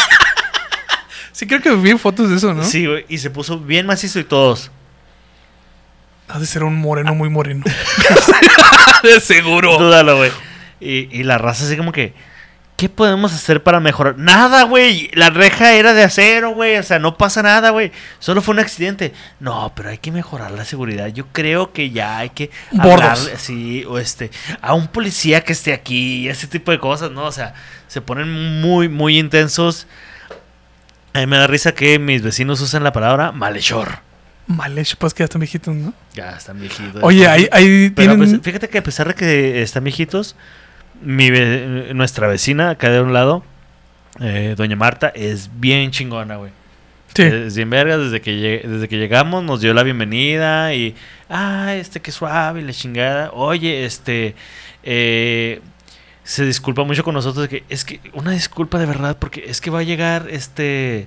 Sí, 1.32 1.46
creo 1.46 1.62
que 1.62 1.74
vi 1.76 1.96
fotos 1.96 2.28
de 2.28 2.36
eso, 2.36 2.52
¿no? 2.52 2.62
Sí, 2.62 2.84
güey, 2.84 3.06
y 3.08 3.16
se 3.16 3.30
puso 3.30 3.58
bien 3.58 3.86
macizo 3.86 4.20
y 4.20 4.24
todos. 4.24 4.70
Ha 6.28 6.38
de 6.38 6.44
ser 6.44 6.62
un 6.62 6.76
moreno 6.76 7.14
muy 7.14 7.30
moreno. 7.30 7.64
de 9.02 9.18
seguro. 9.20 9.78
Dúdalo, 9.78 10.18
güey. 10.18 10.30
Y, 10.78 11.08
y 11.10 11.22
la 11.22 11.38
raza 11.38 11.64
así 11.64 11.74
como 11.78 11.92
que, 11.92 12.12
¿qué 12.76 12.88
podemos 12.88 13.32
hacer 13.32 13.62
para 13.62 13.80
mejorar? 13.80 14.18
Nada, 14.18 14.64
güey. 14.64 15.10
La 15.14 15.30
reja 15.30 15.72
era 15.72 15.94
de 15.94 16.04
acero, 16.04 16.50
güey. 16.50 16.76
O 16.76 16.82
sea, 16.82 16.98
no 16.98 17.16
pasa 17.16 17.42
nada, 17.42 17.70
güey. 17.70 17.90
Solo 18.18 18.42
fue 18.42 18.54
un 18.54 18.60
accidente. 18.60 19.12
No, 19.40 19.72
pero 19.74 19.88
hay 19.88 19.98
que 19.98 20.12
mejorar 20.12 20.50
la 20.52 20.64
seguridad. 20.64 21.08
Yo 21.08 21.26
creo 21.32 21.72
que 21.72 21.90
ya 21.90 22.18
hay 22.18 22.30
que 22.30 22.50
hablarle, 22.78 23.36
sí, 23.38 23.84
o 23.88 23.98
este, 23.98 24.30
a 24.60 24.74
un 24.74 24.88
policía 24.88 25.42
que 25.42 25.52
esté 25.52 25.72
aquí 25.72 26.24
y 26.24 26.28
ese 26.28 26.46
tipo 26.46 26.70
de 26.70 26.78
cosas, 26.78 27.10
¿no? 27.10 27.24
O 27.24 27.32
sea, 27.32 27.54
se 27.88 28.00
ponen 28.00 28.60
muy, 28.60 28.88
muy 28.88 29.18
intensos. 29.18 29.86
A 31.14 31.20
mí 31.20 31.26
me 31.26 31.38
da 31.38 31.46
risa 31.46 31.72
que 31.72 31.98
mis 31.98 32.22
vecinos 32.22 32.60
usan 32.60 32.84
la 32.84 32.92
palabra 32.92 33.32
malhechor. 33.32 34.00
Mal 34.46 34.78
hecho, 34.78 34.96
pues 34.98 35.12
que 35.12 35.20
ya 35.20 35.24
están 35.24 35.40
viejitos, 35.40 35.74
¿no? 35.74 35.92
Ya 36.14 36.36
están 36.36 36.60
viejitos. 36.60 37.02
Oye, 37.02 37.26
ahí, 37.26 37.48
ahí 37.50 37.90
Pero 37.90 38.12
tienen. 38.12 38.30
pues, 38.30 38.42
fíjate 38.42 38.68
que 38.68 38.78
a 38.78 38.82
pesar 38.82 39.08
de 39.08 39.14
que 39.14 39.62
están 39.62 39.82
viejitos, 39.82 40.36
mi 41.02 41.30
ve- 41.30 41.92
nuestra 41.94 42.26
vecina 42.28 42.70
acá 42.70 42.90
de 42.90 43.00
un 43.00 43.12
lado, 43.12 43.42
eh, 44.20 44.54
doña 44.56 44.76
Marta, 44.76 45.08
es 45.14 45.50
bien 45.60 45.90
chingona, 45.90 46.36
güey. 46.36 46.50
sí. 47.14 47.22
Es 47.22 47.56
bien 47.56 47.70
verga, 47.70 47.96
desde 47.98 48.20
que, 48.20 48.62
desde 48.66 48.88
que 48.88 48.96
llegamos 48.98 49.42
nos 49.44 49.60
dio 49.60 49.72
la 49.74 49.82
bienvenida 49.82 50.74
y, 50.74 50.94
ah, 51.30 51.74
este, 51.74 52.00
qué 52.00 52.12
suave, 52.12 52.60
y 52.60 52.64
la 52.64 52.72
chingada. 52.72 53.30
Oye, 53.32 53.84
este, 53.84 54.34
eh, 54.82 55.60
se 56.24 56.44
disculpa 56.44 56.82
mucho 56.84 57.04
con 57.04 57.14
nosotros, 57.14 57.48
de 57.48 57.58
que 57.60 57.64
es 57.68 57.84
que, 57.84 58.00
una 58.12 58.32
disculpa 58.32 58.78
de 58.78 58.86
verdad, 58.86 59.16
porque 59.18 59.44
es 59.46 59.60
que 59.60 59.70
va 59.70 59.80
a 59.80 59.84
llegar, 59.84 60.26
este, 60.30 61.06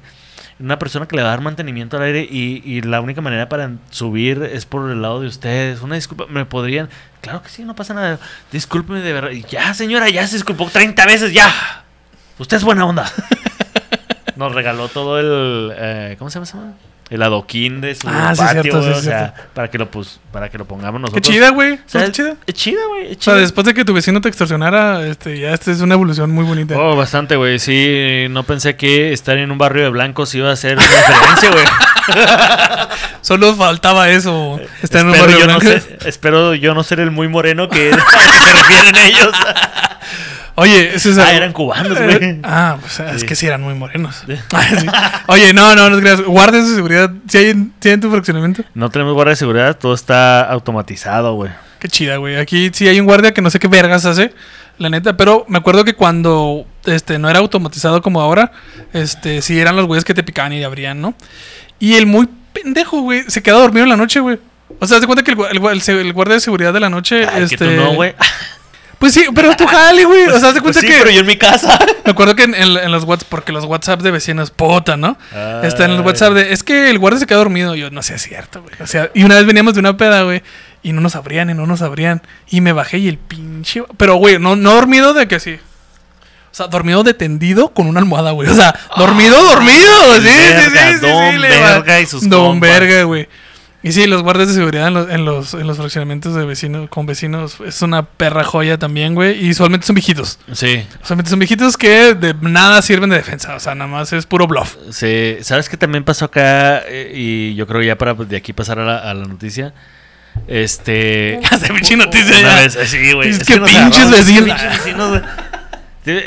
una 0.60 0.78
persona 0.78 1.08
que 1.08 1.16
le 1.16 1.22
va 1.22 1.30
a 1.30 1.32
dar 1.32 1.42
mantenimiento 1.42 1.98
al 1.98 2.04
aire 2.04 2.28
y, 2.30 2.82
la 2.82 3.02
única 3.02 3.22
manera 3.22 3.48
para 3.48 3.72
subir 3.92 4.44
es 4.44 4.66
por 4.66 4.90
el 4.90 5.02
lado 5.02 5.22
de 5.22 5.28
ustedes. 5.28 5.82
Una 5.82 5.96
disculpa, 5.96 6.26
¿me 6.28 6.46
podrían? 6.46 6.90
Claro 7.22 7.42
que 7.42 7.50
sí, 7.50 7.64
no 7.64 7.76
pasa 7.76 7.94
nada. 7.94 8.20
Discúlpeme 8.52 9.00
de 9.00 9.14
verdad. 9.14 9.32
Ya, 9.50 9.74
señora, 9.74 10.10
ya 10.10 10.28
se 10.28 10.36
disculpó 10.36 10.70
30 10.70 11.06
veces, 11.06 11.34
ya. 11.34 11.50
Usted 12.38 12.58
es 12.58 12.64
buena 12.64 12.86
onda. 12.86 13.12
Nos 14.36 14.54
regaló 14.54 14.88
todo 14.88 15.20
el, 15.20 15.74
eh, 15.76 16.16
¿cómo 16.18 16.30
se 16.30 16.40
llama? 16.40 16.74
El 17.10 17.24
adoquín 17.24 17.82
de 17.82 17.96
su 17.96 18.08
Ah, 18.08 18.34
sí, 18.36 18.42
patio, 18.42 18.62
cierto, 18.62 18.84
sí, 18.84 18.90
o 18.90 19.02
sea, 19.02 19.20
cierto. 19.34 19.42
para 19.56 19.68
que 19.70 19.78
lo 19.80 19.90
pus, 19.90 20.20
para 20.32 20.48
que 20.50 20.60
lo 20.60 20.66
pongamos 20.66 21.00
Qué 21.00 21.02
nosotros. 21.02 21.28
chida, 21.28 21.50
güey. 21.50 21.74
O 21.74 21.78
sea, 21.88 22.12
chida. 22.12 22.36
Es 22.46 22.54
chida, 22.54 22.82
güey. 22.88 23.14
O 23.14 23.22
sea, 23.22 23.34
después 23.34 23.66
de 23.66 23.74
que 23.74 23.84
tu 23.84 23.94
vecino 23.96 24.22
te 24.22 24.30
extorsionara, 24.30 25.04
este, 25.08 25.40
ya 25.40 25.54
esta 25.54 25.72
es 25.72 25.82
una 25.82 25.96
evolución 25.96 26.30
muy 26.30 26.46
bonita. 26.46 26.76
Oh, 26.78 26.96
bastante, 26.96 27.36
güey. 27.36 27.58
Sí, 27.58 28.28
no 28.30 28.44
pensé 28.44 28.76
que 28.76 29.12
estar 29.12 29.38
en 29.40 29.50
un 29.52 29.58
barrio 29.58 29.84
de 29.86 29.90
blancos 29.90 30.36
iba 30.36 30.52
a 30.52 30.56
ser 30.56 30.78
una 30.78 30.86
diferencia, 30.86 31.50
güey. 31.52 31.66
Solo 33.22 33.56
faltaba 33.56 34.10
eso. 34.10 34.60
Estar 34.84 35.02
en 35.02 35.08
un 35.08 35.16
espero, 35.16 35.32
barrio 35.32 35.40
yo 35.48 35.54
no 35.54 35.60
blanco. 35.60 35.86
ser, 35.88 35.98
espero 36.08 36.56
yo 36.56 36.74
no 36.76 36.84
ser 36.84 37.00
el 37.00 37.12
muy 37.12 37.28
moreno 37.28 37.70
que, 37.70 37.90
que 37.90 37.96
se 38.46 38.54
refieren 38.54 38.96
ellos. 38.98 39.32
Oye, 40.60 41.00
César. 41.00 41.28
Ah, 41.30 41.34
eran 41.34 41.54
cubanos, 41.54 41.98
güey. 41.98 42.40
Ah, 42.44 42.78
pues 42.80 43.00
es 43.00 43.22
Sí. 43.22 43.28
que 43.28 43.36
sí 43.36 43.48
eran 43.48 43.62
muy 43.62 43.74
morenos. 43.74 44.24
Ah. 44.54 45.24
Oye, 45.28 45.54
no, 45.54 45.76
no, 45.76 45.90
no 45.90 45.96
te 45.98 46.02
creas. 46.02 46.22
Guarden 46.22 46.66
su 46.66 46.76
seguridad. 46.76 47.12
¿Sí 47.28 47.38
hay, 47.38 47.46
en- 47.52 47.74
sí 47.80 47.90
hay 47.90 47.94
en 47.96 48.02
tu 48.02 48.10
fraccionamiento? 48.12 48.64
No 48.74 48.90
tenemos 48.90 49.14
guardia 49.14 49.32
de 49.32 49.36
seguridad, 49.38 49.78
todo 49.78 49.94
está 49.94 50.42
automatizado, 50.44 51.34
güey. 51.36 51.52
Qué 51.80 51.88
chida, 51.88 52.18
güey. 52.18 52.36
Aquí 52.38 52.70
sí 52.74 52.88
hay 52.88 53.00
un 53.00 53.06
guardia 53.06 53.34
que 53.34 53.42
no 53.42 53.50
sé 53.50 53.60
qué 53.60 53.68
vergas 53.68 54.06
hace, 54.06 54.34
la 54.78 54.90
neta. 54.90 55.16
Pero 55.16 55.46
me 55.48 55.58
acuerdo 55.58 55.86
que 55.86 55.94
cuando 55.94 56.66
este 56.86 57.20
no 57.20 57.30
era 57.30 57.40
automatizado 57.40 58.02
como 58.02 58.20
ahora, 58.22 58.52
este 58.94 59.42
sí 59.42 59.58
eran 59.60 59.76
los 59.76 59.86
güeyes 59.86 60.04
que 60.04 60.14
te 60.14 60.24
picaban 60.24 60.52
y 60.54 60.64
abrían, 60.64 61.00
¿no? 61.02 61.14
Y 61.80 61.94
el 61.96 62.06
muy 62.06 62.28
pendejo, 62.52 63.02
güey, 63.02 63.24
se 63.28 63.42
queda 63.42 63.56
dormido 63.60 63.84
en 63.86 63.90
la 63.90 63.98
noche, 63.98 64.20
güey. 64.20 64.38
O 64.80 64.86
sea, 64.88 64.98
haz 64.98 65.02
de 65.02 65.08
cuenta 65.08 65.24
que 65.24 65.32
el, 65.32 65.38
gua- 65.38 65.50
el 65.52 65.60
gua- 65.62 65.72
el 65.72 65.82
se- 65.82 66.00
el 66.00 66.12
guardia 66.14 66.36
de 66.36 66.42
seguridad 66.42 66.74
de 66.74 66.80
la 66.82 66.90
noche, 66.90 67.26
Ay, 67.26 67.44
este... 67.44 67.58
tú 67.58 67.66
no, 67.66 67.94
güey. 67.94 68.14
Pues 69.00 69.14
sí, 69.14 69.26
pero 69.34 69.56
tú 69.56 69.66
jale, 69.66 70.04
güey. 70.06 70.26
O 70.28 70.40
sea, 70.40 70.50
haz 70.50 70.56
de 70.56 70.62
Pues 70.62 70.76
cuenta 70.76 70.82
sí, 70.82 70.88
que... 70.88 70.94
pero 71.00 71.10
yo 71.10 71.22
en 71.22 71.26
mi 71.26 71.38
casa. 71.38 71.80
Me 72.06 72.12
acuerdo 72.12 72.36
que 72.36 72.44
en, 72.44 72.54
en- 72.54 72.78
en 72.78 72.92
los 72.92 73.06
WhatsApp, 73.06 73.30
porque 73.30 73.52
los 73.54 73.64
WhatsApp 73.66 74.02
de 74.02 74.12
vecinos, 74.12 74.52
puta, 74.52 74.98
¿no? 74.98 75.18
Está 75.64 75.86
en 75.86 75.92
el. 75.92 76.02
WhatsApp 76.02 76.34
de, 76.34 76.52
es 76.54 76.64
que 76.64 76.90
el 76.90 77.00
guardia 77.00 77.20
se 77.20 77.26
quedó 77.26 77.40
dormido. 77.40 77.76
Yo, 77.76 77.90
no 77.92 78.02
sé, 78.04 78.16
es 78.16 78.22
cierto, 78.24 78.62
güey. 78.62 78.76
O 78.82 78.88
sea, 78.88 79.10
y 79.14 79.24
una 79.24 79.36
vez 79.36 79.46
veníamos 79.46 79.74
de 79.74 79.80
una 79.80 79.96
peda, 79.96 80.24
güey, 80.24 80.44
y 80.84 80.92
no 80.92 81.00
nos 81.02 81.16
abrían 81.16 81.50
y 81.50 81.54
no 81.54 81.66
nos 81.66 81.82
abrían. 81.82 82.22
Y 82.50 82.60
me 82.62 82.74
bajé 82.74 82.98
y 82.98 83.08
el 83.08 83.18
pinche. 83.18 83.84
Pero, 83.98 84.16
güey, 84.16 84.38
no, 84.38 84.56
no 84.58 84.74
dormido 84.76 85.14
de 85.14 85.28
que 85.30 85.40
sí. 85.40 85.58
O 86.52 86.56
sea, 86.60 86.68
dormido 86.68 87.04
de 87.04 87.14
tendido 87.14 87.70
con 87.70 87.88
una 87.88 88.00
almohada, 88.02 88.32
güey. 88.32 88.50
O 88.50 88.56
sea, 88.56 88.76
dormido, 88.98 89.42
dormido. 89.42 90.16
Sí, 90.16 90.28
sí, 90.28 90.30
sí, 90.30 90.70
sí, 90.72 90.94
sí, 91.00 91.08
don 91.08 91.42
verga 91.42 92.00
y 92.02 92.06
sus 92.06 92.28
Don 92.28 92.48
compas. 92.54 92.70
verga, 92.70 93.04
güey. 93.04 93.30
Y 93.82 93.94
sí, 93.94 94.08
los 94.08 94.24
guardias 94.24 94.50
de 94.50 94.56
seguridad 94.56 94.88
en 94.90 94.94
los, 94.94 95.10
en 95.10 95.24
los, 95.24 95.54
en 95.54 95.66
los 95.66 95.78
fraccionamientos 95.78 96.36
de 96.36 96.44
vecinos, 96.46 96.90
con 96.90 97.06
vecinos, 97.06 97.58
es 97.66 97.82
una 97.82 98.04
perra 98.04 98.44
joya 98.44 98.78
también, 98.78 99.16
güey. 99.16 99.46
Y 99.46 99.52
usualmente 99.52 99.88
son 99.88 99.94
viejitos. 99.96 100.38
Sí, 100.52 100.86
Usualmente 101.02 101.30
son 101.30 101.40
viejitos 101.40 101.78
que 101.78 102.14
de 102.14 102.34
nada 102.42 102.82
sirven 102.82 103.10
de 103.10 103.16
defensa. 103.16 103.56
O 103.56 103.60
sea, 103.62 103.76
nada 103.76 103.90
más 103.90 104.12
es 104.12 104.26
puro 104.26 104.48
bluff. 104.48 104.76
sí. 104.92 105.38
¿Sabes 105.42 105.70
qué 105.70 105.78
también 105.78 106.04
pasó 106.04 106.26
acá? 106.26 106.80
Eh, 106.88 107.14
y 107.16 107.56
yo 107.56 107.68
creo 107.68 107.82
ya 107.82 107.98
para 107.98 108.14
de 108.16 108.36
aquí 108.36 108.52
pasar 108.52 108.80
a 108.80 108.86
la, 108.86 108.98
a 108.98 109.14
la 109.14 109.26
noticia. 109.26 109.74
Este. 110.48 111.40
Hace 111.50 111.74
pinche 111.74 111.96
noticia 111.96 112.40
ya. 112.42 112.56
vez, 112.56 112.76
eh, 112.76 112.86
sí, 112.86 113.14
güey. 113.14 113.30
Es 113.30 113.40
que 113.40 113.60
pinches 113.62 114.12
vecinos. 114.12 114.60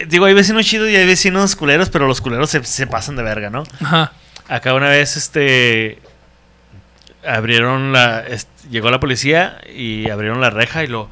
Digo, 0.08 0.26
hay 0.26 0.34
vecinos 0.34 0.64
chidos 0.64 0.88
y 0.90 0.96
hay 0.96 1.06
vecinos 1.06 1.56
culeros, 1.56 1.90
pero 1.90 2.06
los 2.06 2.20
culeros 2.20 2.48
se, 2.50 2.62
se 2.64 2.86
pasan 2.86 3.16
de 3.16 3.22
verga, 3.22 3.50
¿no? 3.50 3.64
Ajá. 3.82 4.12
Acá 4.48 4.74
una 4.74 4.88
vez, 4.88 5.16
este. 5.16 5.98
Abrieron 7.26 7.92
la. 7.92 8.24
llegó 8.70 8.90
la 8.90 9.00
policía 9.00 9.60
y 9.74 10.10
abrieron 10.10 10.40
la 10.40 10.50
reja 10.50 10.84
y 10.84 10.86
lo. 10.88 11.10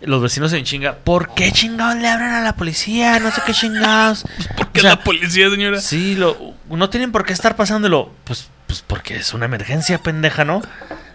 Los 0.00 0.22
vecinos 0.22 0.52
en 0.54 0.64
chinga. 0.64 0.96
¿Por 0.96 1.34
qué 1.34 1.52
chingados 1.52 1.96
le 1.96 2.08
abren 2.08 2.30
a 2.30 2.40
la 2.40 2.54
policía? 2.54 3.18
No 3.20 3.30
sé 3.30 3.42
qué 3.44 3.52
chingados. 3.52 4.24
Porque 4.56 4.80
O 4.80 4.82
sea, 4.82 4.92
la 4.92 5.04
policía, 5.04 5.50
señora. 5.50 5.78
Sí, 5.80 6.14
lo, 6.14 6.54
no 6.68 6.88
tienen 6.88 7.12
por 7.12 7.26
qué 7.26 7.34
estar 7.34 7.54
pasándolo. 7.54 8.10
Pues, 8.24 8.48
pues 8.66 8.82
porque 8.86 9.16
es 9.16 9.34
una 9.34 9.44
emergencia, 9.44 9.98
pendeja, 9.98 10.46
¿no? 10.46 10.62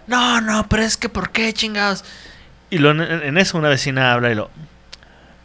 No, 0.06 0.40
no, 0.40 0.70
pero 0.70 0.84
es 0.84 0.98
que 0.98 1.10
¿por 1.10 1.32
qué, 1.32 1.52
chingados? 1.52 2.04
Y 2.70 2.78
lo, 2.78 2.92
en, 2.92 3.02
en 3.02 3.38
eso 3.40 3.58
una 3.58 3.70
vecina 3.70 4.14
habla 4.14 4.32
y 4.32 4.36
lo... 4.36 4.52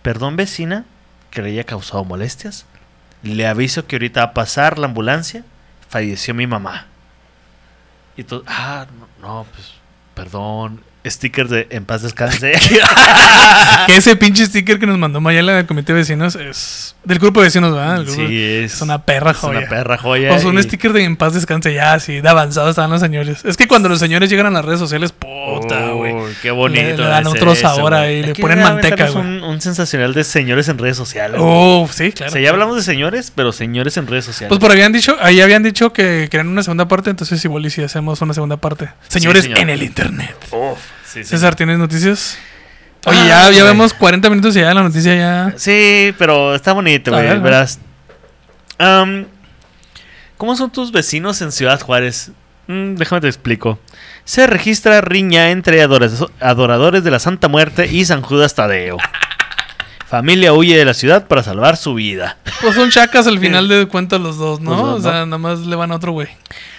Perdón, 0.02 0.36
vecina, 0.36 0.84
que 1.30 1.40
le 1.40 1.50
haya 1.50 1.64
causado 1.64 2.04
molestias. 2.04 2.66
Le 3.22 3.46
aviso 3.46 3.86
que 3.86 3.96
ahorita 3.96 4.20
va 4.20 4.30
a 4.32 4.34
pasar 4.34 4.78
la 4.78 4.86
ambulancia. 4.86 5.44
Falleció 5.88 6.34
mi 6.34 6.46
mamá. 6.46 6.89
Y 8.20 8.24
todo... 8.24 8.44
Ah, 8.46 8.86
no, 9.20 9.26
no, 9.26 9.46
pues, 9.54 9.72
perdón. 10.14 10.82
Sticker 11.06 11.48
de 11.48 11.66
en 11.70 11.86
paz 11.86 12.02
descanse. 12.02 12.52
Que 13.86 13.96
ese 13.96 14.14
pinche 14.16 14.44
sticker 14.44 14.78
que 14.78 14.86
nos 14.86 14.98
mandó 14.98 15.20
Mayela 15.22 15.54
del 15.54 15.66
comité 15.66 15.94
de 15.94 16.00
vecinos 16.00 16.36
es 16.36 16.94
del 17.02 17.18
grupo 17.18 17.40
de 17.40 17.46
vecinos, 17.46 17.74
¿verdad? 17.74 18.02
Grupo- 18.04 18.14
sí, 18.26 18.42
es, 18.42 18.74
es 18.74 18.82
una 18.82 19.02
perra 19.06 19.30
es 19.30 19.38
joya. 19.38 19.58
una 19.60 19.68
perra 19.68 19.96
joya. 19.96 20.34
O 20.34 20.38
sea, 20.38 20.50
un 20.50 20.62
sticker 20.62 20.92
de 20.92 21.04
en 21.04 21.16
paz 21.16 21.32
descanse 21.32 21.72
ya, 21.72 21.94
así, 21.94 22.20
de 22.20 22.28
avanzado 22.28 22.68
están 22.68 22.90
los 22.90 23.00
señores. 23.00 23.42
Es 23.46 23.56
que 23.56 23.66
cuando 23.66 23.88
los 23.88 23.98
señores 23.98 24.28
llegan 24.28 24.44
a 24.46 24.50
las 24.50 24.64
redes 24.64 24.78
sociales, 24.78 25.12
puta, 25.12 25.92
güey. 25.92 25.99
Qué 26.42 26.50
bonito. 26.50 26.80
Le- 26.82 26.96
le 26.96 27.04
dan 27.04 27.22
es 27.26 27.28
otro 27.32 27.52
eso, 27.52 27.62
sabor 27.62 27.94
ahí, 27.94 28.22
le 28.22 28.34
ponen 28.34 28.60
manteca. 28.60 29.10
Un, 29.12 29.42
un 29.42 29.60
sensacional 29.60 30.14
de 30.14 30.24
señores 30.24 30.68
en 30.68 30.78
redes 30.78 30.96
sociales. 30.96 31.40
güey. 31.40 31.50
Oh, 31.52 31.88
sí, 31.92 32.12
claro. 32.12 32.30
o 32.30 32.32
sea, 32.32 32.40
ya 32.42 32.50
hablamos 32.50 32.76
de 32.76 32.82
señores, 32.82 33.32
pero 33.34 33.52
señores 33.52 33.96
en 33.96 34.06
redes 34.06 34.24
sociales. 34.24 34.48
Pues 34.48 34.60
por 34.60 34.70
habían 34.70 34.92
dicho, 34.92 35.16
ahí 35.20 35.40
habían 35.40 35.62
dicho 35.62 35.92
que 35.92 36.28
querían 36.30 36.48
una 36.48 36.62
segunda 36.62 36.88
parte, 36.88 37.10
entonces 37.10 37.44
igual 37.44 37.64
y 37.66 37.70
si 37.70 37.82
hacemos 37.82 38.20
una 38.22 38.34
segunda 38.34 38.56
parte. 38.56 38.88
Señores 39.08 39.42
señor. 39.44 39.58
en 39.58 39.70
el 39.70 39.82
internet. 39.82 40.34
Uf, 40.50 40.78
sí, 41.06 41.22
sí. 41.22 41.30
César, 41.30 41.54
¿tienes 41.56 41.78
noticias? 41.78 42.38
Oye, 43.06 43.18
Ah, 43.18 43.26
ya, 43.26 43.44
ya 43.50 43.62
güey. 43.62 43.72
vemos 43.72 43.94
40 43.94 44.28
minutos 44.28 44.54
y 44.56 44.60
ya 44.60 44.74
la 44.74 44.82
noticia 44.82 45.14
ya. 45.16 45.54
Sí, 45.56 46.14
pero 46.18 46.54
está 46.54 46.72
bonito, 46.74 47.10
güey. 47.12 47.22
ver, 47.24 47.40
Verás. 47.40 47.78
¿Cómo 50.36 50.56
son 50.56 50.70
tus 50.70 50.90
vecinos 50.92 51.40
en 51.42 51.52
Ciudad 51.52 51.80
Juárez? 51.80 52.30
Mm, 52.70 52.94
déjame 52.94 53.20
te 53.20 53.26
explico. 53.26 53.80
Se 54.24 54.46
registra 54.46 55.00
riña 55.00 55.50
entre 55.50 55.82
adoradores, 55.82 57.02
de 57.02 57.10
la 57.10 57.18
Santa 57.18 57.48
Muerte 57.48 57.88
y 57.90 58.04
San 58.04 58.22
Judas 58.22 58.54
Tadeo. 58.54 58.96
Familia 60.06 60.52
huye 60.52 60.76
de 60.76 60.84
la 60.84 60.94
ciudad 60.94 61.26
para 61.26 61.42
salvar 61.42 61.76
su 61.76 61.94
vida. 61.94 62.36
Pues 62.60 62.74
son 62.76 62.90
chacas 62.90 63.26
al 63.26 63.40
final 63.40 63.66
de 63.66 63.86
cuentas 63.86 64.20
los 64.20 64.38
dos, 64.38 64.60
¿no? 64.60 64.70
Pues 64.70 64.82
no, 64.82 64.94
o 64.94 65.00
sea, 65.00 65.12
no. 65.20 65.26
nada 65.26 65.38
más 65.38 65.60
le 65.60 65.74
van 65.74 65.90
a 65.90 65.96
otro 65.96 66.12
güey. 66.12 66.28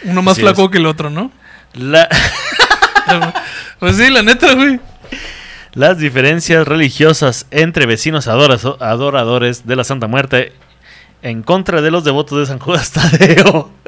Uno 0.03 0.21
más 0.21 0.33
Así 0.33 0.41
flaco 0.41 0.65
es. 0.65 0.71
que 0.71 0.77
el 0.77 0.85
otro, 0.85 1.09
¿no? 1.09 1.31
La- 1.73 2.07
Pues 3.79 3.97
sí, 3.97 4.09
la 4.09 4.21
neta, 4.21 4.53
güey. 4.53 4.79
las 5.73 5.97
diferencias 5.97 6.65
religiosas 6.67 7.47
entre 7.51 7.85
vecinos 7.85 8.27
adoradores 8.29 9.65
de 9.67 9.75
la 9.75 9.83
Santa 9.83 10.07
Muerte 10.07 10.53
en 11.21 11.41
contra 11.43 11.81
de 11.81 11.91
los 11.91 12.03
devotos 12.05 12.39
de 12.39 12.45
San 12.45 12.59
Judas 12.59 12.91
Tadeo. 12.91 13.71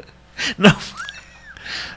No. 0.58 0.76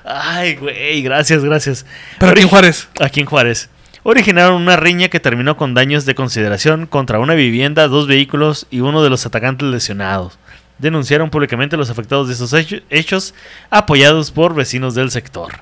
Ay, 0.08 0.56
güey, 0.56 1.02
gracias, 1.02 1.44
gracias. 1.44 1.86
Pero 2.20 2.32
aquí 2.32 2.42
en 2.42 2.48
Juárez. 2.48 2.88
Aquí 3.00 3.20
en 3.20 3.26
Juárez. 3.26 3.70
Originaron 4.04 4.62
una 4.62 4.78
riña 4.78 5.10
que 5.10 5.20
terminó 5.20 5.58
con 5.58 5.74
daños 5.74 6.06
de 6.06 6.16
consideración 6.16 6.86
contra 6.86 7.20
una 7.20 7.34
vivienda, 7.34 7.88
dos 7.90 8.08
vehículos 8.08 8.66
y 8.70 8.80
uno 8.80 9.04
de 9.04 9.10
los 9.10 9.26
atacantes 9.26 9.68
lesionados. 9.68 10.40
Denunciaron 10.78 11.30
públicamente 11.30 11.76
los 11.76 11.90
afectados 11.90 12.28
de 12.28 12.34
estos 12.34 12.54
hecho- 12.54 12.78
hechos, 12.90 13.34
apoyados 13.70 14.32
por 14.32 14.56
vecinos 14.56 14.96
del 14.96 15.12
sector. 15.12 15.60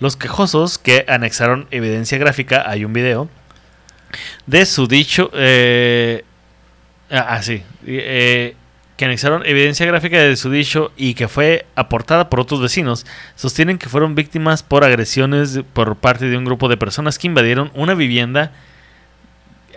Los 0.00 0.16
quejosos, 0.16 0.78
que 0.78 1.04
anexaron 1.08 1.66
evidencia 1.70 2.16
gráfica, 2.16 2.64
hay 2.66 2.84
un 2.84 2.92
video, 2.92 3.28
de 4.46 4.64
su 4.64 4.86
dicho... 4.86 5.30
eh, 5.34 6.24
ah, 7.10 7.26
ah, 7.30 7.42
sí. 7.42 7.62
eh, 7.86 8.54
que 8.96 9.04
anexaron 9.04 9.44
evidencia 9.44 9.86
gráfica 9.86 10.18
de 10.18 10.36
su 10.36 10.50
dicho 10.50 10.92
y 10.96 11.14
que 11.14 11.28
fue 11.28 11.66
aportada 11.74 12.30
por 12.30 12.40
otros 12.40 12.60
vecinos, 12.60 13.04
sostienen 13.34 13.78
que 13.78 13.88
fueron 13.88 14.14
víctimas 14.14 14.62
por 14.62 14.84
agresiones 14.84 15.60
por 15.72 15.96
parte 15.96 16.26
de 16.26 16.36
un 16.36 16.44
grupo 16.44 16.68
de 16.68 16.76
personas 16.76 17.18
que 17.18 17.26
invadieron 17.26 17.70
una 17.74 17.94
vivienda. 17.94 18.52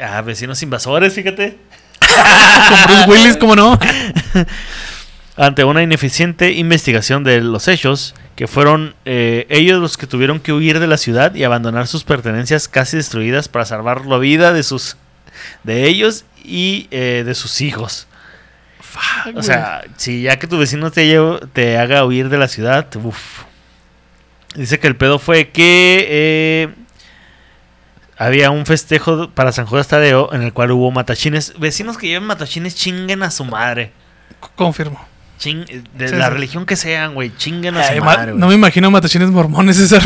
A 0.02 0.22
vecinos 0.22 0.64
invasores, 0.64 1.14
fíjate. 1.14 1.58
Con 2.00 2.84
Bruce 2.86 3.10
Willis, 3.10 3.38
¿cómo 3.38 3.56
no? 3.56 3.78
Ante 5.36 5.64
una 5.64 5.84
ineficiente 5.84 6.54
investigación 6.54 7.24
de 7.24 7.42
los 7.42 7.68
hechos, 7.68 8.16
que 8.36 8.48
fueron 8.48 8.96
eh, 9.04 9.46
ellos 9.50 9.82
los 9.82 9.98
que 9.98 10.08
tuvieron 10.08 10.40
que 10.40 10.54
huir 10.54 10.80
de 10.80 10.88
la 10.88 10.98
ciudad 10.98 11.36
y 11.36 11.44
abandonar 11.44 11.88
sus 11.88 12.06
pertenencias 12.06 12.70
casi 12.70 12.96
destruidas 12.96 13.50
para 13.50 13.66
salvar 13.66 14.06
la 14.06 14.18
vida 14.18 14.54
de 14.54 14.64
sus 14.64 14.96
de 15.64 15.88
ellos 15.88 16.26
y 16.44 16.88
eh, 16.92 17.24
de 17.26 17.36
sus 17.36 17.60
hijos. 17.60 18.08
Fuck, 18.80 19.36
O 19.38 19.44
sea, 19.44 19.82
si 19.98 20.22
ya 20.24 20.40
que 20.40 20.48
tu 20.48 20.58
vecino 20.58 20.90
te, 20.92 21.06
llevo- 21.08 21.40
te 21.54 21.78
haga 21.78 22.06
huir 22.06 22.30
de 22.30 22.38
la 22.38 22.48
ciudad, 22.48 22.88
uff. 22.96 23.44
Dice 24.56 24.80
que 24.80 24.88
el 24.88 24.96
pedo 24.96 25.20
fue 25.20 25.50
que 25.50 26.08
eh, 26.10 26.70
había 28.18 28.50
un 28.52 28.66
festejo 28.66 29.30
para 29.30 29.52
San 29.52 29.66
Judas 29.68 29.88
Tadeo 29.88 30.34
en 30.34 30.42
el 30.42 30.54
cual 30.54 30.72
hubo 30.72 30.90
matachines. 30.92 31.54
Vecinos 31.60 31.98
que 31.98 32.08
lleven 32.08 32.24
matachines 32.24 32.76
chinguen 32.76 33.22
a 33.24 33.32
su 33.32 33.46
madre. 33.46 33.92
Confirmo. 34.56 35.06
Ching- 35.40 35.66
de 35.94 36.08
Sí, 36.10 36.16
la 36.16 36.28
sí. 36.28 36.32
religión 36.34 36.66
que 36.66 36.76
sean, 36.76 37.14
güey. 37.14 37.32
Chinguen 37.38 37.78
a 37.78 37.82
Ay, 37.82 37.98
su 38.00 38.04
ma- 38.04 38.16
madre, 38.16 38.34
no 38.34 38.48
me 38.48 38.56
imagino 38.56 38.90
matachines 38.92 39.30
mormones, 39.30 39.78
César. 39.78 40.02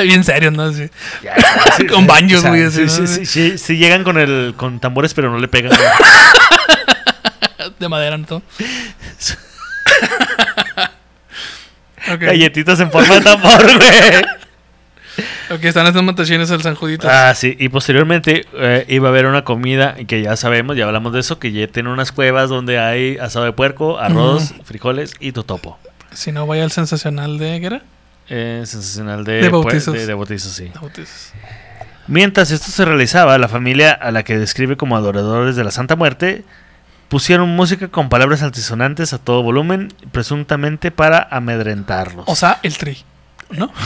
Bien 0.00 0.24
serio, 0.24 0.50
¿no? 0.50 0.72
Sí. 0.72 0.90
Ya, 1.22 1.36
ya, 1.36 1.72
sí, 1.76 1.86
Con 1.86 2.06
baños, 2.06 2.44
güey, 2.44 2.68
sí, 2.70 3.56
sí 3.56 3.76
llegan 3.76 4.02
con 4.04 4.18
el 4.18 4.54
con 4.56 4.80
tambores, 4.80 5.14
pero 5.14 5.30
no 5.30 5.38
le 5.38 5.46
pegan. 5.48 5.70
De 7.78 7.88
madera, 7.88 8.16
¿no? 8.18 8.26
ok. 12.12 12.20
Galletitas 12.20 12.80
en 12.80 12.90
forma 12.90 13.14
de 13.16 13.20
tambor, 13.22 13.62
güey. 13.62 14.22
ok, 15.50 15.64
están 15.64 15.86
estos 15.86 16.02
matachines 16.02 16.50
al 16.50 16.62
San 16.62 16.74
Judito. 16.74 17.08
Ah, 17.10 17.34
sí, 17.34 17.56
y 17.58 17.68
posteriormente 17.68 18.46
eh, 18.54 18.84
iba 18.88 19.08
a 19.08 19.10
haber 19.10 19.26
una 19.26 19.44
comida 19.44 19.94
que 20.06 20.22
ya 20.22 20.36
sabemos, 20.36 20.76
ya 20.76 20.84
hablamos 20.86 21.12
de 21.12 21.20
eso, 21.20 21.38
que 21.38 21.52
ya 21.52 21.66
tiene 21.66 21.88
unas 21.90 22.12
cuevas 22.12 22.48
donde 22.48 22.78
hay 22.78 23.16
asado 23.18 23.44
de 23.44 23.52
puerco, 23.52 23.98
arroz, 23.98 24.54
frijoles 24.64 25.14
y 25.20 25.32
totopo. 25.32 25.78
Si 26.12 26.32
no, 26.32 26.46
vaya 26.46 26.64
al 26.64 26.70
sensacional 26.72 27.38
de 27.38 27.60
¿qué 27.60 27.66
era? 27.66 27.82
Eh, 28.28 28.62
sensacional 28.66 29.24
de, 29.24 29.34
De 29.42 29.48
bautizos. 29.48 29.94
de- 29.94 30.06
de 30.06 30.14
bautizos, 30.14 30.52
sí. 30.52 30.70
No, 30.74 30.82
bautizos. 30.82 31.32
Mientras 32.06 32.50
esto 32.50 32.70
se 32.70 32.84
realizaba, 32.84 33.38
la 33.38 33.48
familia 33.48 33.92
a 33.92 34.10
la 34.10 34.22
que 34.24 34.36
describe 34.38 34.76
como 34.76 34.96
adoradores 34.96 35.56
de 35.56 35.64
la 35.64 35.70
Santa 35.70 35.96
Muerte 35.96 36.44
pusieron 37.14 37.48
música 37.50 37.86
con 37.86 38.08
palabras 38.08 38.42
altisonantes 38.42 39.12
a 39.12 39.18
todo 39.18 39.40
volumen, 39.44 39.92
presuntamente 40.10 40.90
para 40.90 41.28
amedrentarlos. 41.30 42.24
O 42.26 42.34
sea, 42.34 42.58
el 42.64 42.76
tri. 42.76 43.04
¿No? 43.50 43.72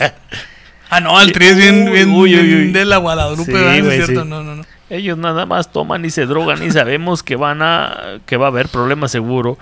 Ah, 0.90 1.00
no, 1.00 1.20
el 1.20 1.32
tri 1.32 1.46
es 1.46 1.56
bien, 1.56 1.92
bien, 1.92 2.10
Uy, 2.10 2.34
uy, 2.34 2.42
bien 2.42 2.72
de 2.72 2.86
la 2.86 2.96
Guadalupe, 2.96 3.44
Sí, 3.44 3.52
¿verdad? 3.52 3.76
¿Es 3.76 3.84
güey, 3.84 3.96
cierto? 3.98 4.22
sí. 4.22 4.28
No, 4.28 4.42
no, 4.42 4.56
no. 4.56 4.64
Ellos 4.90 5.18
nada 5.18 5.46
más 5.46 5.70
toman 5.70 6.04
y 6.04 6.10
se 6.10 6.24
drogan 6.26 6.60
y 6.64 6.72
sabemos 6.72 7.22
que 7.22 7.36
van 7.36 7.60
a 7.62 8.18
que 8.26 8.36
va 8.36 8.46
a 8.46 8.48
haber 8.48 8.68
problemas 8.68 9.12
seguro. 9.12 9.58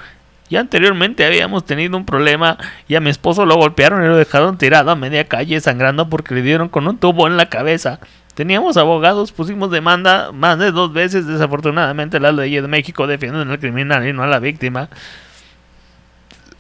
Ya 0.49 0.61
anteriormente 0.61 1.27
habíamos 1.27 1.67
tenido 1.67 1.97
un 1.97 2.07
problema 2.07 2.57
y 2.89 2.95
a 2.95 3.01
mi 3.01 3.11
esposo 3.11 3.45
lo 3.45 3.57
golpearon 3.57 4.03
y 4.05 4.07
lo 4.07 4.17
dejaron 4.17 4.57
tirado 4.57 4.93
a 4.93 4.97
media 4.97 5.25
calle 5.25 5.61
sangrando 5.61 6.09
porque 6.09 6.35
le 6.35 6.43
dieron 6.43 6.69
con 6.71 6.87
un 6.87 6.97
tubo 6.97 7.27
en 7.27 7.37
la 7.37 7.51
cabeza. 7.51 7.99
Teníamos 8.37 8.77
abogados, 8.77 9.33
pusimos 9.33 9.71
demanda 9.71 10.31
más 10.31 10.59
de 10.59 10.71
dos 10.71 10.93
veces. 10.93 11.27
Desafortunadamente 11.27 12.21
las 12.21 12.35
leyes 12.35 12.61
de 12.61 12.69
México 12.69 13.07
defienden 13.07 13.51
al 13.51 13.59
criminal 13.59 14.07
y 14.07 14.13
no 14.13 14.23
a 14.23 14.27
la 14.27 14.39
víctima. 14.39 14.91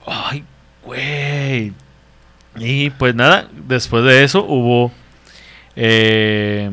Ay, 0.06 0.42
güey. 0.82 1.74
Y 2.56 2.88
pues 2.90 3.14
nada, 3.14 3.48
después 3.52 4.02
de 4.04 4.24
eso 4.24 4.42
hubo... 4.42 4.90
eh, 5.76 6.70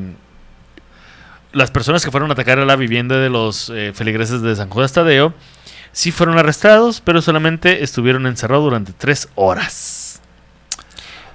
las 1.52 1.70
personas 1.70 2.04
que 2.04 2.12
fueron 2.12 2.30
a 2.32 2.34
atacar 2.34 2.58
a 2.60 2.66
la 2.66 2.76
vivienda 2.76 3.18
de 3.18 3.30
los 3.30 3.70
eh, 3.70 3.92
feligreses 3.94 4.42
de 4.42 4.56
San 4.56 4.70
Judas 4.70 4.94
Tadeo 4.94 5.34
sí 5.92 6.12
fueron 6.12 6.40
arrestados, 6.40 7.02
pero 7.02 7.22
solamente 7.22 7.84
estuvieron 7.84 8.26
encerrados 8.26 8.64
durante 8.64 8.94
tres 8.94 9.30
horas. 9.36 10.03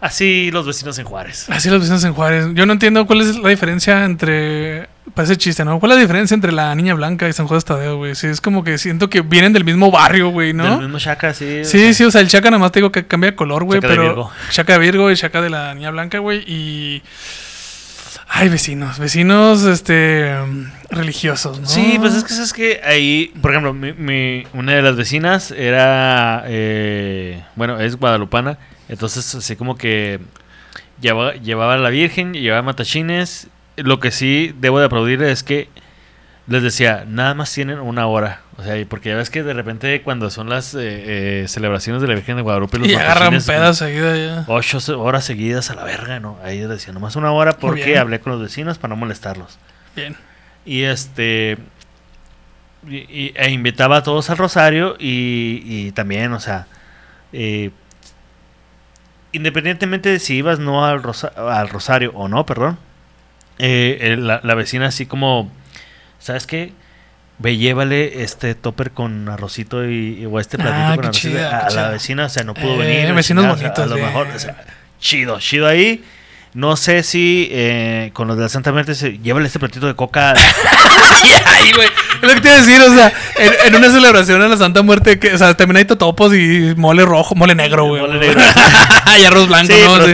Así 0.00 0.50
los 0.52 0.66
vecinos 0.66 0.98
en 0.98 1.04
Juárez. 1.06 1.46
Así 1.50 1.68
los 1.70 1.80
vecinos 1.80 2.04
en 2.04 2.12
Juárez. 2.14 2.46
Yo 2.54 2.66
no 2.66 2.72
entiendo 2.72 3.06
cuál 3.06 3.20
es 3.22 3.36
la 3.38 3.48
diferencia 3.48 4.04
entre. 4.04 4.88
Parece 5.14 5.36
chiste, 5.36 5.64
¿no? 5.64 5.80
¿Cuál 5.80 5.92
es 5.92 5.96
la 5.96 6.02
diferencia 6.02 6.34
entre 6.34 6.52
la 6.52 6.74
Niña 6.74 6.94
Blanca 6.94 7.28
y 7.28 7.32
San 7.32 7.48
Juan 7.48 7.60
Tadeo, 7.62 7.96
güey? 7.96 8.14
Sí, 8.14 8.26
es 8.26 8.40
como 8.40 8.62
que 8.62 8.76
siento 8.78 9.08
que 9.10 9.22
vienen 9.22 9.52
del 9.52 9.64
mismo 9.64 9.90
barrio, 9.90 10.28
güey, 10.28 10.48
Del 10.48 10.56
¿no? 10.58 10.78
mismo 10.80 10.98
chaca, 10.98 11.32
sí. 11.34 11.64
Sí, 11.64 11.94
sí, 11.94 12.04
o 12.04 12.10
sea, 12.10 12.20
el 12.20 12.28
Chaca 12.28 12.50
nada 12.50 12.58
más 12.60 12.70
te 12.72 12.78
digo 12.80 12.92
que 12.92 13.06
cambia 13.06 13.30
de 13.30 13.36
color, 13.36 13.64
güey, 13.64 13.80
Chaca 13.80 13.88
de 13.92 13.98
pero. 13.98 14.08
Virgo. 14.10 14.30
Chaca 14.50 14.72
de 14.74 14.78
Virgo 14.78 15.10
y 15.10 15.16
Chaca 15.16 15.40
de 15.40 15.50
la 15.50 15.74
Niña 15.74 15.90
Blanca, 15.90 16.18
güey, 16.18 16.44
y. 16.46 17.02
Ay, 18.28 18.50
vecinos, 18.50 18.98
vecinos, 18.98 19.64
este. 19.64 20.34
religiosos, 20.90 21.58
¿no? 21.60 21.66
Sí, 21.66 21.96
pues 21.98 22.14
es 22.14 22.24
que 22.24 22.34
es 22.34 22.52
que 22.52 22.80
ahí, 22.84 23.32
por 23.40 23.50
ejemplo, 23.52 23.72
mi, 23.72 23.94
mi- 23.94 24.46
una 24.52 24.74
de 24.74 24.82
las 24.82 24.96
vecinas 24.96 25.50
era, 25.50 26.44
eh, 26.46 27.42
bueno, 27.56 27.80
es 27.80 27.96
guadalupana, 27.96 28.58
entonces 28.88 29.34
así 29.34 29.56
como 29.56 29.76
que 29.76 30.20
llevaba, 31.00 31.34
llevaba 31.34 31.74
a 31.74 31.78
la 31.78 31.90
Virgen, 31.90 32.32
llevaba 32.34 32.62
matachines. 32.62 33.48
Lo 33.76 34.00
que 34.00 34.10
sí 34.10 34.54
debo 34.60 34.80
de 34.80 34.86
aplaudir 34.86 35.22
es 35.22 35.42
que 35.42 35.68
les 36.48 36.62
decía, 36.62 37.04
nada 37.06 37.34
más 37.34 37.52
tienen 37.52 37.78
una 37.78 38.06
hora. 38.06 38.40
O 38.56 38.64
sea, 38.64 38.74
porque 38.88 39.10
ya 39.10 39.16
ves 39.16 39.30
que 39.30 39.44
de 39.44 39.52
repente 39.52 40.02
cuando 40.02 40.30
son 40.30 40.48
las 40.48 40.74
eh, 40.74 40.80
eh, 40.82 41.44
celebraciones 41.46 42.02
de 42.02 42.08
la 42.08 42.14
Virgen 42.14 42.34
de 42.36 42.42
Guadalupe, 42.42 42.78
los 42.78 42.88
Y 42.88 42.94
agarran 42.96 43.40
pedas 43.40 43.78
seguida 43.78 44.16
ya. 44.16 44.44
Ocho 44.48 44.78
horas 45.00 45.24
seguidas 45.24 45.70
a 45.70 45.74
la 45.76 45.84
verga, 45.84 46.18
¿no? 46.18 46.38
Ahí 46.42 46.58
decía, 46.58 46.92
nomás 46.92 47.14
una 47.14 47.30
hora 47.30 47.52
porque 47.52 47.84
bien. 47.84 47.98
hablé 47.98 48.18
con 48.18 48.32
los 48.32 48.42
vecinos 48.42 48.78
para 48.78 48.94
no 48.94 48.96
molestarlos. 48.96 49.58
Bien. 49.94 50.16
Y 50.64 50.82
este. 50.82 51.58
Y, 52.88 52.96
y- 52.96 53.32
e 53.36 53.50
invitaba 53.50 53.98
a 53.98 54.02
todos 54.02 54.28
al 54.30 54.38
rosario 54.38 54.96
y, 54.98 55.62
y 55.64 55.92
también, 55.92 56.32
o 56.32 56.40
sea. 56.40 56.66
eh, 57.32 57.70
independientemente 59.32 60.08
de 60.08 60.18
si 60.18 60.36
ibas 60.36 60.58
no 60.58 60.84
al, 60.84 61.02
rosa- 61.02 61.32
al 61.36 61.68
rosario 61.68 62.12
o 62.14 62.28
no, 62.28 62.44
perdón. 62.46 62.78
eh, 63.58 63.98
el- 64.12 64.26
la, 64.26 64.40
la 64.44 64.54
vecina 64.54 64.86
así 64.86 65.06
como. 65.06 65.50
¿Sabes 66.20 66.46
qué? 66.46 66.72
Ve, 67.38 67.56
llévale 67.56 68.22
este 68.24 68.54
topper 68.56 68.90
con 68.90 69.28
arrocito 69.28 69.88
y, 69.88 70.26
o 70.26 70.40
este 70.40 70.58
platito 70.58 70.76
Ah, 70.88 70.96
con 70.96 71.04
arrocito 71.06 71.28
chida, 71.36 71.58
a 71.66 71.70
la 71.70 71.88
vecina, 71.90 72.24
o 72.26 72.28
sea, 72.28 72.42
no 72.42 72.54
pudo 72.54 72.82
Eh, 72.82 72.86
venir. 73.02 73.14
vecinos 73.14 73.46
bonitos, 73.46 73.78
a 73.78 73.86
lo 73.86 73.94
mejor, 73.96 74.26
o 74.34 74.38
sea, 74.38 74.56
chido, 75.00 75.38
chido 75.38 75.66
ahí. 75.68 76.02
No 76.58 76.76
sé 76.76 77.04
si 77.04 77.48
eh, 77.52 78.10
con 78.14 78.26
los 78.26 78.36
de 78.36 78.42
la 78.42 78.48
Santa 78.48 78.72
Muerte 78.72 78.96
se 78.96 79.16
llévale 79.18 79.46
este 79.46 79.60
platito 79.60 79.86
de 79.86 79.94
coca. 79.94 80.34
Ay, 81.46 81.70
güey. 81.72 81.86
Es 82.20 82.22
lo 82.28 82.34
que 82.34 82.40
te 82.40 82.48
iba 82.48 82.56
a 82.56 82.60
decir, 82.60 82.80
o 82.80 82.92
sea, 82.92 83.12
en, 83.36 83.52
en 83.68 83.74
una 83.76 83.88
celebración 83.92 84.42
a 84.42 84.48
la 84.48 84.56
Santa 84.56 84.82
Muerte, 84.82 85.20
que, 85.20 85.32
o 85.34 85.38
sea, 85.38 85.54
también 85.54 85.76
hay 85.76 85.84
totopos 85.84 86.34
y 86.34 86.74
mole 86.76 87.04
rojo, 87.04 87.36
mole 87.36 87.54
negro, 87.54 87.84
güey. 87.84 88.02
Mole 88.02 88.18
negro. 88.18 88.40
y 89.20 89.24
arroz 89.24 89.46
blanco, 89.46 89.72
sí, 89.72 89.80
¿no? 89.84 90.04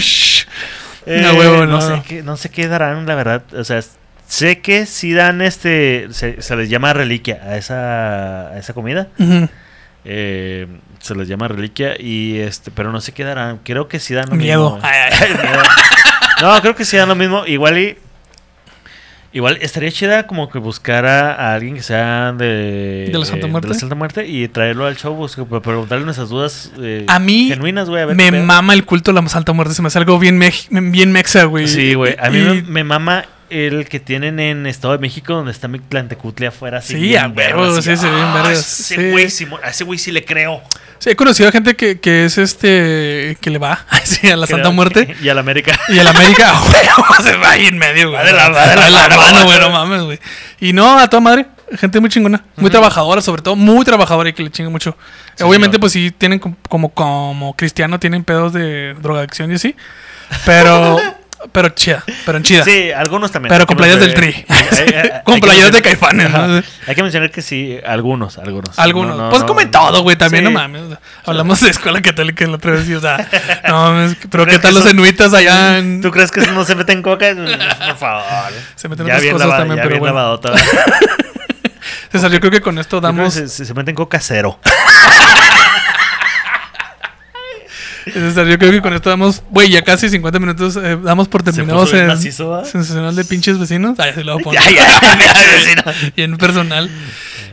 Sí. 0.00 0.44
Eh, 1.06 1.22
No, 1.22 1.34
huevo, 1.38 1.64
no 1.66 1.78
no. 1.78 1.80
sé 1.80 2.02
qué, 2.06 2.22
no 2.24 2.36
sé 2.36 2.50
qué 2.50 2.66
darán, 2.66 3.06
la 3.06 3.14
verdad. 3.14 3.42
O 3.56 3.62
sea, 3.62 3.80
sé 4.26 4.58
que 4.60 4.86
si 4.86 5.12
dan 5.12 5.40
este, 5.40 6.08
se, 6.10 6.42
se 6.42 6.56
les 6.56 6.68
llama 6.68 6.92
reliquia 6.92 7.40
a 7.44 7.56
esa, 7.56 8.48
a 8.48 8.58
esa 8.58 8.74
comida. 8.74 9.06
Ujú. 9.18 9.48
Eh, 10.04 10.66
se 11.08 11.14
les 11.16 11.26
llama 11.28 11.48
reliquia 11.48 11.96
y 11.98 12.38
este, 12.38 12.70
pero 12.70 12.92
no 12.92 13.00
sé 13.00 13.12
qué 13.12 13.24
darán. 13.24 13.58
Creo 13.64 13.88
que 13.88 13.98
sí 13.98 14.14
dan 14.14 14.28
lo 14.30 14.36
Miedo. 14.36 14.74
mismo. 14.76 14.88
Miedo. 15.42 15.62
No, 16.40 16.60
creo 16.60 16.74
que 16.76 16.84
sí 16.84 16.96
dan 16.96 17.08
lo 17.08 17.16
mismo. 17.16 17.44
Igual 17.46 17.78
y 17.78 17.98
igual 19.32 19.58
estaría 19.60 19.90
chida 19.92 20.26
como 20.26 20.48
que 20.48 20.58
buscara 20.58 21.34
a 21.34 21.54
alguien 21.54 21.74
que 21.74 21.82
sea 21.82 22.32
de 22.32 23.08
¿De 23.12 23.18
la 23.18 23.24
Santa 23.26 23.46
Muerte? 23.46 23.68
de 23.68 23.74
la 23.74 23.80
Santa 23.80 23.94
Muerte 23.94 24.26
y 24.26 24.48
traerlo 24.48 24.86
al 24.86 24.96
show 24.96 25.26
para 25.50 25.60
preguntarle 25.60 26.04
nuestras 26.04 26.30
dudas 26.30 26.72
eh, 26.80 27.04
A 27.08 27.18
mí 27.18 27.48
genuinas, 27.48 27.88
güey, 27.90 28.06
Me 28.14 28.30
mama 28.30 28.72
el 28.72 28.84
culto 28.84 29.12
de 29.12 29.20
la 29.20 29.28
Santa 29.28 29.52
Muerte. 29.52 29.74
Se 29.74 29.82
me 29.82 29.88
hace 29.88 29.98
algo 29.98 30.18
bien, 30.18 30.38
mex- 30.40 30.68
bien 30.70 31.12
mexa, 31.12 31.44
güey. 31.44 31.68
Sí, 31.68 31.94
güey. 31.94 32.16
A 32.18 32.30
mí 32.30 32.38
Y- 32.38 32.42
me, 32.44 32.62
me 32.62 32.84
mama 32.84 33.24
el 33.50 33.88
que 33.88 33.98
tienen 34.00 34.40
en 34.40 34.66
Estado 34.66 34.92
de 34.92 34.98
México 34.98 35.32
donde 35.34 35.52
está 35.52 35.68
mi 35.68 35.78
Tlantecutle 35.78 36.46
afuera. 36.48 36.78
así 36.78 36.94
Sí, 36.94 37.16
a 37.16 37.28
huevo, 37.28 37.76
sí, 37.80 37.96
se 37.96 38.06
ven 38.08 38.14
"Ah, 38.14 38.34
vergas". 38.42 38.92
Güey, 39.10 39.30
sí 39.30 39.46
ese 39.66 39.84
güey 39.84 39.98
sí 39.98 40.10
le 40.12 40.24
creo. 40.24 40.62
Sí, 40.98 41.10
he 41.10 41.16
conocido 41.16 41.48
a 41.48 41.52
gente 41.52 41.76
que, 41.76 42.00
que 42.00 42.24
es 42.24 42.38
este. 42.38 43.36
que 43.40 43.50
le 43.50 43.58
va 43.58 43.86
sí, 44.04 44.28
a 44.28 44.36
la 44.36 44.46
Santa. 44.46 44.70
Muerte. 44.70 45.14
y 45.22 45.28
a 45.28 45.34
la 45.34 45.40
América. 45.40 45.78
Y 45.88 45.98
el 45.98 46.06
América, 46.06 46.50
a 46.56 46.60
huevo, 46.62 47.14
se 47.22 47.36
va 47.36 47.50
ahí 47.52 47.66
en 47.66 47.78
medio, 47.78 48.10
güey. 48.10 48.24
De 48.24 48.32
la- 48.32 48.48
de 48.48 48.76
la 48.76 48.90
mano, 48.90 49.16
mano, 49.16 49.44
güey, 49.44 49.56
güey. 49.56 49.58
no 49.60 49.70
mames, 49.70 50.02
güey. 50.02 50.18
Y 50.60 50.72
no, 50.72 50.98
a 50.98 51.08
toda 51.08 51.20
madre. 51.20 51.46
Gente 51.78 52.00
muy 52.00 52.08
chingona. 52.08 52.44
Muy 52.56 52.70
trabajadora, 52.70 53.20
sobre 53.20 53.42
todo. 53.42 53.54
Muy 53.54 53.84
trabajadora 53.84 54.30
y 54.30 54.32
que 54.32 54.42
le 54.42 54.50
chingue 54.50 54.70
mucho. 54.70 54.96
Sí, 55.36 55.44
Obviamente, 55.44 55.74
señor. 55.74 55.80
pues 55.80 55.92
sí, 55.92 56.10
tienen 56.10 56.38
com- 56.38 56.54
como, 56.68 56.88
como 56.88 57.54
cristiano, 57.54 58.00
tienen 58.00 58.24
pedos 58.24 58.54
de 58.54 58.94
drogadicción 58.94 59.52
y 59.52 59.54
así. 59.56 59.76
Pero. 60.46 60.98
Pero 61.52 61.68
chida. 61.70 62.02
Pero 62.26 62.38
en 62.38 62.44
chida. 62.44 62.64
Sí, 62.64 62.90
algunos 62.90 63.30
también. 63.30 63.50
Pero 63.50 63.66
con 63.66 63.76
que 63.76 63.82
playeras 63.82 64.00
del 64.00 64.14
Tri. 64.14 64.44
Con 65.24 65.40
playeras 65.40 65.72
de 65.72 65.82
Caifanes. 65.82 66.30
¿no? 66.30 66.62
Hay 66.86 66.94
que 66.94 67.02
mencionar 67.02 67.30
que 67.30 67.42
sí, 67.42 67.78
algunos, 67.86 68.38
algunos. 68.38 68.78
Algunos. 68.78 69.16
No, 69.16 69.24
no, 69.24 69.30
pues 69.30 69.42
no. 69.42 69.46
como 69.48 69.60
en 69.60 69.70
todo, 69.70 70.02
güey, 70.02 70.16
también, 70.16 70.44
Sí. 70.44 70.52
no 70.52 70.58
mames. 70.58 70.82
hablamos 71.24 71.60
de 71.60 71.70
escuela 71.70 72.00
católica 72.02 72.46
la 72.46 72.54
otra 72.56 72.72
vez 72.72 72.88
y, 72.88 72.94
o 72.94 73.00
sea, 73.00 73.28
no 73.68 73.74
mames. 73.92 74.16
Pero 74.30 74.46
¿qué 74.46 74.58
tal 74.58 74.74
los 74.74 74.82
son- 74.84 74.92
enuitas 74.92 75.32
allá 75.34 75.78
en. 75.78 76.00
¿Tú 76.00 76.10
crees 76.10 76.30
que 76.30 76.40
no 76.48 76.64
se 76.64 76.74
meten 76.74 77.02
coca? 77.02 77.26
Por 77.34 77.96
favor. 77.96 78.24
Se 78.76 78.88
meten 78.88 79.06
ya 79.06 79.12
otras 79.14 79.22
bien 79.22 79.32
cosas 79.34 79.50
también, 79.50 79.76
ya 79.76 79.82
pero 79.82 80.00
bien 80.00 80.00
bueno. 80.14 80.40
César, 82.12 82.30
yo 82.30 82.40
creo 82.40 82.50
que 82.52 82.60
con 82.60 82.78
esto 82.78 83.00
damos. 83.00 83.34
Se, 83.34 83.48
se- 83.48 83.64
se 83.64 83.74
meten 83.74 83.94
coca 83.94 84.18
cero. 84.20 84.58
César, 88.12 88.46
yo 88.46 88.58
creo 88.58 88.70
que 88.72 88.80
con 88.82 88.92
esto 88.94 89.10
damos. 89.10 89.42
Güey, 89.50 89.70
ya 89.70 89.82
casi 89.82 90.08
50 90.08 90.38
minutos. 90.38 90.76
eh, 90.76 90.98
damos 91.02 91.28
por 91.28 91.42
terminados 91.42 91.90
bien 91.92 92.04
en. 92.04 92.08
macizo. 92.08 92.64
Sensacional 92.64 93.14
de 93.16 93.24
pinches 93.24 93.58
vecinos. 93.58 93.98
Ay, 93.98 94.12
se 94.14 94.24
lo 94.24 94.34
voy 94.34 94.42
a 94.42 94.44
poner. 94.44 94.60
Ya, 94.64 94.70
ya, 94.70 95.00
ya, 95.00 95.52
vecino. 95.52 96.12
y 96.16 96.22
en 96.22 96.36
personal. 96.36 96.90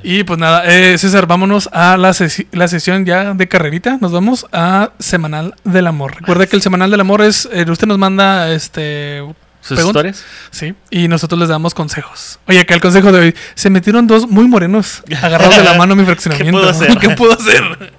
Y 0.03 0.24
pues 0.24 0.38
nada, 0.39 0.64
eh, 0.66 0.97
César, 0.99 1.26
vámonos 1.26 1.68
a 1.74 1.97
la, 1.97 2.12
sesi- 2.12 2.45
la 2.51 2.68
sesión 2.68 3.06
ya 3.06 3.34
de 3.34 3.47
carrerita. 3.47 3.97
Nos 3.99 4.12
vamos 4.12 4.45
a 4.51 4.91
Semanal 4.99 5.56
del 5.64 5.88
Amor. 5.88 6.16
Recuerda 6.20 6.45
que 6.45 6.56
el 6.56 6.62
Semanal 6.62 6.91
del 6.91 6.99
Amor 7.01 7.22
es. 7.24 7.49
eh, 7.51 7.66
usted 7.70 7.88
nos 7.88 7.97
manda 7.97 8.51
este. 8.51 9.24
¿Sus 9.62 9.80
historias? 9.80 10.24
Sí, 10.51 10.76
y 10.91 11.08
nosotros 11.08 11.39
les 11.39 11.49
damos 11.49 11.74
consejos. 11.74 12.38
Oye, 12.47 12.60
acá 12.60 12.76
el 12.76 12.82
consejo 12.82 13.12
de 13.12 13.20
hoy. 13.20 13.36
Se 13.56 13.72
metieron 13.72 14.06
dos 14.06 14.30
muy 14.30 14.47
morenos 14.47 15.01
agarrados 15.24 15.58
de 15.58 15.64
la 15.64 15.74
mano 15.74 15.93
en 15.93 15.99
mi 16.01 16.06
fraccionamiento. 16.06 16.60
puedo 16.60 16.70
hacer? 16.70 16.95
¿Qué 16.99 17.10
puedo 17.10 17.34
hacer? 17.34 17.91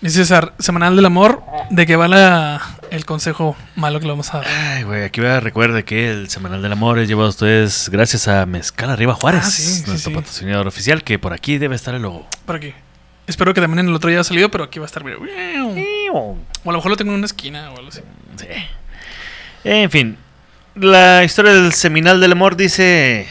Mi 0.00 0.10
César, 0.10 0.52
Semanal 0.58 0.94
del 0.94 1.06
Amor, 1.06 1.42
¿de 1.70 1.86
qué 1.86 1.96
va 1.96 2.06
la- 2.06 2.60
el 2.90 3.06
consejo 3.06 3.56
malo 3.76 3.98
que 3.98 4.04
le 4.06 4.12
vamos 4.12 4.32
a 4.34 4.38
dar? 4.38 4.46
Ay, 4.46 4.82
güey, 4.84 5.04
aquí 5.04 5.20
va, 5.20 5.40
recuerde 5.40 5.84
que 5.84 6.10
el 6.10 6.28
Semanal 6.28 6.60
del 6.62 6.72
Amor 6.72 6.98
es 6.98 7.08
llevado 7.08 7.26
a 7.26 7.30
ustedes 7.30 7.88
gracias 7.90 8.28
a 8.28 8.44
Mezcal 8.46 8.90
Arriba 8.90 9.14
Juárez, 9.14 9.42
Ah, 9.46 9.50
sí, 9.50 9.82
nuestro 9.86 10.10
sí. 10.10 10.14
patrocinador 10.14 10.66
oficial, 10.66 11.02
que 11.02 11.18
por 11.18 11.32
aquí 11.32 11.56
debe 11.58 11.74
estar 11.76 11.94
el 11.94 12.02
logo. 12.02 12.26
Por 12.44 12.56
aquí. 12.56 12.74
Espero 13.26 13.54
que 13.54 13.60
también 13.60 13.80
en 13.80 13.88
el 13.88 13.94
otro 13.94 14.10
ya 14.10 14.16
haya 14.16 14.24
salido, 14.24 14.50
pero 14.50 14.64
aquí 14.64 14.78
va 14.78 14.84
a 14.84 14.86
estar. 14.86 15.02
mira. 15.02 15.18
O 16.12 16.36
a 16.64 16.68
lo 16.70 16.72
mejor 16.78 16.90
lo 16.90 16.96
tengo 16.96 17.10
en 17.12 17.18
una 17.18 17.26
esquina 17.26 17.70
o 17.72 17.76
algo 17.78 17.88
así. 17.88 18.00
Sí. 18.36 18.46
En 19.64 19.90
fin, 19.90 20.16
la 20.76 21.24
historia 21.24 21.52
del 21.54 21.72
Seminal 21.72 22.20
del 22.20 22.32
Amor 22.32 22.54
dice: 22.56 23.26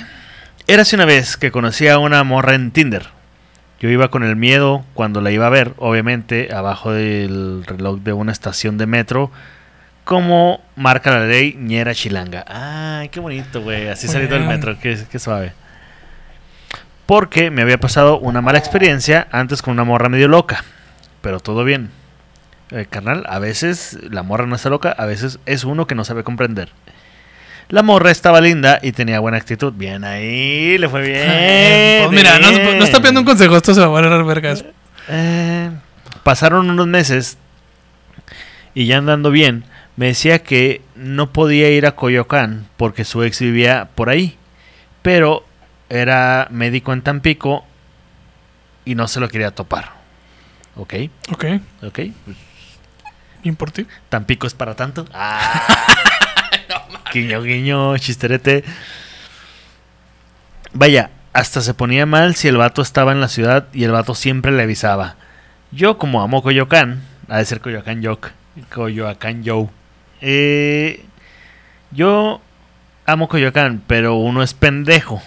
Érase 0.67 0.95
una 0.97 1.05
vez 1.05 1.37
que 1.37 1.51
conocí 1.51 1.87
a 1.87 1.97
una 1.99 2.23
morra 2.25 2.55
en 2.55 2.71
Tinder. 2.71 3.07
Yo 3.79 3.89
iba 3.89 4.09
con 4.09 4.23
el 4.23 4.35
miedo 4.35 4.85
cuando 4.93 5.21
la 5.21 5.31
iba 5.31 5.47
a 5.47 5.49
ver, 5.49 5.73
obviamente, 5.77 6.53
abajo 6.53 6.91
del 6.91 7.65
reloj 7.65 7.99
de 7.99 8.13
una 8.13 8.31
estación 8.31 8.77
de 8.77 8.85
metro. 8.85 9.31
Como 10.03 10.61
marca 10.75 11.11
la 11.11 11.25
ley, 11.25 11.55
ñera 11.59 11.93
chilanga. 11.93 12.45
Ay, 12.47 13.09
qué 13.09 13.19
bonito, 13.19 13.61
güey. 13.61 13.89
Así 13.89 14.07
saliendo 14.07 14.35
del 14.35 14.47
metro, 14.47 14.77
qué, 14.79 14.97
qué 15.09 15.19
suave. 15.19 15.53
Porque 17.05 17.51
me 17.51 17.61
había 17.61 17.79
pasado 17.79 18.19
una 18.19 18.41
mala 18.41 18.57
experiencia 18.57 19.27
antes 19.31 19.61
con 19.61 19.73
una 19.73 19.83
morra 19.83 20.09
medio 20.09 20.27
loca. 20.27 20.63
Pero 21.21 21.39
todo 21.39 21.63
bien. 21.63 21.89
Eh, 22.71 22.87
carnal, 22.89 23.25
a 23.27 23.39
veces 23.39 23.99
la 24.09 24.23
morra 24.23 24.47
no 24.47 24.55
está 24.55 24.69
loca, 24.69 24.91
a 24.91 25.05
veces 25.05 25.39
es 25.45 25.65
uno 25.65 25.85
que 25.85 25.93
no 25.95 26.03
sabe 26.03 26.23
comprender. 26.23 26.71
La 27.69 27.81
morra 27.81 28.11
estaba 28.11 28.41
linda 28.41 28.79
y 28.81 28.91
tenía 28.91 29.19
buena 29.19 29.37
actitud. 29.37 29.73
Bien 29.73 30.03
ahí, 30.03 30.77
le 30.77 30.87
fue 30.87 31.01
bien. 31.01 32.07
Pues 32.07 32.11
mira, 32.11 32.39
no, 32.39 32.49
bien. 32.49 32.77
no 32.77 32.85
está 32.85 32.99
pidiendo 32.99 33.21
un 33.21 33.25
consejo, 33.25 33.57
esto 33.57 33.73
se 33.73 33.79
va 33.79 33.87
a 33.87 33.89
valer 33.89 34.23
vergas. 34.23 34.65
Eh, 35.07 35.71
pasaron 36.23 36.69
unos 36.69 36.87
meses 36.87 37.37
y 38.73 38.85
ya 38.85 38.97
andando 38.97 39.31
bien, 39.31 39.65
me 39.95 40.07
decía 40.07 40.39
que 40.39 40.81
no 40.95 41.31
podía 41.31 41.69
ir 41.69 41.85
a 41.85 41.95
Coyoacán 41.95 42.67
porque 42.77 43.05
su 43.05 43.23
ex 43.23 43.39
vivía 43.39 43.89
por 43.95 44.09
ahí, 44.09 44.37
pero 45.01 45.45
era 45.89 46.47
médico 46.51 46.93
en 46.93 47.01
Tampico 47.01 47.65
y 48.83 48.95
no 48.95 49.07
se 49.07 49.19
lo 49.19 49.27
quería 49.29 49.51
topar. 49.51 49.93
¿Ok? 50.75 50.93
Ok, 51.31 51.45
¿Ok? 51.83 51.99
bien 53.43 53.55
por 53.55 53.71
ti. 53.71 53.85
Tampico 54.09 54.47
es 54.47 54.53
para 54.53 54.75
tanto. 54.75 55.05
Ah. 55.13 55.63
guiño, 57.13 57.41
guiño, 57.41 57.97
chisterete. 57.97 58.63
Vaya, 60.73 61.11
hasta 61.33 61.61
se 61.61 61.73
ponía 61.73 62.05
mal 62.05 62.35
si 62.35 62.47
el 62.47 62.57
vato 62.57 62.81
estaba 62.81 63.11
en 63.11 63.21
la 63.21 63.27
ciudad 63.27 63.67
y 63.73 63.83
el 63.83 63.91
vato 63.91 64.15
siempre 64.15 64.51
le 64.51 64.63
avisaba. 64.63 65.15
Yo, 65.71 65.97
como 65.97 66.21
amo 66.21 66.41
Coyoacán, 66.41 67.01
ha 67.27 67.37
de 67.37 67.45
ser 67.45 67.61
Coyoacán 67.61 68.01
Yok, 68.01 68.29
Coyoacán 68.73 69.43
Yo. 69.43 69.69
Eh, 70.21 71.05
yo 71.91 72.41
amo 73.05 73.27
Coyoacán, 73.27 73.81
pero 73.85 74.15
uno 74.15 74.43
es 74.43 74.53
pendejo 74.53 75.21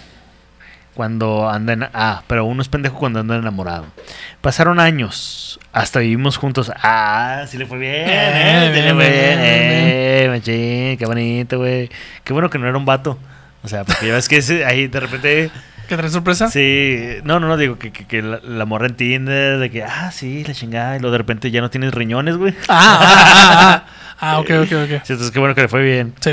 cuando 0.99 1.49
anda 1.49 1.71
en, 1.71 1.83
ah, 1.93 2.23
pero 2.27 2.43
uno 2.43 2.61
es 2.61 2.67
pendejo 2.67 2.97
cuando 2.97 3.21
anda 3.21 3.37
enamorado. 3.37 3.85
Pasaron 4.41 4.81
años, 4.81 5.57
hasta 5.71 6.01
vivimos 6.01 6.35
juntos. 6.35 6.73
Ah, 6.83 7.45
sí 7.47 7.57
le 7.57 7.65
fue 7.65 7.77
bien, 7.77 7.93
eh, 8.05 8.71
sí 8.75 8.81
le 8.81 8.93
fue 8.93 9.09
bien, 9.09 9.39
eh, 9.41 10.25
machín, 10.29 10.97
qué 10.97 11.05
bonito, 11.05 11.57
güey. 11.57 11.89
Qué 12.25 12.33
bueno 12.33 12.49
que 12.49 12.59
no 12.59 12.67
era 12.67 12.77
un 12.77 12.83
vato. 12.83 13.17
O 13.63 13.69
sea, 13.69 13.85
porque 13.85 14.07
ya 14.07 14.13
ves 14.15 14.27
que 14.27 14.35
ese- 14.39 14.65
ahí 14.65 14.87
de 14.89 14.99
repente, 14.99 15.51
¿Qué 15.87 15.95
trae 15.95 16.09
sorpresa? 16.09 16.49
sí, 16.49 16.99
no, 17.23 17.39
no, 17.39 17.47
no, 17.47 17.55
digo 17.55 17.79
que, 17.79 17.93
que, 17.93 18.03
que 18.05 18.21
la, 18.21 18.41
la 18.43 18.65
morra 18.65 18.87
entiende 18.87 19.57
de 19.57 19.69
que, 19.71 19.85
ah, 19.85 20.11
sí, 20.11 20.43
la 20.45 20.53
chingada, 20.53 20.97
y 20.97 20.99
luego 20.99 21.13
de 21.13 21.17
repente 21.19 21.49
ya 21.49 21.61
no 21.61 21.69
tienes 21.69 21.93
riñones, 21.93 22.35
güey. 22.35 22.53
Ah, 22.67 22.99
ah, 22.99 23.15
ah, 23.15 23.57
ah. 23.61 23.85
Ah, 24.19 24.39
ok, 24.39 24.49
ok, 24.63 24.71
ok. 24.83 24.89
Sí, 25.05 25.13
entonces 25.13 25.31
qué 25.31 25.39
bueno 25.39 25.55
que 25.55 25.61
le 25.61 25.69
fue 25.69 25.81
bien. 25.81 26.13
Sí. 26.19 26.31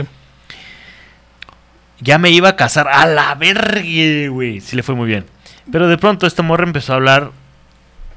Ya 2.00 2.18
me 2.18 2.30
iba 2.30 2.50
a 2.50 2.56
casar 2.56 2.88
a 2.88 3.06
la 3.06 3.34
verga, 3.34 3.82
güey. 4.30 4.60
Sí 4.60 4.76
le 4.76 4.82
fue 4.82 4.94
muy 4.94 5.06
bien. 5.08 5.24
Pero 5.70 5.88
de 5.88 5.98
pronto 5.98 6.26
esta 6.26 6.42
morra 6.42 6.64
empezó 6.64 6.92
a 6.92 6.96
hablar 6.96 7.32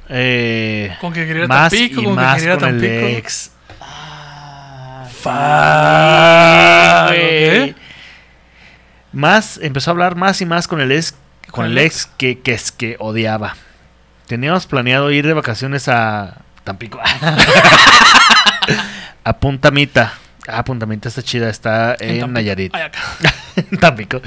eh, 0.10 0.96
Con 1.00 1.14
que 1.14 1.26
quería 1.28 1.48
más 1.48 1.72
Tampico, 1.72 2.02
y 2.02 2.04
con 2.04 2.16
que 2.16 2.22
más 2.22 2.36
quería 2.36 2.54
ir 2.54 2.58
a 2.58 2.60
con 2.60 2.70
el 2.70 2.84
ex. 2.84 3.52
Ah, 3.82 5.06
Fuck, 7.08 7.72
ok. 7.72 7.76
Más, 9.12 9.60
empezó 9.62 9.92
a 9.92 9.94
hablar 9.94 10.16
más 10.16 10.42
y 10.42 10.46
más 10.46 10.68
con 10.68 10.82
el 10.82 10.92
ex, 10.92 11.16
con 11.52 11.66
el 11.66 11.78
ex 11.78 12.08
que, 12.18 12.40
que 12.40 12.54
es 12.54 12.72
que 12.72 12.96
odiaba. 13.00 13.56
Teníamos 14.28 14.68
planeado 14.68 15.10
ir 15.12 15.26
de 15.26 15.34
vacaciones 15.34 15.88
a 15.88 16.42
Tampico. 16.64 17.00
a 19.24 19.38
Puntamita. 19.38 20.14
Ah, 20.48 20.64
Puntamita 20.64 21.10
está 21.10 21.22
chida, 21.22 21.50
está 21.50 21.96
en, 22.00 22.20
Tampico. 22.20 22.28
Nayarit. 22.28 22.74
Tampico. 23.80 24.22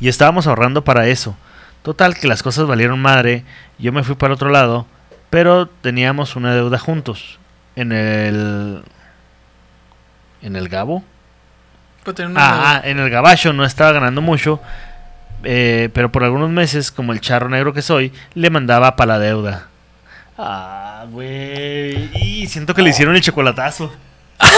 Y 0.00 0.08
estábamos 0.08 0.46
ahorrando 0.46 0.84
para 0.84 1.06
eso. 1.06 1.36
Total, 1.82 2.14
que 2.16 2.26
las 2.26 2.42
cosas 2.42 2.66
valieron 2.66 3.00
madre. 3.00 3.44
Yo 3.78 3.92
me 3.92 4.02
fui 4.02 4.14
para 4.14 4.34
otro 4.34 4.48
lado. 4.50 4.86
Pero 5.30 5.66
teníamos 5.66 6.36
una 6.36 6.54
deuda 6.54 6.78
juntos. 6.78 7.38
En 7.76 7.92
el. 7.92 8.82
En 10.42 10.56
el 10.56 10.68
Gabo. 10.68 11.04
Ah, 12.36 12.74
ah, 12.76 12.80
en 12.84 12.98
el 12.98 13.08
Gabacho 13.08 13.52
no 13.52 13.64
estaba 13.64 13.92
ganando 13.92 14.20
mucho. 14.20 14.60
eh, 15.42 15.88
pero 15.94 16.12
por 16.12 16.22
algunos 16.24 16.50
meses, 16.50 16.90
como 16.90 17.12
el 17.12 17.20
charro 17.20 17.48
negro 17.48 17.72
que 17.72 17.82
soy, 17.82 18.12
le 18.34 18.50
mandaba 18.50 18.94
para 18.96 19.14
la 19.14 19.18
deuda. 19.18 19.68
Ah, 20.36 21.06
güey. 21.10 22.10
Y 22.14 22.46
siento 22.46 22.74
que 22.74 22.82
le 22.82 22.90
hicieron 22.90 23.14
el 23.16 23.22
chocolatazo. 23.22 23.92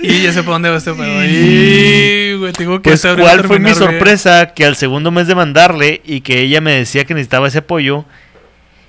Y 0.00 0.22
ya 0.22 0.32
sé 0.32 0.42
para 0.42 0.52
dónde 0.54 0.70
va 0.70 0.76
este 0.78 0.94
pedo. 0.94 1.24
Y, 1.24 2.36
güey, 2.38 2.52
te 2.52 2.62
digo 2.62 2.80
que 2.80 2.90
Pues, 2.90 3.02
¿cuál 3.18 3.44
fue 3.44 3.58
mi 3.58 3.74
sorpresa? 3.74 4.54
Que 4.54 4.64
al 4.64 4.76
segundo 4.76 5.10
mes 5.10 5.26
de 5.26 5.34
mandarle 5.34 6.00
y 6.04 6.20
que 6.20 6.40
ella 6.40 6.60
me 6.60 6.72
decía 6.72 7.04
que 7.04 7.14
necesitaba 7.14 7.48
ese 7.48 7.58
apoyo, 7.58 8.04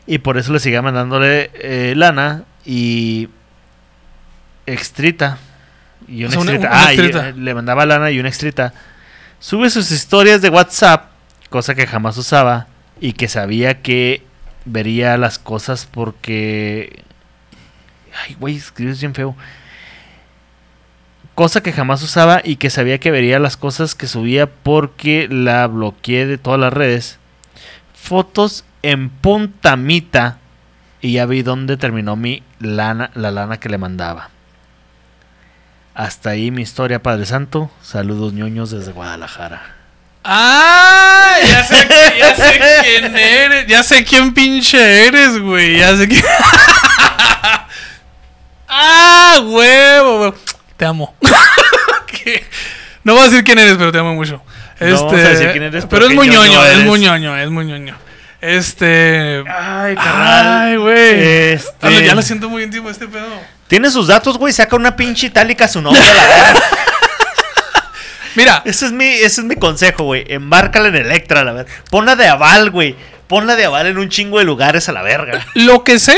Y 0.06 0.20
por 0.20 0.38
eso 0.38 0.54
le 0.54 0.60
seguía 0.60 0.82
mandándole 0.82 1.50
eh, 1.56 1.94
lana 1.96 2.44
y 2.66 3.28
extrita. 4.66 5.40
Y 6.08 6.24
una 6.24 6.30
O 6.30 6.32
sea, 6.32 6.40
una- 6.42 6.52
extrita. 6.54 6.70
una 6.70 6.86
Ah, 6.88 6.94
y, 6.94 7.00
eh, 7.00 7.34
le 7.38 7.54
mandaba 7.54 7.86
lana 7.86 8.12
y 8.12 8.20
una 8.20 8.30
extrita. 8.30 8.74
Sube 9.40 9.70
sus 9.70 9.92
historias 9.92 10.42
de 10.42 10.50
WhatsApp, 10.50 11.10
cosa 11.50 11.76
que 11.76 11.86
jamás 11.88 12.18
usaba 12.18 12.68
y 13.02 13.14
que 13.14 13.28
sabía 13.28 13.82
que 13.82 14.24
vería 14.66 15.18
las 15.18 15.40
cosas 15.40 15.88
porque... 15.92 17.04
Ay, 18.26 18.36
güey, 18.40 18.56
escribes 18.56 19.00
bien 19.00 19.14
feo. 19.14 19.36
Cosa 21.36 21.62
que 21.62 21.72
jamás 21.72 22.04
usaba 22.04 22.42
y 22.44 22.58
que 22.58 22.70
sabía 22.70 23.00
que 23.00 23.12
vería 23.12 23.40
las 23.40 23.56
cosas 23.56 23.96
que 23.96 24.08
subía 24.08 24.48
porque 24.48 25.28
la 25.30 25.66
bloqueé 25.68 26.26
de 26.26 26.38
todas 26.38 26.60
las 26.60 26.74
redes. 26.74 27.18
Fotos 27.94 28.66
en 28.82 29.10
puntamita 29.10 30.38
y 31.02 31.14
ya 31.14 31.26
vi 31.26 31.42
dónde 31.42 31.78
terminó 31.78 32.16
mi 32.16 32.44
lana, 32.60 33.12
la 33.14 33.32
lana 33.32 33.60
que 33.60 33.70
le 33.70 33.78
mandaba. 33.78 34.30
Hasta 35.94 36.32
ahí 36.32 36.52
mi 36.52 36.62
historia, 36.62 37.02
Padre 37.02 37.26
Santo. 37.26 37.72
Saludos 37.82 38.34
ñoños 38.34 38.72
desde 38.72 38.92
Guadalajara. 38.92 39.76
¡Ah! 40.24 41.36
Ya 41.48 41.64
sé, 41.64 41.88
ya 42.18 42.36
sé 42.36 42.60
quién 42.84 43.16
eres. 43.16 43.68
Ya 43.68 43.84
sé 43.84 44.04
quién 44.04 44.34
pinche 44.34 45.08
eres, 45.08 45.40
güey. 45.40 45.78
Ya 45.78 45.96
sé 45.96 46.08
quién. 46.08 46.24
¡Ah, 48.70 49.40
huevo, 49.44 50.20
huevo! 50.22 50.36
Te 50.78 50.86
amo. 50.86 51.16
¿Qué? 52.08 52.46
No 53.04 53.14
voy 53.14 53.24
a 53.24 53.26
decir 53.30 53.44
quién 53.44 53.58
eres, 53.60 53.76
pero 53.78 53.92
te 53.92 53.98
amo 53.98 54.14
mucho. 54.14 54.42
Este, 54.80 54.92
No 54.92 55.06
vamos 55.08 55.14
a 55.14 55.30
decir 55.30 55.52
quién 55.52 55.64
eres, 55.64 55.86
pero 55.90 56.08
es 56.08 56.14
muy 56.14 56.28
ñoño 56.28 56.66
es 56.66 56.86
muy 56.86 57.00
ñoño, 57.00 57.36
es 57.38 57.50
muy 57.50 57.66
ñoño. 57.66 57.98
Este. 58.42 59.44
Ay, 59.50 59.96
Ay, 59.98 60.76
güey. 60.78 61.54
Este- 61.54 61.88
Ah, 61.88 61.90
Ya 61.92 62.16
lo 62.16 62.22
siento 62.22 62.48
muy 62.50 62.64
íntimo 62.64 62.90
este 62.90 63.08
pedo. 63.08 63.28
Tiene 63.68 63.90
sus 63.92 64.08
datos, 64.08 64.38
güey. 64.38 64.54
Saca 64.54 64.76
una 64.76 64.96
pinche 64.96 65.28
itálica 65.28 65.66
a 65.66 65.68
su 65.68 65.82
nombre. 65.82 66.02
a 66.02 66.14
la 66.14 66.28
verga. 66.28 66.62
Mira, 68.36 68.62
ese, 68.66 68.86
es 68.86 68.92
mi, 68.92 69.06
ese 69.06 69.42
es 69.42 69.44
mi 69.44 69.56
consejo, 69.58 70.04
güey. 70.06 70.24
Embárcala 70.30 70.88
en 70.88 70.96
Electra, 70.96 71.44
la 71.44 71.52
verga. 71.52 71.72
Ponla 71.90 72.16
de 72.16 72.28
aval, 72.28 72.70
güey. 72.72 72.96
Ponla 73.28 73.56
de 73.56 73.66
aval 73.66 73.88
en 73.88 73.98
un 73.98 74.08
chingo 74.10 74.40
de 74.40 74.46
lugares 74.46 74.88
a 74.88 74.92
la 74.94 75.02
verga. 75.02 75.46
lo 75.56 75.84
que 75.84 76.00
sé 76.00 76.18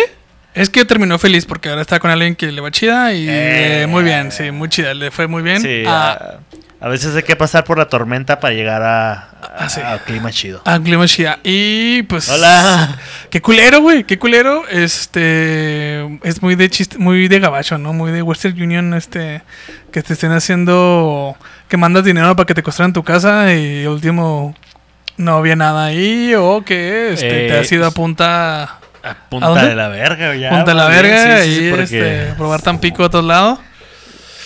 es 0.53 0.69
que 0.69 0.85
terminó 0.85 1.17
feliz 1.19 1.45
porque 1.45 1.69
ahora 1.69 1.81
está 1.81 1.99
con 1.99 2.11
alguien 2.11 2.35
que 2.35 2.51
le 2.51 2.61
va 2.61 2.71
chida 2.71 3.13
y 3.13 3.27
Eh. 3.29 3.83
eh, 3.83 3.87
muy 3.87 4.03
bien, 4.03 4.31
sí, 4.31 4.51
muy 4.51 4.69
chida, 4.69 4.93
le 4.93 5.11
fue 5.11 5.27
muy 5.27 5.41
bien. 5.43 5.61
Sí, 5.61 5.83
Ah, 5.87 6.37
a, 6.81 6.85
a 6.85 6.89
veces 6.89 7.15
hay 7.15 7.23
que 7.23 7.35
pasar 7.35 7.63
por 7.63 7.77
la 7.77 7.87
tormenta 7.87 8.39
para 8.39 8.53
llegar 8.53 8.81
a, 8.81 9.11
a- 9.13 9.27
Ah, 9.59 9.69
sí. 9.69 9.81
a 9.81 9.99
clima 9.99 10.31
chido. 10.31 10.61
a 10.65 10.79
clima 10.79 11.05
chida. 11.07 11.39
Y 11.43 12.01
pues. 12.03 12.27
Hola. 12.29 12.97
Qué 13.29 13.39
culero, 13.41 13.81
güey. 13.81 14.03
Qué 14.03 14.17
culero. 14.17 14.63
Este. 14.67 16.01
Es 16.23 16.41
muy 16.41 16.55
de 16.55 16.69
chiste, 16.69 16.97
muy 16.97 17.27
de 17.27 17.39
gabacho, 17.39 17.77
¿no? 17.77 17.93
Muy 17.93 18.11
de 18.11 18.21
Western 18.21 18.59
Union, 18.61 18.93
este. 18.93 19.43
Que 19.91 20.01
te 20.01 20.13
estén 20.13 20.31
haciendo. 20.31 21.35
Que 21.67 21.77
mandas 21.77 22.03
dinero 22.03 22.35
para 22.35 22.45
que 22.47 22.53
te 22.55 22.63
construyan 22.63 22.93
tu 22.93 23.03
casa 23.03 23.53
y 23.53 23.85
último. 23.85 24.55
No 25.17 25.37
había 25.37 25.55
nada 25.55 25.85
ahí. 25.85 26.33
O 26.35 26.63
que 26.65 27.13
este, 27.13 27.29
te 27.29 27.47
Eh, 27.47 27.59
has 27.59 27.71
ido 27.71 27.85
a 27.85 27.91
punta. 27.91 28.79
A 29.03 29.15
punta 29.29 29.65
de 29.65 29.75
la 29.75 29.87
verga, 29.87 30.35
ya. 30.35 30.49
punta 30.49 30.71
a 30.71 30.75
la 30.75 30.87
verga 30.87 31.43
sí, 31.43 31.55
sí, 31.55 31.67
y 31.67 31.69
porque 31.71 31.83
este, 31.83 32.33
probar 32.37 32.61
tan 32.61 32.79
pico 32.79 33.03
a 33.03 33.09
todos 33.09 33.25
lados. 33.25 33.59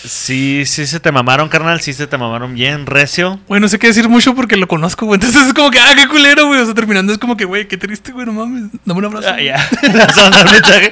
Sí, 0.05 0.65
sí 0.67 0.85
se 0.85 0.99
te 0.99 1.11
mamaron, 1.11 1.49
carnal. 1.49 1.81
Sí 1.81 1.91
se 1.91 2.05
te 2.05 2.15
mamaron 2.17 2.53
bien 2.53 2.85
recio. 2.85 3.39
Güey, 3.47 3.59
no 3.59 3.67
sé 3.67 3.79
qué 3.79 3.87
decir 3.87 4.07
mucho 4.07 4.35
porque 4.35 4.55
lo 4.55 4.67
conozco, 4.67 5.07
güey. 5.07 5.15
Entonces 5.17 5.47
es 5.47 5.53
como 5.53 5.71
que, 5.71 5.79
ah, 5.79 5.93
qué 5.95 6.07
culero, 6.07 6.45
güey. 6.45 6.61
O 6.61 6.65
sea, 6.65 6.75
terminando 6.75 7.11
es 7.11 7.17
como 7.17 7.35
que, 7.35 7.43
güey, 7.45 7.67
qué 7.67 7.75
triste, 7.75 8.11
güey, 8.11 8.27
no 8.27 8.33
mames. 8.33 8.69
Dame 8.85 8.99
un 8.99 9.05
abrazo. 9.05 9.29
Ah, 9.33 9.41
ya. 9.41 9.57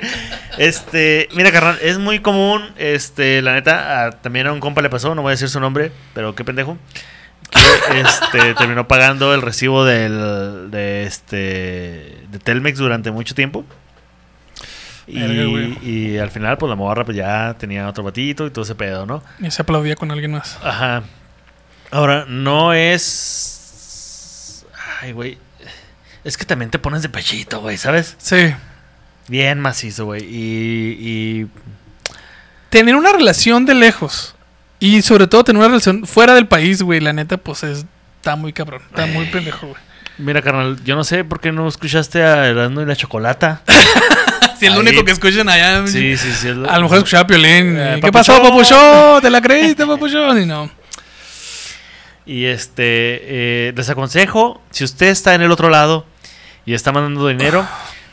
Este, 0.57 1.29
mira, 1.35 1.51
carnal, 1.51 1.79
es 1.81 1.97
muy 1.97 2.19
común. 2.19 2.61
Este, 2.77 3.41
la 3.41 3.53
neta, 3.53 4.05
a- 4.05 4.11
también 4.11 4.47
a 4.47 4.51
un 4.53 4.59
compa 4.59 4.81
le 4.81 4.89
pasó, 4.89 5.15
no 5.15 5.21
voy 5.23 5.29
a 5.31 5.33
decir 5.33 5.49
su 5.49 5.59
nombre, 5.59 5.91
pero 6.13 6.35
qué 6.35 6.43
pendejo. 6.43 6.77
Que 7.53 7.99
este, 8.01 8.53
terminó 8.55 8.87
pagando 8.87 9.33
el 9.33 9.41
recibo 9.41 9.85
del, 9.85 10.71
de 10.71 11.03
este, 11.03 11.35
de 12.29 12.39
Telmex 12.43 12.79
durante 12.79 13.11
mucho 13.11 13.35
tiempo. 13.35 13.65
Y, 15.05 15.19
y 15.19 16.17
al 16.17 16.31
final, 16.31 16.57
pues 16.57 16.69
la 16.69 16.75
morra 16.75 17.03
pues 17.03 17.17
ya 17.17 17.55
tenía 17.59 17.87
otro 17.89 18.03
batito 18.03 18.47
y 18.47 18.51
todo 18.51 18.63
ese 18.63 18.75
pedo, 18.75 19.05
¿no? 19.05 19.21
Y 19.39 19.51
se 19.51 19.61
aplaudía 19.61 19.95
con 19.95 20.11
alguien 20.11 20.31
más. 20.31 20.57
Ajá. 20.63 21.03
Ahora, 21.91 22.25
no 22.27 22.73
es. 22.73 24.65
Ay, 25.01 25.11
güey. 25.11 25.37
Es 26.23 26.37
que 26.37 26.45
también 26.45 26.71
te 26.71 26.79
pones 26.79 27.01
de 27.01 27.09
pechito, 27.09 27.59
güey, 27.59 27.77
¿sabes? 27.77 28.15
Sí. 28.17 28.53
Bien 29.27 29.59
macizo, 29.59 30.05
güey. 30.05 30.23
Y, 30.23 30.97
y. 30.99 31.47
Tener 32.69 32.95
una 32.95 33.11
relación 33.11 33.65
de 33.65 33.75
lejos. 33.75 34.32
Y 34.85 35.01
sobre 35.01 35.27
todo 35.27 35.43
tener 35.45 35.59
una 35.59 35.67
relación 35.69 36.05
fuera 36.05 36.33
del 36.35 36.45
país, 36.47 36.81
güey. 36.81 36.99
La 36.99 37.13
neta, 37.13 37.37
pues 37.37 37.63
es, 37.63 37.85
está 38.17 38.35
muy 38.35 38.51
cabrón. 38.51 38.81
Está 38.89 39.05
muy 39.05 39.25
pendejo, 39.27 39.67
güey. 39.67 39.79
Mira, 40.17 40.41
carnal, 40.41 40.77
yo 40.83 40.95
no 40.95 41.03
sé 41.05 41.23
por 41.23 41.39
qué 41.39 41.51
no 41.53 41.67
escuchaste 41.67 42.21
a 42.21 42.47
Erasmo 42.47 42.81
y 42.81 42.85
la 42.85 42.95
Chocolata. 42.95 43.61
Si 44.59 44.67
es 44.67 44.73
lo 44.73 44.79
Ahí. 44.81 44.87
único 44.87 45.03
que 45.03 45.11
escuchan 45.11 45.49
allá. 45.49 45.85
Sí, 45.87 46.15
sí, 46.15 46.31
sí. 46.31 46.47
es 46.49 46.55
lo- 46.55 46.69
A 46.69 46.75
lo 46.77 46.83
mejor 46.83 46.99
escuchaba 46.99 47.23
a 47.23 47.27
Piolín. 47.27 47.75
Eh, 47.77 47.93
¿Qué 47.95 48.11
papuchón. 48.11 48.37
pasó, 48.37 48.41
papuchón? 48.43 49.21
¿Te 49.21 49.29
la 49.29 49.41
creíste, 49.41 49.85
papuchón? 49.85 50.41
Y 50.41 50.45
no. 50.45 50.69
Y 52.25 52.45
este, 52.45 52.83
eh, 53.67 53.73
les 53.75 53.89
aconsejo, 53.89 54.61
si 54.69 54.83
usted 54.85 55.07
está 55.07 55.33
en 55.35 55.41
el 55.41 55.51
otro 55.51 55.69
lado 55.69 56.05
y 56.65 56.73
está 56.75 56.93
mandando 56.93 57.27
dinero, 57.27 57.67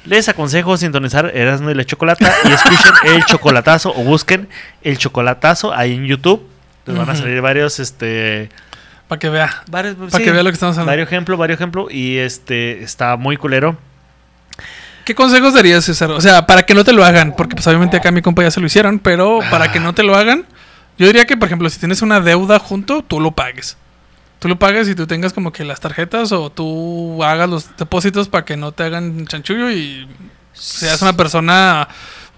les 0.07 0.29
aconsejo 0.29 0.77
sintonizar 0.77 1.31
Erasmo 1.37 1.71
y 1.71 1.75
la 1.75 1.85
Chocolata 1.85 2.33
y 2.49 2.53
escuchen 2.53 2.93
el 3.05 3.25
chocolatazo 3.27 3.91
o 3.95 4.03
busquen 4.03 4.49
el 4.83 4.99
chocolatazo 4.99 5.73
ahí 5.73 5.95
en 5.95 6.07
YouTube. 6.07 6.43
Les 6.87 6.97
van 6.97 7.09
a 7.11 7.15
salir 7.15 7.41
varios, 7.41 7.79
este, 7.79 8.49
Para 9.09 9.19
que 9.19 9.29
vea. 9.29 9.63
varios, 9.69 9.97
Para 9.97 10.25
que 10.25 10.31
vea 10.31 10.43
lo 10.43 10.51
que 10.51 10.55
estamos 10.55 10.77
hablando. 10.77 10.91
Varios 10.91 11.09
ejemplos, 11.09 11.39
varios 11.39 11.59
ejemplos 11.59 11.93
y 11.93 12.19
este, 12.19 12.83
está 12.83 13.17
muy 13.17 13.37
culero. 13.37 13.77
¿Qué 15.05 15.15
consejos 15.15 15.55
darías, 15.55 15.85
César? 15.85 16.11
O 16.11 16.21
sea, 16.21 16.47
para 16.47 16.63
que 16.63 16.75
no 16.75 16.85
te 16.85 16.93
lo 16.93 17.05
hagan. 17.05 17.35
Porque, 17.37 17.57
pues, 17.57 17.67
obviamente 17.67 17.97
acá 17.97 18.11
mi 18.11 18.23
compa 18.23 18.43
ya 18.43 18.51
se 18.51 18.61
lo 18.61 18.67
hicieron. 18.67 18.99
Pero 18.99 19.41
para 19.51 19.73
que 19.73 19.81
no 19.81 19.95
te 19.95 20.03
lo 20.03 20.15
hagan, 20.15 20.45
yo 20.99 21.07
diría 21.07 21.27
que, 21.27 21.37
por 21.37 21.47
ejemplo, 21.47 21.69
si 21.69 21.79
tienes 21.79 22.03
una 22.03 22.21
deuda 22.21 22.59
junto, 22.59 23.03
tú 23.03 23.21
lo 23.21 23.33
pagues. 23.33 23.77
Tú 24.39 24.49
lo 24.49 24.59
pagues 24.59 24.89
y 24.89 24.95
tú 24.95 25.07
tengas 25.07 25.33
como 25.35 25.53
que 25.53 25.65
las 25.65 25.81
tarjetas 25.81 26.33
o 26.33 26.49
tú 26.51 27.23
hagas 27.23 27.49
los 27.49 27.77
depósitos 27.77 28.29
para 28.29 28.45
que 28.45 28.57
no 28.57 28.73
te 28.73 28.85
hagan 28.85 29.27
chanchullo 29.27 29.71
y 29.71 30.09
seas 30.55 31.03
una 31.03 31.15
persona, 31.15 31.89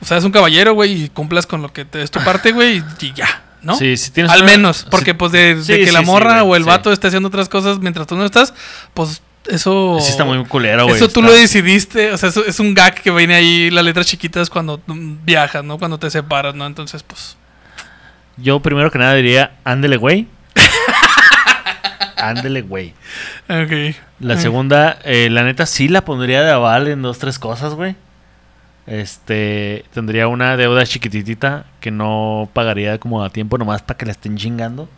o 0.00 0.04
sea, 0.04 0.16
es 0.16 0.24
un 0.24 0.32
caballero, 0.32 0.74
güey, 0.74 1.04
y 1.04 1.08
cumplas 1.08 1.46
con 1.46 1.62
lo 1.62 1.72
que 1.72 1.84
te 1.84 2.02
es 2.02 2.10
tu 2.10 2.18
parte, 2.24 2.50
güey, 2.50 2.82
y 3.00 3.12
ya, 3.12 3.42
¿no? 3.62 3.76
Sí, 3.76 3.96
si 3.96 4.10
tienes 4.10 4.32
Al 4.32 4.44
menos, 4.44 4.86
porque 4.90 5.14
pues 5.14 5.32
de, 5.32 5.54
de 5.56 5.62
Sí, 5.62 5.84
que 5.84 5.92
la 5.92 6.00
sí, 6.00 6.06
morra 6.06 6.40
güey, 6.42 6.52
o 6.52 6.56
el 6.56 6.64
vato 6.64 6.92
esté 6.92 7.06
haciendo 7.08 7.28
otras 7.28 7.48
cosas 7.48 7.78
mientras 7.78 8.06
tú 8.06 8.16
no 8.16 8.24
estás, 8.24 8.52
pues 8.94 9.22
eso... 9.48 9.98
sí 10.00 10.10
está 10.10 10.24
muy 10.24 10.44
culero, 10.44 10.84
güey. 10.84 10.96
Eso 10.96 11.08
tú 11.08 11.20
está- 11.20 11.32
lo 11.32 11.36
decidiste, 11.36 12.12
o 12.12 12.18
sea, 12.18 12.28
eso 12.28 12.44
es 12.44 12.60
un 12.60 12.74
gag 12.74 13.00
que 13.00 13.10
viene 13.10 13.34
ahí, 13.34 13.70
las 13.70 13.84
letras 13.84 14.06
chiquitas 14.06 14.48
cuando 14.50 14.80
mm, 14.86 15.24
viajas, 15.24 15.64
¿no? 15.64 15.78
Cuando 15.78 15.98
te 15.98 16.10
separas, 16.10 16.54
¿no? 16.54 16.66
Entonces, 16.66 17.02
pues... 17.02 17.36
Yo 18.36 18.60
primero 18.60 18.90
que 18.90 18.98
nada 18.98 19.14
diría, 19.14 19.52
ándele, 19.64 19.96
güey. 19.96 20.26
ándele, 22.16 22.62
güey. 22.62 22.94
Ok. 23.48 23.96
La 24.20 24.38
segunda, 24.38 24.98
eh, 25.04 25.28
la 25.30 25.42
neta 25.42 25.66
sí 25.66 25.88
la 25.88 26.04
pondría 26.04 26.42
de 26.42 26.50
aval 26.52 26.88
en 26.88 27.02
dos, 27.02 27.18
tres 27.18 27.38
cosas, 27.38 27.74
güey. 27.74 27.96
Este, 28.86 29.84
tendría 29.94 30.26
una 30.28 30.56
deuda 30.56 30.84
chiquititita 30.84 31.66
que 31.80 31.90
no 31.90 32.48
pagaría 32.52 32.98
como 32.98 33.22
a 33.22 33.30
tiempo 33.30 33.56
nomás 33.58 33.82
para 33.82 33.96
que 33.96 34.06
la 34.06 34.12
estén 34.12 34.36
chingando. 34.36 34.88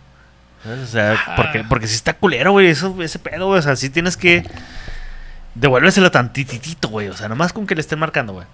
¿Sabes? 0.63 0.81
O 0.81 0.87
sea, 0.87 1.19
porque, 1.37 1.65
porque 1.69 1.87
si 1.87 1.95
está 1.95 2.15
culero, 2.15 2.53
güey, 2.53 2.69
eso, 2.69 2.97
ese 3.03 3.19
pedo, 3.19 3.49
güey. 3.49 3.59
O 3.59 3.63
sea, 3.63 3.77
sí 3.77 3.91
tienes 3.91 4.17
que 4.17 4.45
devuélveselo 5.55 6.11
tantitito, 6.11 6.89
güey. 6.89 7.09
O 7.09 7.15
sea, 7.15 7.29
nomás 7.29 7.53
con 7.53 7.67
que 7.67 7.75
le 7.75 7.83
estén 7.83 7.99
marcando, 7.99 8.33
güey. 8.33 8.47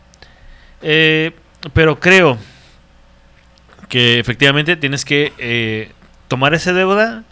Eh, 0.83 1.33
pero 1.73 2.01
creo 2.01 2.39
que 3.89 4.19
efectivamente 4.19 4.77
tienes 4.77 5.05
que 5.05 5.33
eh, 5.39 5.93
tomar 6.29 6.55
esa 6.55 6.73
deuda 6.73 7.25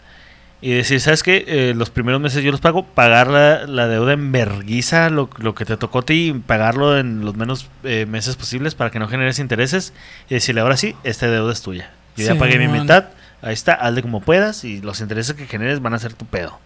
y 0.61 0.71
decir, 0.71 0.99
¿sabes 0.99 1.23
qué? 1.23 1.45
Eh, 1.47 1.73
los 1.73 1.89
primeros 1.89 2.19
meses 2.19 2.43
yo 2.43 2.51
los 2.51 2.59
pago, 2.59 2.85
pagar 2.85 3.27
la, 3.27 3.65
la 3.65 3.87
deuda 3.87 4.13
en 4.13 4.31
verguiza, 4.31 5.09
lo, 5.09 5.29
lo 5.37 5.55
que 5.55 5.63
te 5.65 5.77
tocó 5.77 5.99
a 5.99 6.01
ti, 6.01 6.41
pagarlo 6.45 6.97
en 6.97 7.23
los 7.23 7.35
menos 7.35 7.69
eh, 7.83 8.05
meses 8.05 8.35
posibles 8.35 8.75
para 8.75 8.89
que 8.89 8.99
no 8.99 9.07
generes 9.07 9.39
intereses 9.39 9.93
y 10.29 10.33
decirle, 10.33 10.61
ahora 10.61 10.75
sí, 10.75 10.95
esta 11.03 11.27
deuda 11.27 11.53
es 11.53 11.61
tuya. 11.61 11.91
Yo 12.17 12.25
ya 12.25 12.35
pagué 12.35 12.57
mi 12.57 12.67
mitad, 12.67 13.05
ahí 13.41 13.53
está, 13.53 13.73
hazle 13.73 14.01
como 14.01 14.19
puedas 14.19 14.65
y 14.65 14.81
los 14.81 14.99
intereses 14.99 15.35
que 15.35 15.47
generes 15.47 15.81
van 15.81 15.93
a 15.93 15.99
ser 15.99 16.13
tu 16.13 16.25
pedo. 16.25 16.59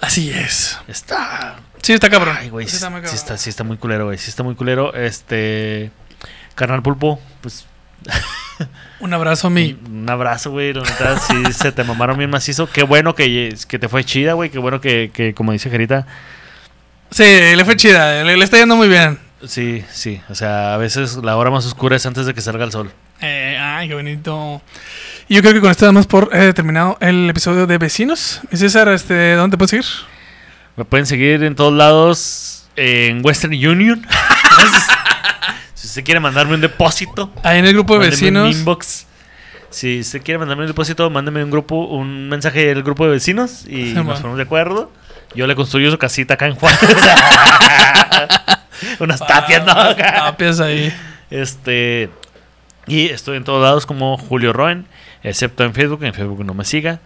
Así 0.00 0.30
es. 0.30 0.78
Está... 0.88 1.56
Sí, 1.80 1.94
está 1.94 2.10
cabrón. 2.10 2.36
Ay, 2.38 2.50
güey, 2.50 2.66
Sí 2.68 2.76
sí, 2.76 3.14
está, 3.14 3.38
sí 3.38 3.48
está 3.48 3.64
muy 3.64 3.78
culero, 3.78 4.06
güey, 4.06 4.18
sí 4.18 4.28
está 4.28 4.42
muy 4.42 4.54
culero. 4.54 4.92
Este... 4.94 5.90
Carnal 6.54 6.82
Pulpo, 6.82 7.18
pues 7.40 7.64
Un 9.00 9.12
abrazo 9.14 9.48
a 9.48 9.50
mi... 9.50 9.76
Un 9.86 10.08
abrazo, 10.08 10.50
güey. 10.50 10.72
La 10.72 10.82
neta, 10.82 11.18
sí 11.18 11.52
se 11.52 11.72
te 11.72 11.84
mamaron 11.84 12.18
bien 12.18 12.30
macizo. 12.30 12.68
Qué 12.68 12.82
bueno 12.82 13.14
que, 13.14 13.56
que 13.68 13.78
te 13.78 13.88
fue 13.88 14.04
chida, 14.04 14.34
güey. 14.34 14.50
Qué 14.50 14.58
bueno 14.58 14.80
que, 14.80 15.10
que, 15.12 15.34
como 15.34 15.52
dice 15.52 15.70
Jerita, 15.70 16.06
Sí, 17.12 17.24
le 17.24 17.64
fue 17.66 17.76
chida, 17.76 18.24
le, 18.24 18.38
le 18.38 18.44
está 18.44 18.56
yendo 18.56 18.74
muy 18.74 18.88
bien. 18.88 19.18
Sí, 19.46 19.84
sí. 19.92 20.20
O 20.30 20.34
sea, 20.34 20.72
a 20.72 20.76
veces 20.78 21.16
la 21.16 21.36
hora 21.36 21.50
más 21.50 21.66
oscura 21.66 21.94
es 21.94 22.06
antes 22.06 22.24
de 22.24 22.32
que 22.32 22.40
salga 22.40 22.64
el 22.64 22.72
sol. 22.72 22.90
Eh, 23.20 23.58
ay, 23.60 23.88
qué 23.88 23.94
bonito. 23.94 24.62
Y 25.28 25.34
yo 25.34 25.42
creo 25.42 25.52
que 25.52 25.60
con 25.60 25.70
esto 25.70 25.84
damos 25.84 26.06
por 26.06 26.30
eh, 26.32 26.52
terminado 26.54 26.96
el 27.00 27.28
episodio 27.28 27.66
de 27.66 27.76
Vecinos. 27.76 28.40
Y 28.50 28.56
César, 28.56 28.88
este, 28.88 29.34
¿dónde 29.34 29.54
te 29.54 29.58
puedes 29.58 29.70
seguir? 29.70 29.86
Me 30.76 30.84
pueden 30.86 31.06
seguir 31.06 31.44
en 31.44 31.54
todos 31.54 31.74
lados 31.74 32.66
en 32.76 33.24
Western 33.24 33.52
Union. 33.52 34.06
si 35.92 36.00
usted 36.00 36.04
quiere 36.04 36.20
mandarme 36.20 36.54
un 36.54 36.60
depósito, 36.60 37.30
Ahí 37.42 37.58
en 37.58 37.66
el 37.66 37.72
grupo 37.74 37.94
de 37.94 38.00
mándeme 38.00 38.28
un 38.28 38.34
vecinos. 38.44 38.56
inbox. 38.56 39.06
Si 39.70 40.00
usted 40.00 40.22
quiere 40.22 40.38
mandarme 40.38 40.64
un 40.64 40.68
depósito, 40.68 41.08
mándeme 41.10 41.42
un 41.44 41.50
grupo, 41.50 41.76
un 41.86 42.28
mensaje 42.28 42.66
del 42.66 42.82
grupo 42.82 43.04
de 43.04 43.10
vecinos 43.12 43.64
y 43.66 43.88
Sí, 43.88 43.92
nos 43.94 44.04
man. 44.06 44.16
ponemos 44.16 44.36
de 44.36 44.42
acuerdo. 44.44 44.92
Yo 45.34 45.46
le 45.46 45.54
construyo 45.54 45.90
su 45.90 45.98
casita 45.98 46.34
acá 46.34 46.46
en 46.46 46.54
Juárez. 46.56 46.78
Unas 49.00 49.20
tapias, 49.20 49.64
¿no? 49.64 49.72
Ah, 49.72 49.94
Tapias 49.96 50.60
ahí. 50.60 50.92
Este. 51.30 52.10
Y 52.86 53.08
estoy 53.10 53.36
en 53.36 53.44
todos 53.44 53.62
lados 53.62 53.86
como 53.86 54.16
Julio 54.18 54.52
Roen, 54.52 54.86
excepto 55.22 55.62
en 55.64 55.72
Facebook. 55.72 56.02
En 56.04 56.14
Facebook 56.14 56.44
no 56.44 56.52
me 56.54 56.64
siga. 56.64 57.00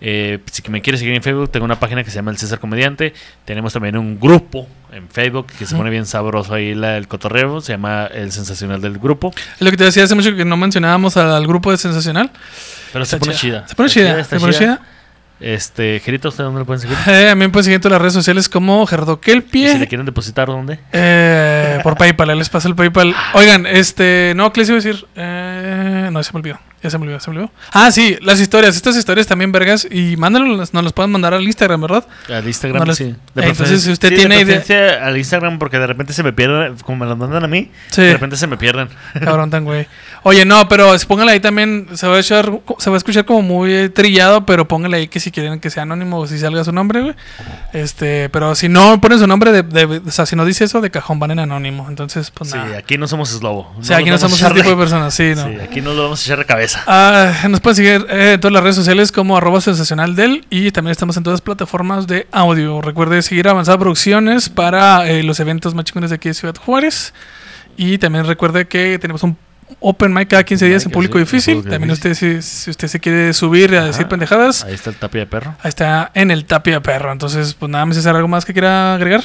Eh, 0.00 0.38
si 0.50 0.62
me 0.70 0.80
quiere 0.80 0.98
seguir 0.98 1.14
en 1.14 1.22
Facebook, 1.22 1.50
tengo 1.50 1.64
una 1.64 1.78
página 1.78 2.02
que 2.02 2.10
se 2.10 2.16
llama 2.16 2.30
El 2.30 2.38
César 2.38 2.58
Comediante. 2.58 3.12
Tenemos 3.44 3.72
también 3.72 3.96
un 3.96 4.18
grupo 4.18 4.66
en 4.92 5.08
Facebook 5.08 5.46
que 5.58 5.66
se 5.66 5.76
pone 5.76 5.90
bien 5.90 6.06
sabroso 6.06 6.54
ahí 6.54 6.74
la, 6.74 6.96
el 6.96 7.06
cotorreo. 7.06 7.60
Se 7.60 7.72
llama 7.72 8.06
El 8.06 8.32
Sensacional 8.32 8.80
del 8.80 8.98
Grupo. 8.98 9.32
Es 9.36 9.60
lo 9.60 9.70
que 9.70 9.76
te 9.76 9.84
decía 9.84 10.04
hace 10.04 10.14
mucho 10.14 10.34
que 10.34 10.44
no 10.44 10.56
mencionábamos 10.56 11.16
al, 11.16 11.46
grupo 11.46 11.70
de 11.70 11.76
Sensacional. 11.76 12.30
Pero 12.92 13.04
se 13.04 13.16
Está 13.16 13.26
pone 13.26 13.36
chida. 13.36 13.68
Se 13.68 13.74
pone 13.74 13.88
chida. 13.90 14.24
Se 14.24 14.40
pone 14.40 14.52
chida. 14.54 14.80
Este, 15.40 16.00
Gerito, 16.00 16.28
¿usted 16.28 16.44
dónde 16.44 16.60
lo 16.60 16.66
pueden 16.66 16.80
seguir? 16.80 16.96
Eh, 17.06 17.30
a 17.30 17.34
mí 17.34 17.40
me 17.40 17.48
pueden 17.48 17.64
seguir 17.64 17.76
en 17.76 17.80
todas 17.80 17.92
las 17.92 18.02
redes 18.02 18.12
sociales 18.12 18.48
como 18.48 18.86
Gerardo 18.86 19.18
Y 19.22 19.26
si 19.26 19.34
le 19.34 19.42
Kelpie. 19.42 19.86
quieren 19.88 20.04
depositar, 20.04 20.48
¿dónde? 20.48 20.78
Eh, 20.92 21.80
por 21.82 21.96
PayPal, 21.96 22.36
les 22.36 22.50
paso 22.50 22.68
el 22.68 22.74
PayPal. 22.74 23.14
Oigan, 23.32 23.66
este, 23.66 24.34
no, 24.36 24.52
¿qué 24.52 24.60
les 24.60 24.68
iba 24.68 24.78
a 24.78 24.82
decir? 24.82 25.06
Eh, 25.16 26.10
no, 26.12 26.22
se 26.22 26.32
me 26.34 26.40
olvidó. 26.40 26.58
Ya 26.82 26.88
se 26.88 26.96
me 26.96 27.04
olvidó, 27.04 27.20
se 27.20 27.30
me 27.30 27.36
olvidó. 27.36 27.52
Ah, 27.72 27.90
sí, 27.90 28.16
las 28.22 28.40
historias. 28.40 28.74
Estas 28.74 28.96
historias 28.96 29.26
también, 29.26 29.52
vergas. 29.52 29.86
Y 29.90 30.16
mándanos, 30.16 30.72
nos 30.72 30.84
las 30.84 30.92
pueden 30.94 31.10
mandar 31.10 31.34
al 31.34 31.42
Instagram, 31.42 31.80
¿verdad? 31.82 32.06
Al 32.32 32.46
Instagram, 32.46 32.94
sí. 32.94 33.04
Eh, 33.04 33.06
entonces, 33.34 33.34
preferencia- 33.34 33.78
si 33.78 33.90
usted 33.92 34.08
sí, 34.08 34.14
tiene 34.16 34.44
de 34.46 34.54
idea- 34.66 35.04
al 35.06 35.18
Instagram 35.18 35.58
porque 35.58 35.78
de 35.78 35.86
repente 35.86 36.12
se 36.14 36.22
me 36.22 36.32
pierden, 36.32 36.76
como 36.78 37.04
me 37.04 37.06
lo 37.06 37.16
mandan 37.16 37.44
a 37.44 37.48
mí, 37.48 37.70
Sí. 37.90 38.00
de 38.02 38.12
repente 38.14 38.36
se 38.36 38.46
me 38.46 38.56
pierden. 38.56 38.88
Cabrón 39.20 39.50
tan 39.50 39.64
güey. 39.64 39.86
Oye, 40.22 40.44
no, 40.46 40.68
pero 40.68 40.94
póngale 41.06 41.32
ahí 41.32 41.40
también. 41.40 41.88
Se 41.94 42.06
va 42.06 42.16
a 42.16 42.20
echar, 42.20 42.50
se 42.78 42.88
va 42.90 42.96
a 42.96 42.98
escuchar 42.98 43.24
como 43.26 43.42
muy 43.42 43.90
trillado, 43.90 44.46
pero 44.46 44.66
póngale 44.66 44.96
ahí 44.96 45.08
que 45.08 45.20
si 45.20 45.30
quieren 45.30 45.60
que 45.60 45.68
sea 45.70 45.82
anónimo 45.82 46.18
o 46.18 46.26
si 46.26 46.38
salga 46.38 46.64
su 46.64 46.72
nombre, 46.72 47.02
güey. 47.02 47.14
Este, 47.72 48.28
pero 48.30 48.54
si 48.54 48.68
no 48.68 49.00
ponen 49.00 49.18
su 49.18 49.26
nombre, 49.26 49.52
de, 49.52 49.62
de- 49.62 49.98
o 50.06 50.10
sea, 50.10 50.26
si 50.26 50.34
no 50.36 50.44
dice 50.44 50.64
eso, 50.64 50.80
de 50.80 50.90
cajón 50.90 51.18
van 51.18 51.30
en 51.32 51.38
anónimo. 51.40 51.86
Entonces, 51.88 52.30
pues 52.30 52.50
Sí, 52.50 52.56
nada. 52.56 52.78
aquí 52.78 52.96
no 52.98 53.06
somos 53.06 53.28
Slobo. 53.30 53.72
o 53.78 53.82
sea, 53.84 53.98
aquí 53.98 54.10
no 54.10 54.18
somos 54.18 54.40
ese 54.40 54.54
tipo 54.54 54.70
de 54.70 54.76
personas, 54.76 55.12
sí, 55.14 55.32
¿no? 55.36 55.44
de- 55.44 55.56
Sí, 55.56 55.60
aquí 55.60 55.80
no 55.80 55.92
lo 55.94 56.04
vamos 56.04 56.20
a 56.20 56.24
echar 56.24 56.38
de 56.38 56.44
cabeza. 56.46 56.69
Ah, 56.86 57.32
nos 57.48 57.60
pueden 57.60 57.76
seguir 57.76 58.06
eh, 58.10 58.32
en 58.34 58.40
todas 58.40 58.52
las 58.52 58.62
redes 58.62 58.76
sociales 58.76 59.12
como 59.12 59.36
arroba 59.36 59.60
sensacional 59.60 60.14
del 60.16 60.44
y 60.50 60.70
también 60.70 60.92
estamos 60.92 61.16
en 61.16 61.22
todas 61.22 61.34
las 61.38 61.40
plataformas 61.42 62.06
de 62.06 62.26
audio. 62.32 62.80
Recuerde 62.80 63.22
seguir 63.22 63.48
Avanzada 63.48 63.78
Producciones 63.78 64.48
para 64.48 65.08
eh, 65.08 65.22
los 65.22 65.40
eventos 65.40 65.74
más 65.74 65.84
chingones 65.84 66.10
de 66.10 66.16
aquí 66.16 66.28
de 66.28 66.34
Ciudad 66.34 66.54
Juárez. 66.56 67.12
Y 67.76 67.98
también 67.98 68.26
recuerde 68.26 68.66
que 68.68 68.98
tenemos 68.98 69.22
un 69.22 69.36
open 69.78 70.12
mic 70.12 70.28
cada 70.28 70.42
15 70.44 70.66
días 70.66 70.84
en 70.84 70.90
público 70.92 71.14
sí, 71.18 71.24
difícil. 71.24 71.54
público 71.56 71.70
También 71.70 71.90
difícil. 71.94 72.12
usted, 72.36 72.40
si, 72.42 72.64
si 72.64 72.70
usted 72.70 72.88
se 72.88 73.00
quiere 73.00 73.32
subir 73.32 73.74
a 73.76 73.84
decir 73.84 74.02
Ajá. 74.02 74.08
pendejadas, 74.08 74.64
Ahí 74.64 74.74
está 74.74 74.90
el 74.90 74.96
tapia 74.96 75.20
de 75.20 75.26
perro. 75.26 75.54
ahí 75.62 75.68
está 75.68 76.10
en 76.14 76.30
el 76.30 76.44
Tapia 76.44 76.80
Perro. 76.82 77.12
Entonces, 77.12 77.54
pues 77.54 77.70
nada, 77.70 77.86
¿me 77.86 77.94
César, 77.94 78.16
algo 78.16 78.28
más 78.28 78.44
que 78.44 78.52
quiera 78.52 78.94
agregar? 78.94 79.22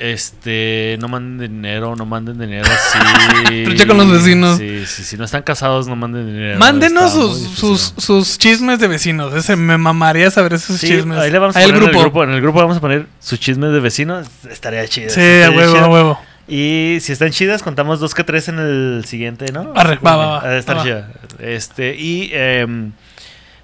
Este, 0.00 0.96
no 0.98 1.08
manden 1.08 1.38
dinero, 1.62 1.94
no 1.94 2.06
manden 2.06 2.38
dinero 2.38 2.66
así. 3.44 3.64
Trucha 3.64 3.86
con 3.86 3.98
los 3.98 4.10
vecinos. 4.10 4.56
Sí, 4.56 4.84
sí, 4.86 5.04
si 5.04 5.16
no 5.18 5.24
están 5.24 5.42
casados, 5.42 5.86
no 5.88 5.94
manden 5.94 6.26
dinero. 6.26 6.58
Mándenos 6.58 7.12
sus, 7.12 7.38
sus, 7.38 7.92
sus 7.98 8.38
chismes 8.38 8.78
de 8.78 8.88
vecinos. 8.88 9.34
Ese 9.34 9.56
me 9.56 9.76
mamaría 9.76 10.30
saber 10.30 10.54
esos 10.54 10.78
Sí, 10.78 10.88
chismes. 10.88 11.18
ahí 11.18 11.30
le 11.30 11.38
vamos 11.38 11.54
a 11.54 11.60
poner 11.60 11.74
en 11.76 11.80
grupo. 11.82 11.90
el 11.98 12.02
grupo. 12.04 12.24
En 12.24 12.30
el 12.30 12.40
grupo 12.40 12.58
vamos 12.60 12.78
a 12.78 12.80
poner 12.80 13.06
sus 13.20 13.38
chismes 13.38 13.72
de 13.72 13.80
vecinos. 13.80 14.26
Estaría 14.50 14.86
chido. 14.88 15.10
Sí, 15.10 15.20
a 15.20 15.50
huevo, 15.50 15.76
a 15.76 15.88
huevo. 15.88 16.20
Y 16.48 16.96
si 17.02 17.12
están 17.12 17.30
chidas, 17.30 17.62
contamos 17.62 18.00
dos 18.00 18.14
que 18.14 18.24
tres 18.24 18.48
en 18.48 18.58
el 18.58 19.04
siguiente, 19.06 19.52
¿no? 19.52 19.72
Arre, 19.76 19.96
va, 20.04 20.16
va, 20.16 20.26
va. 20.40 20.56
Estar 20.56 20.78
Va, 20.78 20.82
chida. 20.82 21.08
Este, 21.38 21.94
y 21.94 22.30
em, 22.32 22.92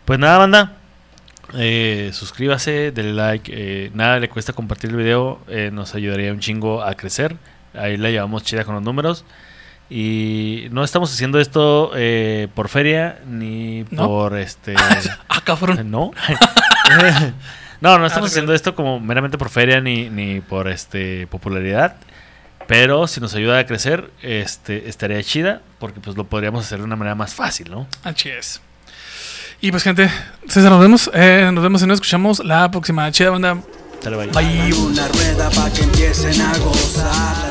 pues 0.04 0.18
nada, 0.18 0.36
banda. 0.38 0.72
Eh, 1.54 2.10
suscríbase, 2.12 2.90
denle 2.92 3.12
like. 3.12 3.52
eh, 3.54 3.90
nada 3.94 4.18
le 4.18 4.28
cuesta 4.28 4.52
compartir 4.52 4.90
el 4.90 4.96
video. 4.96 5.40
eh, 5.48 5.70
nos 5.72 5.94
ayudaría 5.94 6.32
un 6.32 6.40
chingo 6.40 6.82
a 6.82 6.94
crecer. 6.94 7.36
Ahí 7.74 7.96
la 7.96 8.10
llevamos 8.10 8.42
chida 8.42 8.64
con 8.64 8.74
los 8.74 8.82
números. 8.84 9.24
Y 9.88 10.66
no 10.72 10.82
estamos 10.82 11.12
haciendo 11.12 11.38
esto 11.38 11.92
eh, 11.94 12.48
por 12.54 12.68
feria 12.68 13.20
ni 13.26 13.84
¿No? 13.90 14.06
por 14.06 14.36
este. 14.36 14.74
Ah, 15.28 15.40
cabrón. 15.44 15.90
no. 15.90 16.10
no, 17.80 17.98
no 17.98 18.06
estamos 18.06 18.30
Ah, 18.30 18.32
haciendo 18.32 18.52
esto 18.54 18.74
como 18.74 18.98
meramente 19.00 19.38
por 19.38 19.48
feria 19.50 19.80
ni, 19.80 20.08
ni 20.10 20.40
por 20.40 20.68
este 20.68 21.26
popularidad. 21.28 21.96
Pero 22.66 23.06
si 23.06 23.20
nos 23.20 23.32
ayuda 23.36 23.60
a 23.60 23.66
crecer, 23.66 24.10
este 24.22 24.88
estaría 24.88 25.22
chida, 25.22 25.62
porque 25.78 26.00
pues 26.00 26.16
lo 26.16 26.24
podríamos 26.24 26.64
hacer 26.64 26.78
de 26.78 26.84
una 26.84 26.96
manera 26.96 27.14
más 27.14 27.32
fácil, 27.32 27.70
¿no? 27.70 27.86
Así 28.02 28.28
es. 28.28 28.60
Y 29.60 29.70
pues, 29.70 29.82
gente, 29.82 30.10
César, 30.48 30.70
nos 30.70 30.80
vemos. 30.80 31.10
Eh, 31.14 31.50
nos 31.52 31.62
vemos 31.62 31.82
y 31.82 31.86
nos 31.86 31.96
escuchamos 31.96 32.44
la 32.44 32.70
próxima. 32.70 33.10
Chida 33.10 33.30
banda. 33.30 33.58
Dale, 34.02 34.16
bye. 34.16 34.26
Bye. 34.28 34.72
Una 34.74 35.08
rueda 35.08 35.50
pa' 35.50 35.70
que 35.70 35.82
empiecen 35.82 36.40
a 36.40 36.56
gozar. 36.58 37.45